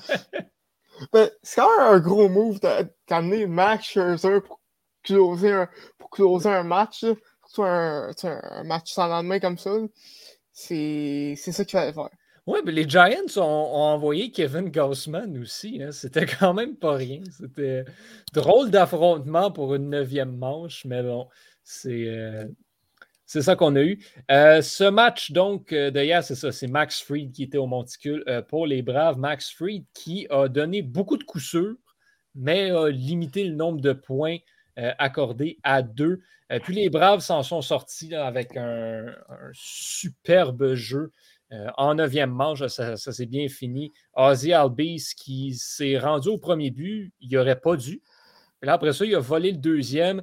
Ben, 1.12 1.30
c'est 1.44 1.60
quand 1.60 1.78
même 1.78 1.96
un 1.96 2.00
gros 2.00 2.30
move 2.30 2.62
d'amener 3.10 3.46
Max 3.46 3.88
Scherzer 3.88 4.42
pour 4.42 4.62
closer 5.04 5.52
un, 5.52 5.70
pour 5.98 6.10
closer 6.10 6.50
un 6.50 6.64
match. 6.64 7.04
Un, 7.58 8.12
un, 8.24 8.64
match 8.64 8.94
sans 8.94 9.08
lendemain 9.08 9.40
comme 9.40 9.58
ça. 9.58 9.72
C'est 10.52 11.36
ça 11.36 11.66
qu'il 11.66 11.80
fallait 11.80 11.94
faire. 11.94 12.10
Oui, 12.50 12.62
mais 12.66 12.72
les 12.72 12.90
Giants 12.90 13.38
ont, 13.38 13.42
envoyé 13.42 14.32
Kevin 14.32 14.72
Gaussman 14.72 15.38
aussi. 15.38 15.84
Hein. 15.84 15.92
C'était 15.92 16.26
quand 16.40 16.56
même 16.56 16.76
pas 16.76 16.96
rien. 16.96 17.22
C'était 17.32 17.86
drôle 18.34 18.72
d'affrontement 18.72 19.52
pour 19.52 19.76
une 19.76 19.90
neuvième 19.90 20.36
manche, 20.36 20.84
mais 20.86 21.04
bon, 21.04 21.28
euh, 21.86 22.48
c'est 23.28 23.44
ça 23.44 23.56
qu'on 23.56 23.76
a 23.76 23.84
eu. 23.84 24.04
Euh, 24.32 24.64
ce 24.64 24.84
match, 24.84 25.32
donc, 25.32 25.72
euh, 25.74 25.92
d'ailleurs, 25.92 26.24
c'est 26.24 26.34
ça, 26.34 26.52
c'est 26.52 26.66
Max 26.66 27.02
Fried 27.02 27.32
qui 27.32 27.44
était 27.44 27.60
au 27.60 27.68
monticule 27.68 28.26
pour 28.48 28.66
les 28.66 28.82
Braves. 28.82 29.20
Max 29.20 29.52
Fried 29.52 29.86
qui 29.94 30.26
a 30.32 30.48
donné 30.48 30.82
beaucoup 30.82 31.18
de 31.18 31.24
coups 31.24 31.46
sûrs, 31.46 31.76
mais 32.34 32.72
a 32.72 32.90
limité 32.90 33.44
le 33.44 33.54
nombre 33.54 33.80
de 33.80 33.94
points 33.94 34.38
accordés 34.98 35.58
à 35.64 35.82
deux. 35.82 36.22
puis 36.64 36.76
les 36.76 36.90
Braves 36.90 37.22
s'en 37.22 37.44
sont 37.44 37.62
sortis 37.62 38.14
avec 38.16 38.56
un, 38.56 39.06
superbe 39.54 40.74
jeu. 40.74 41.12
en 41.78 41.96
neuvième 41.96 42.32
manche, 42.32 42.66
ça, 42.68 42.98
s'est 42.98 43.26
bien 43.26 43.48
fini. 43.48 43.92
Ozzy 44.14 44.54
Albies 44.54 45.14
qui 45.18 45.56
s'est 45.56 45.98
rendu 45.98 46.30
au 46.30 46.38
premier 46.38 46.72
but, 46.72 47.12
il 47.20 47.32
n'aurait 47.32 47.60
pas 47.60 47.76
dû. 47.76 48.02
là, 48.62 48.74
après 48.74 48.94
ça, 48.94 49.06
il 49.06 49.16
a 49.16 49.20
volé 49.20 49.52
le 49.52 49.58
deuxième. 49.58 50.22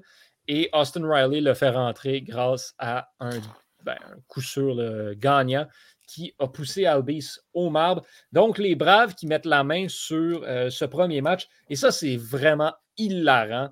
Et 0.49 0.71
Austin 0.73 1.03
Riley 1.05 1.41
le 1.41 1.55
fait 1.55 1.71
rentrer 1.71 2.23
grâce 2.23 2.75
à 2.79 3.09
un, 3.19 3.41
ben, 3.83 3.99
coup 4.29 4.41
sûr 4.41 4.77
gagnant 5.17 5.67
qui 6.07 6.35
a 6.39 6.47
poussé 6.47 6.87
Albis 6.87 7.39
au 7.53 7.71
marbre. 7.71 8.03
Donc, 8.33 8.59
les 8.59 8.75
Braves 8.75 9.15
qui 9.15 9.27
mettent 9.27 9.47
la 9.47 9.65
main 9.65 9.87
sur 9.89 10.43
euh, 10.45 10.71
ce 10.71 10.85
premier 10.85 11.21
match. 11.21 11.49
Et 11.69 11.77
ça, 11.77 11.91
c'est 11.91 12.17
vraiment 12.17 12.73
hilarant. 12.97 13.71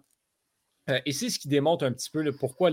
Euh, 0.88 1.00
et 1.06 1.12
c'est 1.12 1.30
ce 1.30 1.38
qui 1.38 1.48
démontre 1.48 1.84
un 1.84 1.92
petit 1.92 2.10
peu 2.10 2.30
pourquoi 2.32 2.70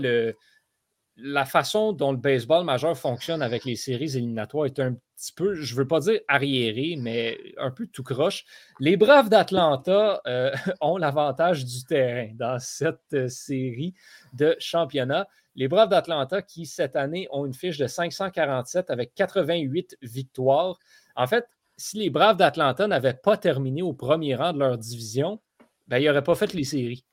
la 1.16 1.44
façon 1.44 1.92
dont 1.92 2.12
le 2.12 2.18
baseball 2.18 2.64
majeur 2.64 2.96
fonctionne 2.96 3.42
avec 3.42 3.64
les 3.64 3.76
séries 3.76 4.16
éliminatoires 4.16 4.66
est 4.66 4.80
un 4.80 4.94
petit 5.16 5.32
peu, 5.32 5.54
je 5.54 5.74
ne 5.74 5.78
veux 5.78 5.86
pas 5.86 6.00
dire 6.00 6.20
arriéré, 6.26 6.96
mais 6.98 7.38
un 7.58 7.70
peu 7.70 7.86
tout 7.86 8.02
croche. 8.02 8.44
Les 8.80 8.96
Braves 8.96 9.28
d'Atlanta 9.28 10.20
euh, 10.26 10.52
ont 10.80 10.96
l'avantage 10.96 11.64
du 11.64 11.84
terrain 11.84 12.30
dans 12.34 12.58
cette 12.58 12.98
euh, 13.12 13.28
série 13.28 13.94
de 14.32 14.56
championnat. 14.58 15.28
Les 15.54 15.68
Braves 15.68 15.90
d'Atlanta 15.90 16.40
qui, 16.40 16.64
cette 16.64 16.96
année, 16.96 17.28
ont 17.30 17.44
une 17.44 17.54
fiche 17.54 17.76
de 17.76 17.86
547 17.86 18.90
avec 18.90 19.14
88 19.14 19.98
victoires. 20.00 20.78
En 21.14 21.26
fait, 21.26 21.46
si 21.76 21.98
les 21.98 22.10
Braves 22.10 22.36
d'Atlanta 22.36 22.86
n'avaient 22.86 23.14
pas 23.14 23.36
terminé 23.36 23.82
au 23.82 23.92
premier 23.92 24.34
rang 24.34 24.52
de 24.52 24.58
leur 24.58 24.78
division, 24.78 25.40
ben, 25.88 25.98
ils 25.98 26.06
n'auraient 26.06 26.24
pas 26.24 26.34
fait 26.34 26.54
les 26.54 26.64
séries. 26.64 27.04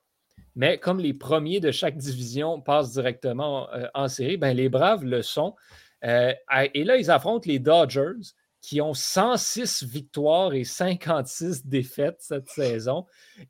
Mais 0.55 0.77
comme 0.77 0.99
les 0.99 1.13
premiers 1.13 1.59
de 1.59 1.71
chaque 1.71 1.97
division 1.97 2.61
passent 2.61 2.93
directement 2.93 3.71
euh, 3.73 3.87
en 3.93 4.07
série, 4.07 4.37
ben, 4.37 4.55
les 4.55 4.69
Braves 4.69 5.05
le 5.05 5.21
sont. 5.21 5.55
Euh, 6.03 6.33
et 6.73 6.83
là, 6.83 6.97
ils 6.97 7.11
affrontent 7.11 7.47
les 7.47 7.59
Dodgers, 7.59 8.33
qui 8.61 8.81
ont 8.81 8.93
106 8.93 9.83
victoires 9.83 10.53
et 10.53 10.63
56 10.63 11.65
défaites 11.65 12.17
cette 12.19 12.49
saison. 12.49 13.05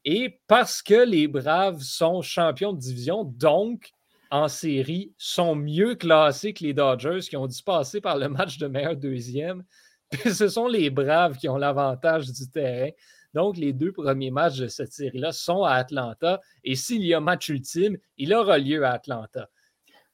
Et 0.06 0.40
parce 0.48 0.82
que 0.82 1.04
les 1.06 1.28
Braves 1.28 1.82
sont 1.82 2.22
champions 2.22 2.74
de 2.74 2.80
division, 2.80 3.24
donc 3.24 3.92
en 4.32 4.48
série, 4.48 5.14
sont 5.18 5.56
mieux 5.56 5.96
classés 5.96 6.54
que 6.54 6.64
les 6.64 6.74
Dodgers 6.74 7.22
qui 7.22 7.38
ont 7.38 7.48
dû 7.48 7.64
passer 7.64 8.00
par 8.00 8.18
le 8.18 8.30
match 8.30 8.60
de 8.60 8.68
meilleur 8.68 8.96
deuxième. 8.96 9.64
ce 10.32 10.48
sont 10.48 10.68
les 10.68 10.90
Braves 10.90 11.38
qui 11.38 11.50
ont 11.50 11.58
l'avantage 11.58 12.32
du 12.32 12.50
terrain. 12.50 12.92
Donc, 13.34 13.58
les 13.58 13.74
deux 13.74 13.92
premiers 13.92 14.32
matchs 14.32 14.58
de 14.58 14.68
cette 14.68 14.92
série-là 14.92 15.32
sont 15.32 15.64
à 15.64 15.74
Atlanta. 15.74 16.42
Et 16.64 16.76
s'il 16.76 17.04
y 17.04 17.14
a 17.14 17.20
match 17.20 17.50
ultime, 17.50 17.98
il 18.18 18.34
aura 18.34 18.58
lieu 18.58 18.84
à 18.86 18.92
Atlanta. 18.92 19.50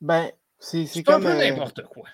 Ben, 0.01 0.29
c'est 0.59 0.85
comme. 1.03 1.25
un 1.25 1.31
peu 1.31 1.41
euh, 1.41 1.49
n'importe 1.49 1.83
quoi. 1.83 2.07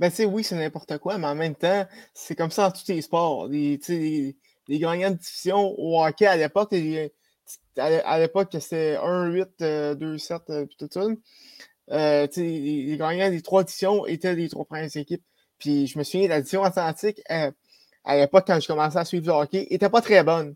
Ben, 0.00 0.10
tu 0.10 0.24
oui, 0.24 0.42
c'est 0.42 0.56
n'importe 0.56 0.98
quoi, 0.98 1.18
mais 1.18 1.26
en 1.26 1.34
même 1.34 1.54
temps, 1.54 1.86
c'est 2.14 2.34
comme 2.34 2.50
ça 2.50 2.68
dans 2.68 2.72
tous 2.72 2.88
les 2.88 3.02
sports. 3.02 3.46
Les, 3.46 3.78
les, 3.88 4.36
les 4.66 4.78
gagnants 4.78 5.10
de 5.10 5.16
division 5.16 5.74
au 5.78 6.04
hockey 6.04 6.26
à 6.26 6.36
l'époque, 6.36 6.74
à 7.76 8.18
l'époque, 8.18 8.48
c'était 8.60 8.96
1-8, 8.96 9.96
2-7, 9.96 10.66
puis 10.66 10.76
tout 10.76 10.88
ça. 10.90 11.06
Euh, 11.90 12.26
les, 12.36 12.84
les, 12.84 12.96
gagnants 12.98 13.30
des 13.30 13.40
trois 13.40 13.64
divisions 13.64 14.04
étaient 14.06 14.34
les 14.34 14.48
trois 14.48 14.64
premières 14.64 14.94
équipes. 14.94 15.24
Puis 15.58 15.86
je 15.86 15.98
me 15.98 16.04
souviens, 16.04 16.28
la 16.28 16.40
division 16.40 16.62
Atlantique, 16.62 17.22
euh, 17.30 17.50
à 18.08 18.16
l'époque, 18.16 18.44
quand 18.46 18.58
je 18.58 18.66
commençais 18.66 18.98
à 18.98 19.04
suivre 19.04 19.26
le 19.26 19.32
hockey, 19.32 19.68
n'était 19.70 19.88
pas 19.88 20.00
très 20.00 20.24
bonne. 20.24 20.54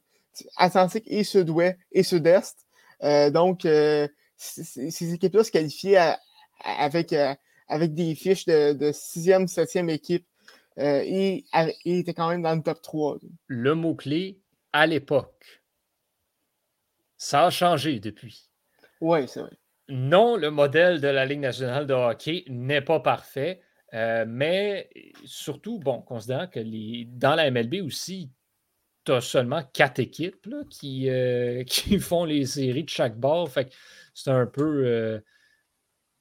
Atlantique 0.57 1.05
et 1.07 1.23
Sud-Ouest 1.23 1.79
et 1.93 2.03
Sud-Est. 2.03 2.67
Euh, 3.05 3.31
donc, 3.31 3.61
ces 4.37 5.15
équipes-là 5.15 5.45
se 5.45 5.51
qualifiaient 5.51 6.17
avec 6.65 7.15
avec 7.73 7.95
des 7.95 8.15
fiches 8.15 8.45
de, 8.47 8.91
sixième, 8.93 9.49
septième 9.49 9.89
équipe 9.89 10.27
euh, 10.79 11.03
et, 11.05 11.45
il 11.85 11.99
était 11.99 12.15
quand 12.15 12.29
même 12.29 12.43
dans 12.43 12.55
le 12.55 12.63
top 12.63 12.81
3. 12.81 13.19
Le 13.47 13.75
mot-clé, 13.75 14.39
à 14.73 14.87
l'époque, 14.87 15.63
ça 17.17 17.47
a 17.47 17.51
changé 17.51 18.01
depuis. 18.01 18.49
Oui, 19.01 19.29
c'est 19.29 19.41
vrai. 19.41 19.51
Non, 19.89 20.37
le 20.37 20.51
modèle 20.51 21.01
de 21.01 21.09
la 21.09 21.27
Ligue 21.27 21.41
nationale 21.41 21.87
de 21.87 21.93
hockey 21.93 22.45
n'est 22.49 22.81
pas 22.81 23.01
parfait, 23.01 23.61
euh, 23.95 24.25
mais 24.27 24.89
surtout, 25.25 25.79
bon, 25.79 26.01
considérant 26.03 26.47
que 26.47 26.61
les, 26.61 27.07
dans 27.11 27.35
la 27.35 27.51
MLB 27.51 27.83
aussi, 27.85 28.31
tu 29.05 29.13
as 29.13 29.21
seulement 29.21 29.63
quatre 29.73 29.99
équipes 29.99 30.49
qui, 30.71 31.09
euh, 31.11 31.65
qui 31.67 31.99
font 31.99 32.25
les 32.25 32.47
séries 32.47 32.85
de 32.85 32.89
chaque 32.89 33.19
bord. 33.19 33.51
Fait 33.51 33.73
c'est 34.15 34.31
un 34.31 34.47
peu. 34.47 34.87
Euh, 34.87 35.21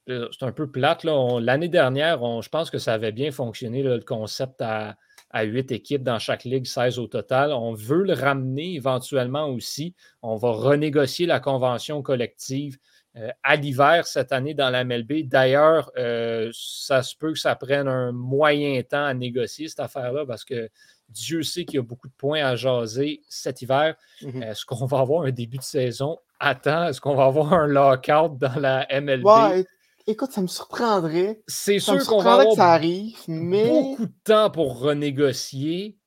c'est 0.08 0.44
un 0.44 0.52
peu 0.52 0.70
plate. 0.70 1.06
L'année 1.06 1.70
dernière, 1.70 2.42
je 2.42 2.50
pense 2.50 2.70
que 2.70 2.80
ça 2.80 2.94
avait 2.94 3.12
bien 3.12 3.32
fonctionné, 3.32 3.84
le 3.84 4.00
concept 4.00 4.60
à, 4.60 4.98
à 5.30 5.44
8 5.44 5.72
équipes 5.72 6.04
dans 6.04 6.20
chaque 6.20 6.44
ligue, 6.44 6.66
16 6.66 7.00
au 7.00 7.08
total. 7.08 7.54
On 7.54 7.74
veut 7.74 8.04
le 8.04 8.14
ramener 8.14 8.74
éventuellement 8.74 9.48
aussi. 9.48 9.96
On 10.22 10.36
va 10.36 10.52
renégocier 10.52 11.26
la 11.26 11.40
convention 11.40 12.02
collective 12.02 12.78
euh, 12.78 12.91
à 13.44 13.56
l'hiver 13.56 14.08
cette 14.08 14.32
année 14.32 14.54
dans 14.54 14.70
la 14.70 14.84
MLB. 14.84 15.24
D'ailleurs, 15.24 15.92
euh, 15.98 16.50
ça 16.54 17.04
se 17.04 17.16
peut 17.16 17.34
que 17.34 17.40
ça 17.40 17.56
prenne 17.56 17.88
un 17.88 18.12
moyen 18.12 18.82
temps 18.84 19.06
à 19.06 19.14
négocier 19.14 19.68
cette 19.68 19.82
affaire-là 19.82 20.26
parce 20.26 20.46
que 20.46 20.70
Dieu 21.10 21.44
sait 21.44 21.66
qu'il 21.66 21.76
y 21.76 21.80
a 21.80 21.84
beaucoup 21.84 22.08
de 22.08 22.14
points 22.14 22.46
à 22.46 22.56
jaser 22.56 23.22
cet 23.28 23.62
hiver. 23.62 23.96
Mm-hmm. 24.22 24.44
Est-ce 24.44 24.66
qu'on 24.66 24.86
va 24.86 25.00
avoir 25.00 25.24
un 25.24 25.32
début 25.32 25.58
de 25.58 25.64
saison 25.64 26.18
Attends, 26.40 26.88
Est-ce 26.88 27.02
qu'on 27.02 27.16
va 27.16 27.26
avoir 27.26 27.54
un 27.54 27.68
lockout 27.68 28.38
dans 28.38 28.60
la 28.60 28.88
MLB? 28.90 29.28
Écoute, 30.08 30.32
ça 30.32 30.42
me 30.42 30.48
surprendrait. 30.48 31.42
C'est 31.48 31.80
sûr 31.80 32.04
qu'on 32.08 32.22
va 32.22 32.34
avoir 32.34 32.56
ça 32.56 32.72
arrive, 32.72 33.18
mais... 33.28 33.68
beaucoup 33.68 34.08
de 34.08 34.14
temps 34.24 34.50
pour 34.50 34.80
renégocier, 34.80 35.98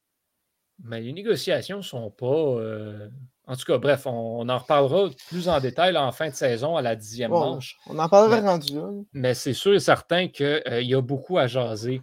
mais 0.82 1.00
les 1.00 1.12
négociations 1.12 1.76
ne 1.76 1.82
sont 1.82 2.10
pas. 2.10 2.26
Euh, 2.26 3.08
en 3.46 3.56
tout 3.56 3.64
cas, 3.64 3.78
bref, 3.78 4.06
on, 4.06 4.48
en 4.48 4.58
reparlera 4.58 5.10
plus 5.28 5.48
en 5.48 5.60
détail 5.60 5.96
en 5.96 6.12
fin 6.12 6.28
de 6.28 6.34
saison 6.34 6.76
à 6.76 6.82
la 6.82 6.96
dixième 6.96 7.30
manche. 7.30 7.76
On 7.86 7.98
en 7.98 8.08
parlera 8.08 8.40
rendu 8.40 8.74
là. 8.74 8.88
Mais 9.12 9.34
c'est 9.34 9.52
sûr 9.52 9.74
et 9.74 9.80
certain 9.80 10.28
qu'il 10.28 10.62
euh, 10.66 10.80
y 10.80 10.94
a 10.94 11.00
beaucoup 11.02 11.38
à 11.38 11.46
jaser 11.46 12.00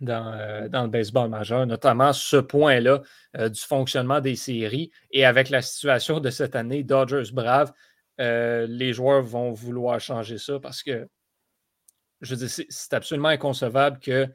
dans, 0.00 0.34
euh, 0.34 0.68
dans, 0.68 0.82
le 0.82 0.88
baseball 0.88 1.30
majeur, 1.30 1.66
notamment 1.66 2.12
ce 2.12 2.36
point-là 2.36 3.00
du 3.34 3.60
fonctionnement 3.60 4.20
des 4.20 4.36
séries 4.36 4.90
et 5.10 5.24
avec 5.24 5.48
la 5.48 5.62
situation 5.62 6.20
de 6.20 6.30
cette 6.30 6.56
année, 6.56 6.82
Dodgers 6.82 7.32
Brave. 7.32 7.72
Euh, 8.20 8.66
les 8.68 8.92
joueurs 8.92 9.22
vont 9.22 9.52
vouloir 9.52 9.98
changer 10.00 10.38
ça 10.38 10.60
parce 10.60 10.82
que, 10.82 11.08
je 12.20 12.34
veux 12.34 12.46
dire, 12.46 12.64
c'est 12.68 12.94
absolument 12.94 13.28
inconcevable 13.28 13.98
que 13.98 14.28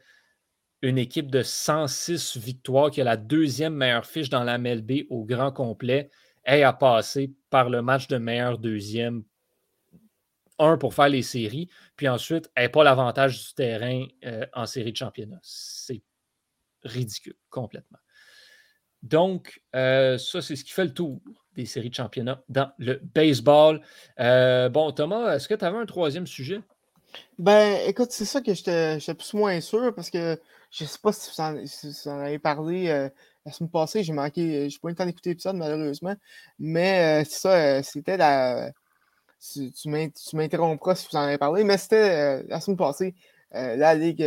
une 0.82 0.98
équipe 0.98 1.30
de 1.30 1.42
106 1.42 2.38
victoires, 2.38 2.92
qui 2.92 3.02
a 3.02 3.04
la 3.04 3.18
deuxième 3.18 3.74
meilleure 3.74 4.06
fiche 4.06 4.30
dans 4.30 4.44
la 4.44 4.58
MLB 4.58 5.06
au 5.10 5.26
grand 5.26 5.52
complet, 5.52 6.10
ait 6.46 6.64
à 6.64 6.74
passer 6.74 7.34
par 7.50 7.70
le 7.70 7.82
match 7.82 8.08
de 8.08 8.18
meilleur 8.18 8.58
deuxième. 8.58 9.24
Un, 10.62 10.78
pour 10.78 10.94
faire 10.94 11.08
les 11.08 11.22
séries, 11.22 11.70
puis 11.96 12.10
ensuite, 12.10 12.52
n'ait 12.58 12.68
pas 12.68 12.84
l'avantage 12.84 13.48
du 13.48 13.54
terrain 13.54 14.06
euh, 14.26 14.46
en 14.54 14.66
série 14.66 14.92
de 14.92 14.98
championnat. 14.98 15.40
C'est 15.42 16.02
ridicule, 16.84 17.36
complètement. 17.50 18.00
Donc, 19.02 19.62
euh, 19.76 20.18
ça, 20.18 20.42
c'est 20.42 20.58
ce 20.58 20.66
qui 20.66 20.72
fait 20.72 20.84
le 20.84 20.94
tour 20.94 21.22
des 21.56 21.66
séries 21.66 21.90
de 21.90 21.96
championnat 21.96 22.44
dans 22.50 22.72
le 22.78 23.00
baseball. 23.16 23.82
Euh, 24.20 24.68
bon, 24.68 24.92
Thomas, 24.92 25.36
est-ce 25.36 25.48
que 25.48 25.54
tu 25.54 25.64
avais 25.64 25.78
un 25.78 25.86
troisième 25.86 26.28
sujet? 26.28 26.62
Ben, 27.38 27.80
écoute, 27.88 28.12
c'est 28.12 28.26
ça 28.26 28.42
que 28.42 28.54
j'étais 28.54 29.00
plus 29.14 29.34
moins 29.34 29.62
sûr 29.62 29.94
parce 29.96 30.10
que 30.10 30.40
je 30.70 30.84
ne 30.84 30.88
sais 30.90 31.00
pas 31.02 31.12
si 31.12 31.32
vous 31.32 32.10
en, 32.10 32.20
avez 32.20 32.40
parlé 32.40 32.90
euh, 32.90 33.10
la 33.46 33.52
semaine 33.52 33.70
passée. 33.70 34.04
J'ai 34.04 34.14
manqué, 34.14 34.70
j'ai 34.70 34.80
pas 34.80 34.90
eu 34.90 34.92
le 34.92 34.96
temps 34.96 35.06
d'écouter 35.06 35.32
l'épisode 35.32 35.56
malheureusement. 35.56 36.16
Mais 36.60 37.24
c'est 37.26 37.40
ça, 37.40 37.84
c'était 37.84 38.18
la. 38.18 38.72
Tu, 39.40 39.72
tu 39.72 40.36
m'interrompras 40.36 40.96
si 40.96 41.08
vous 41.10 41.18
en 41.18 41.22
avez 41.22 41.38
parlé, 41.38 41.64
mais 41.64 41.78
c'était 41.78 42.44
la 42.44 42.60
semaine 42.60 42.78
passée, 42.78 43.16
la 43.52 43.96
Ligue, 43.96 44.22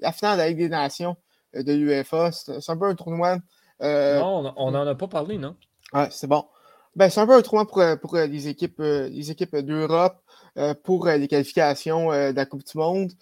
la 0.00 0.12
finale 0.12 0.38
de 0.38 0.42
la 0.42 0.48
Ligue 0.48 0.58
des 0.58 0.68
Nations 0.68 1.16
de 1.54 1.72
l'UEFA. 1.72 2.32
C'est 2.32 2.70
un 2.70 2.76
peu 2.76 2.86
un 2.86 2.94
tournoi 2.94 3.38
euh, 3.82 4.18
non, 4.18 4.52
on 4.56 4.70
n'en 4.70 4.86
a 4.86 4.94
pas 4.94 5.08
parlé, 5.08 5.38
non? 5.38 5.56
Ouais, 5.92 6.08
c'est 6.10 6.26
bon. 6.26 6.44
Ben, 6.94 7.08
c'est 7.08 7.20
un 7.20 7.26
peu 7.26 7.34
un 7.34 7.42
tournoi 7.42 7.66
pour, 7.66 7.80
euh, 7.80 7.96
pour 7.96 8.14
euh, 8.14 8.26
les 8.26 8.48
équipes, 8.48 8.80
les 8.80 9.30
équipes 9.30 9.56
d'Europe 9.56 10.18
pour 10.84 11.06
les 11.06 11.28
qualifications 11.28 12.10
de 12.10 12.36
la 12.36 12.46
Coupe 12.46 12.64
du 12.64 12.76
Monde. 12.76 13.12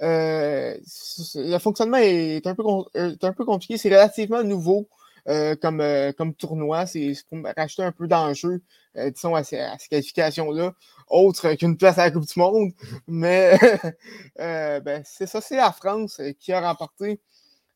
Le 0.00 1.58
fonctionnement 1.58 1.98
est 1.98 2.46
un 2.46 2.54
peu, 2.54 3.44
compliqué. 3.44 3.78
C'est 3.78 3.88
relativement 3.88 4.42
nouveau 4.42 4.88
comme, 5.26 5.82
comme 6.16 6.34
tournoi. 6.34 6.86
C'est 6.86 7.12
pour 7.28 7.38
racheter 7.56 7.82
un 7.82 7.92
peu 7.92 8.06
d'enjeu, 8.06 8.62
disons, 8.94 9.34
à 9.34 9.44
ces, 9.44 9.64
qualifications-là, 9.90 10.72
autre 11.08 11.54
qu'une 11.54 11.76
place 11.76 11.98
à 11.98 12.04
la 12.04 12.10
Coupe 12.10 12.26
du 12.26 12.38
Monde. 12.38 12.72
Mais 13.06 13.58
ben, 14.36 15.02
c'est 15.04 15.26
ça, 15.26 15.40
c'est 15.40 15.56
la 15.56 15.72
France 15.72 16.20
qui 16.40 16.52
a 16.52 16.60
remporté 16.60 17.20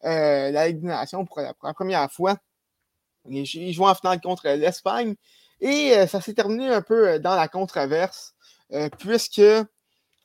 euh, 0.04 0.50
la 0.50 0.68
Ligue 0.68 0.80
des 0.80 0.86
Nations 0.86 1.24
pour 1.26 1.40
la, 1.40 1.54
première 1.74 2.10
fois. 2.10 2.36
Ils, 3.28 3.72
jouent 3.72 3.86
en 3.86 3.94
finale 3.94 4.20
contre 4.20 4.48
l'Espagne. 4.48 5.14
Et 5.60 5.92
euh, 5.94 6.06
ça 6.06 6.20
s'est 6.20 6.32
terminé 6.32 6.68
un 6.68 6.80
peu 6.80 7.08
euh, 7.08 7.18
dans 7.18 7.36
la 7.36 7.48
controverse, 7.48 8.34
puisque 8.98 9.42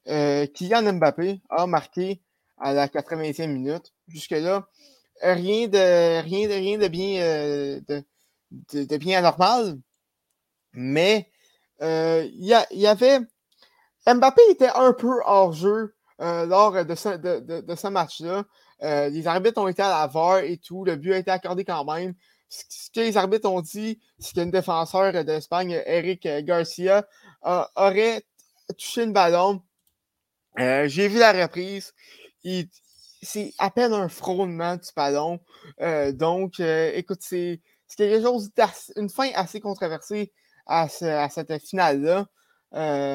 Kylian 0.06 0.94
Mbappé 0.94 1.42
a 1.50 1.68
marqué 1.68 2.22
à 2.58 2.74
la 2.74 2.88
80e 2.88 3.48
minute. 3.48 3.94
Jusque-là, 4.08 4.68
rien 5.22 5.68
de, 5.68 6.22
rien 6.22 6.48
de, 6.48 6.54
rien 6.54 6.78
de 6.78 6.88
bien, 6.88 8.04
de, 8.74 8.98
bien 8.98 9.20
anormal. 9.20 9.78
Mais 10.74 11.30
il 11.82 12.66
y, 12.72 12.88
avait. 12.88 13.20
Mbappé 14.08 14.42
était 14.50 14.70
un 14.70 14.94
peu 14.94 15.22
hors 15.26 15.54
jeu 15.54 15.96
lors 16.20 16.86
de 16.86 16.96
ce 16.96 17.88
match-là. 17.88 18.46
Euh, 18.84 19.10
les 19.10 19.28
arbitres 19.28 19.62
ont 19.62 19.68
été 19.68 19.82
à 19.82 19.90
la 19.90 20.08
VAR 20.08 20.40
et 20.40 20.58
tout. 20.58 20.84
Le 20.84 20.96
but 20.96 21.14
a 21.14 21.18
été 21.18 21.32
accordé 21.32 21.64
quand 21.64 21.86
même. 21.86 22.14
Ce 22.50 22.90
que 22.94 23.00
les 23.00 23.18
arbitres 23.18 23.50
ont 23.50 23.62
dit, 23.62 24.00
c'est 24.20 24.36
qu'un 24.36 24.46
défenseur 24.48 25.24
d'Espagne, 25.26 25.82
Eric 25.86 26.28
Garcia, 26.44 27.08
aurait 27.76 28.24
touché 28.78 29.04
une 29.04 29.14
ballon. 29.14 29.62
Euh, 30.60 30.88
j'ai 30.88 31.08
vu 31.08 31.20
la 31.20 31.32
reprise. 31.32 31.94
C'est 33.22 33.54
à 33.58 33.72
peine 33.72 33.94
un 33.94 34.10
frôlement 34.10 34.76
du 34.76 34.90
ballon. 34.96 35.40
Euh, 35.82 36.12
donc, 36.12 36.60
écoute, 36.60 37.20
c'est 37.22 37.62
quelque 37.98 38.22
chose 38.22 38.52
une 38.96 39.10
fin 39.10 39.30
assez 39.34 39.60
controversée 39.60 40.32
à, 40.68 40.88
cette 40.88 41.62
finale-là. 41.66 42.28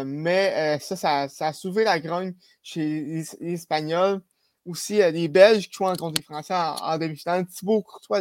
mais 0.05 0.78
ça, 0.80 1.28
ça, 1.28 1.47
a 1.47 1.53
soulevé 1.53 1.84
la 1.84 2.01
grogne 2.01 2.34
chez 2.62 3.03
les 3.41 3.53
Espagnols 3.53 4.20
aussi 4.66 4.97
les 4.97 5.28
Belges 5.28 5.68
qui 5.68 5.72
jouent 5.72 5.93
contre 5.97 6.16
les 6.16 6.22
Français 6.22 6.55
en, 6.55 6.99
demi-finale. 6.99 7.47
Thibaut 7.47 7.82
Courtois, 7.82 8.20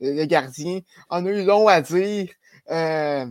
le, 0.00 0.24
gardien, 0.24 0.80
en 1.08 1.24
a 1.24 1.30
eu 1.30 1.44
long 1.44 1.68
à 1.68 1.80
dire 1.80 2.28
euh, 2.70 3.26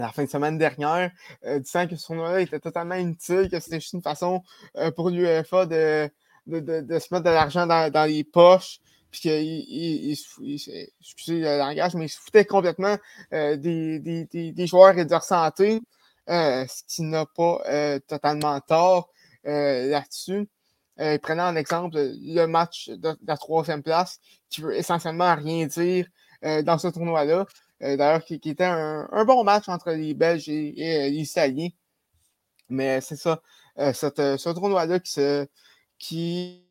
la 0.00 0.12
fin 0.12 0.24
de 0.24 0.28
semaine 0.28 0.58
dernière, 0.58 1.10
euh, 1.44 1.58
disant 1.58 1.86
que 1.86 1.96
ce 1.96 2.06
tournoi 2.06 2.40
était 2.40 2.60
totalement 2.60 2.94
inutile, 2.94 3.48
que 3.50 3.60
c'était 3.60 3.80
juste 3.80 3.92
une 3.92 4.02
façon 4.02 4.42
euh, 4.76 4.90
pour 4.90 5.10
l'UEFA 5.10 5.66
de, 5.66 6.10
de, 6.46 6.60
de, 6.80 6.98
se 6.98 7.12
mettre 7.12 7.24
de 7.24 7.30
l'argent 7.30 7.66
dans, 7.66 8.08
les 8.08 8.24
poches. 8.24 8.80
puis 9.10 9.20
qu'il 9.20 10.16
le 11.28 11.58
langage, 11.58 11.94
mais 11.94 12.06
il 12.06 12.08
se 12.08 12.20
foutait 12.20 12.44
complètement 12.44 12.96
des, 13.30 13.98
des, 13.98 14.52
des, 14.52 14.66
joueurs 14.66 14.98
et 14.98 15.04
de 15.04 15.10
leur 15.10 15.24
santé, 15.24 15.80
ce 16.26 16.82
qui 16.88 17.02
n'a 17.02 17.26
pas 17.26 18.00
totalement 18.08 18.58
tort 18.60 19.10
là-dessus. 19.44 20.48
il 20.98 21.18
prenait 21.20 21.42
en 21.42 21.56
exemple 21.56 21.96
le 21.98 22.46
match 22.46 22.88
de, 22.88 23.16
la 23.26 23.36
troisième 23.36 23.82
place, 23.82 24.20
qui 24.48 24.60
veut 24.60 24.76
essentiellement 24.76 25.34
rien 25.34 25.66
dire 25.66 26.06
dans 26.42 26.78
ce 26.78 26.88
tournoi-là. 26.88 27.46
D'ailleurs, 27.80 28.24
qui, 28.24 28.34
était 28.34 28.64
un, 28.64 29.24
bon 29.24 29.42
match 29.44 29.68
entre 29.68 29.92
les 29.92 30.14
Belges 30.14 30.48
et, 30.48 31.10
les 31.10 31.22
Italiens. 31.22 31.70
Mais 32.68 33.00
c'est 33.00 33.16
ça, 33.16 33.40
ce 33.76 34.52
tournoi-là 34.52 35.00
qui, 35.00 35.20
qui 35.98 36.70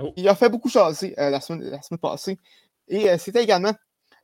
Oh. 0.00 0.12
Il 0.16 0.28
a 0.28 0.34
fait 0.34 0.48
beaucoup 0.48 0.68
chasser 0.68 1.14
euh, 1.18 1.30
la, 1.30 1.40
semaine, 1.40 1.70
la, 1.70 1.82
semaine, 1.82 1.98
passée. 1.98 2.38
Et 2.88 3.10
euh, 3.10 3.18
c'était 3.18 3.42
également 3.42 3.72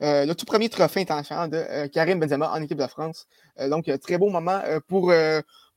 euh, 0.02 0.26
le 0.26 0.34
tout 0.34 0.46
premier 0.46 0.68
trophée 0.68 1.00
international 1.00 1.50
de 1.50 1.86
Karim 1.88 2.20
Benzema 2.20 2.50
en 2.52 2.62
équipe 2.62 2.78
de 2.78 2.86
France. 2.86 3.26
donc, 3.70 3.90
très 4.00 4.18
beau 4.18 4.28
moment 4.28 4.60
pour, 4.88 5.12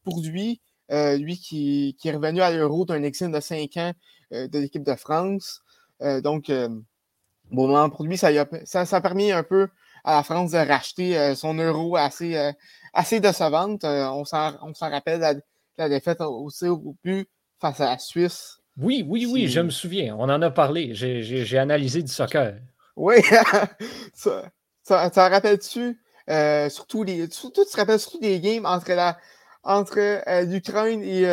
pour 0.03 0.21
lui. 0.21 0.61
lui 0.89 1.37
qui, 1.37 1.95
qui, 1.99 2.09
est 2.09 2.15
revenu 2.15 2.41
à 2.41 2.51
l'Euro 2.51 2.85
d'un 2.85 3.03
exil 3.03 3.31
de 3.31 3.39
5 3.39 3.77
ans 3.77 3.93
de 4.31 4.59
l'équipe 4.59 4.83
de 4.83 4.95
France. 4.95 5.61
donc, 6.23 6.51
beau 7.51 7.67
moment 7.67 7.89
pour 7.89 8.05
lui. 8.05 8.17
Ça, 8.17 8.27
a, 8.27 8.45
ça, 8.65 8.85
ça, 8.85 8.97
a 8.97 9.01
permis 9.01 9.31
un 9.31 9.43
peu 9.43 9.67
à 10.03 10.17
la 10.17 10.23
France 10.23 10.51
de 10.51 10.57
racheter 10.57 11.35
son 11.35 11.55
euro 11.55 11.95
assez, 11.95 12.51
assez 12.93 13.19
décevante. 13.19 13.83
on 13.83 14.25
s'en 14.25 14.89
rappelle 14.89 15.19
la, 15.19 15.33
la 15.77 15.89
défaite 15.89 16.21
aussi 16.21 16.67
au 16.67 16.95
but 17.03 17.29
face 17.59 17.81
à 17.81 17.91
la 17.91 17.97
Suisse 17.99 18.57
oui, 18.79 19.03
oui, 19.07 19.25
oui, 19.25 19.47
je 19.47 19.59
me 19.59 19.71
souviens. 19.71 20.15
On 20.19 20.29
en 20.29 20.41
a 20.41 20.51
parlé. 20.51 20.91
J'ai 20.93 21.57
analysé 21.57 22.03
du 22.03 22.11
soccer. 22.11 22.55
Oui, 22.95 23.15
ça, 24.13 24.51
ça, 24.83 25.29
rappelle-tu, 25.29 25.99
euh, 26.29 26.69
surtout 26.69 27.03
les. 27.03 27.29
Surtout, 27.29 27.65
tu 27.65 27.71
te 27.71 27.77
rappelles 27.77 27.99
surtout 27.99 28.19
des 28.19 28.39
games 28.39 28.65
entre 28.65 28.91
la 28.93 29.17
entre 29.63 29.97
euh, 29.99 30.41
l'Ukraine 30.43 31.03
et. 31.03 31.25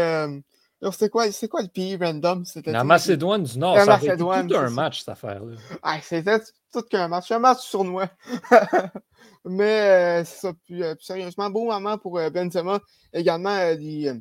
Euh, 0.85 0.91
c'était 0.93 1.09
quoi, 1.09 1.33
c'est 1.33 1.49
quoi 1.49 1.63
le 1.63 1.69
pays 1.69 1.97
random? 1.97 2.45
La 2.67 2.85
Macédoine 2.85 3.43
du 3.43 3.59
Nord. 3.59 3.77
La 3.77 3.85
ça 3.85 3.93
Macédoine, 3.93 4.49
tout 4.49 4.57
un 4.57 4.71
match, 4.71 5.01
cette 5.01 5.09
affaire-là. 5.09 5.57
Ah, 5.83 5.99
c'était 6.03 6.41
tout 6.73 6.83
qu'un 6.83 7.09
match. 7.09 7.31
Un 7.33 7.39
match 7.39 7.61
sournois. 7.61 8.09
Mais 9.45 10.25
c'est 10.25 10.41
ça. 10.41 10.53
Plus, 10.67 10.85
sérieusement, 11.01 11.51
beau 11.51 11.65
moment 11.65 11.99
pour 11.99 12.21
Benzema. 12.31 12.81
Également, 13.13 13.57
les, 13.79 14.13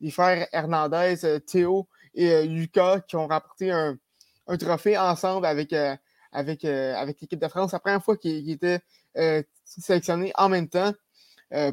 les 0.00 0.10
frères 0.10 0.46
Hernandez, 0.52 1.40
Théo 1.46 1.88
et 2.14 2.32
euh, 2.32 2.44
Lucas 2.44 3.00
qui 3.00 3.16
ont 3.16 3.26
rapporté 3.26 3.70
un, 3.70 3.96
trophée 4.58 4.98
ensemble 4.98 5.46
avec, 5.46 5.72
euh, 5.72 5.94
avec, 6.32 6.64
euh, 6.64 6.94
avec 6.94 7.20
l'équipe 7.20 7.40
de 7.40 7.48
France. 7.48 7.72
La 7.72 7.80
première 7.80 8.02
fois 8.02 8.16
qu'ils 8.16 8.50
étaient 8.50 8.80
sélectionnés 9.64 10.32
en 10.36 10.48
même 10.48 10.68
temps 10.68 10.92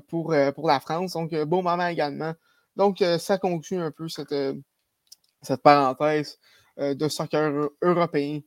pour, 0.08 0.34
pour 0.56 0.68
la 0.68 0.80
France. 0.80 1.14
Donc, 1.14 1.36
beau 1.44 1.62
moment 1.62 1.88
également. 1.88 2.34
Donc, 2.76 3.04
ça 3.20 3.38
conclut 3.38 3.78
un 3.78 3.92
peu 3.92 4.08
cette, 4.10 4.36
cette 5.42 5.62
parenthèse 5.62 6.38
de 6.78 7.08
soccer 7.08 7.70
européen 7.82 8.42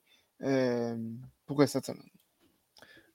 pour 1.46 1.62
cette 1.66 1.86
semaine. 1.86 2.02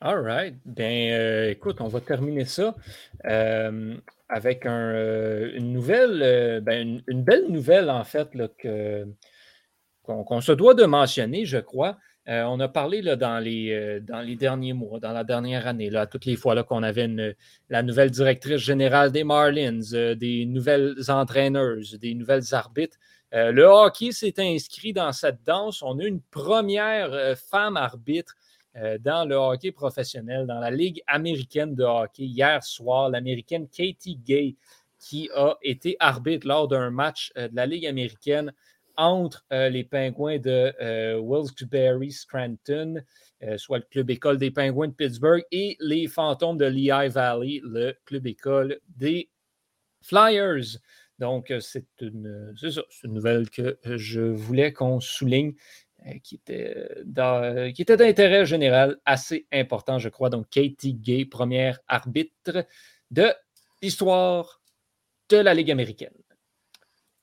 All 0.01 0.21
right. 0.21 0.55
Bien, 0.65 1.47
écoute, 1.49 1.79
on 1.79 1.87
va 1.87 2.01
terminer 2.01 2.45
ça 2.45 2.75
avec 4.33 4.65
euh, 4.65 5.51
une 5.53 5.71
nouvelle, 5.71 6.21
euh, 6.23 6.59
ben, 6.59 7.01
une, 7.07 7.23
belle 7.23 7.45
nouvelle 7.49 7.89
en 7.89 8.03
fait 8.03 8.29
qu'on, 10.03 10.41
se 10.41 10.51
doit 10.51 10.73
de 10.73 10.85
mentionner, 10.85 11.45
je 11.45 11.59
crois. 11.59 11.97
Euh, 12.29 12.43
on 12.43 12.59
a 12.61 12.69
parlé 12.69 13.01
là, 13.01 13.15
dans, 13.15 13.39
les, 13.39 13.99
derniers 14.37 14.73
mois, 14.73 14.99
dans 14.99 15.11
la 15.11 15.23
dernière 15.23 15.67
année, 15.67 15.89
là, 15.89 16.07
toutes 16.07 16.25
les 16.25 16.37
fois 16.37 16.63
qu'on 16.63 16.83
avait 16.83 17.09
la 17.69 17.83
nouvelle 17.83 18.11
directrice 18.11 18.61
générale 18.61 19.11
des 19.11 19.23
Marlins, 19.23 19.81
des 20.15 20.45
nouvelles 20.45 20.95
entraîneuses, 21.09 21.99
des 21.99 22.13
nouvelles 22.13 22.53
arbitres. 22.53 22.97
le 23.33 23.63
hockey 23.63 24.13
s'est 24.13 24.35
inscrit 24.37 24.93
dans 24.93 25.11
cette 25.11 25.43
danse. 25.43 25.81
On 25.81 25.99
a 25.99 26.05
une 26.05 26.21
première 26.21 27.37
femme 27.37 27.75
arbitre 27.75 28.35
euh, 28.75 28.97
dans 28.97 29.25
le 29.25 29.35
hockey 29.35 29.71
professionnel, 29.71 30.47
dans 30.47 30.59
la 30.59 30.71
Ligue 30.71 31.03
américaine 31.05 31.75
de 31.75 31.83
hockey 31.83 32.23
hier 32.23 32.63
soir, 32.63 33.09
l'américaine 33.09 33.67
Katie 33.67 34.15
Gay, 34.15 34.55
qui 34.97 35.29
a 35.35 35.55
été 35.61 35.95
arbitre 35.99 36.47
lors 36.47 36.67
d'un 36.67 36.89
match 36.89 37.31
euh, 37.37 37.47
de 37.47 37.55
la 37.55 37.67
Ligue 37.67 37.85
américaine 37.85 38.51
entre 38.97 39.45
euh, 39.51 39.69
les 39.69 39.83
Pingouins 39.83 40.39
de 40.39 41.19
Wilkes-Barre 41.19 42.11
Scranton, 42.11 43.01
soit 43.57 43.79
le 43.79 43.85
club 43.89 44.09
école 44.09 44.37
des 44.37 44.51
Pingouins 44.51 44.87
de 44.87 44.93
Pittsburgh, 44.93 45.43
et 45.51 45.75
les 45.79 46.07
Fantômes 46.07 46.57
de 46.57 46.65
Lehigh 46.65 47.11
Valley, 47.11 47.59
le 47.63 47.93
club 48.05 48.25
école 48.27 48.79
des 48.87 49.29
Flyers. 50.01 50.77
Donc, 51.19 51.53
c'est 51.59 51.85
une, 52.01 52.53
une, 53.03 53.13
nouvelle 53.13 53.49
que 53.49 53.77
je 53.83 54.21
voulais 54.21 54.71
qu'on 54.71 54.99
souligne. 54.99 55.53
Euh, 56.05 56.89
euh, 57.17 57.71
qui 57.71 57.81
était 57.81 57.97
d'intérêt 57.97 58.45
général 58.45 58.97
assez 59.05 59.47
important, 59.51 59.99
je 59.99 60.09
crois. 60.09 60.29
Donc, 60.29 60.49
Katie 60.49 60.93
Gay, 60.93 61.25
première 61.25 61.79
arbitre 61.87 62.65
de 63.11 63.31
l'histoire 63.81 64.61
de 65.29 65.37
la 65.37 65.53
Ligue 65.53 65.71
américaine. 65.71 66.13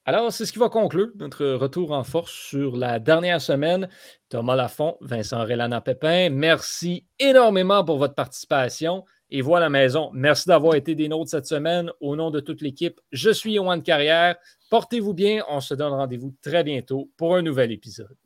Alors, 0.07 0.32
c'est 0.32 0.46
ce 0.46 0.53
qui 0.53 0.59
va 0.59 0.70
conclure 0.70 1.11
notre 1.16 1.46
retour 1.46 1.92
en 1.92 2.05
force 2.05 2.32
sur 2.32 2.76
la 2.76 2.98
dernière 2.98 3.40
semaine. 3.40 3.88
Thomas 4.30 4.57
Lafont, 4.57 4.96
Vincent 5.03 5.44
Rélana 5.44 5.80
Pépin, 5.82 6.30
merci 6.30 7.05
énormément 7.18 7.84
pour 7.84 7.98
votre 7.98 8.14
participation. 8.14 9.05
Et 9.28 9.42
voilà 9.42 9.66
la 9.66 9.70
maison. 9.70 10.11
Merci 10.12 10.48
d'avoir 10.48 10.74
été 10.74 10.94
des 10.94 11.09
nôtres 11.09 11.30
cette 11.30 11.46
semaine. 11.46 11.92
Au 12.01 12.16
nom 12.16 12.30
de 12.30 12.40
toute 12.40 12.62
l'équipe, 12.62 13.01
je 13.12 13.30
suis 13.30 13.53
Yohan 13.53 13.80
Carrière. 13.80 14.36
Portez-vous 14.70 15.14
bien. 15.14 15.44
On 15.48 15.61
se 15.61 15.74
donne 15.74 15.92
rendez-vous 15.92 16.34
très 16.42 16.64
bientôt 16.64 17.11
pour 17.16 17.36
un 17.36 17.42
nouvel 17.42 17.70
épisode. 17.70 18.16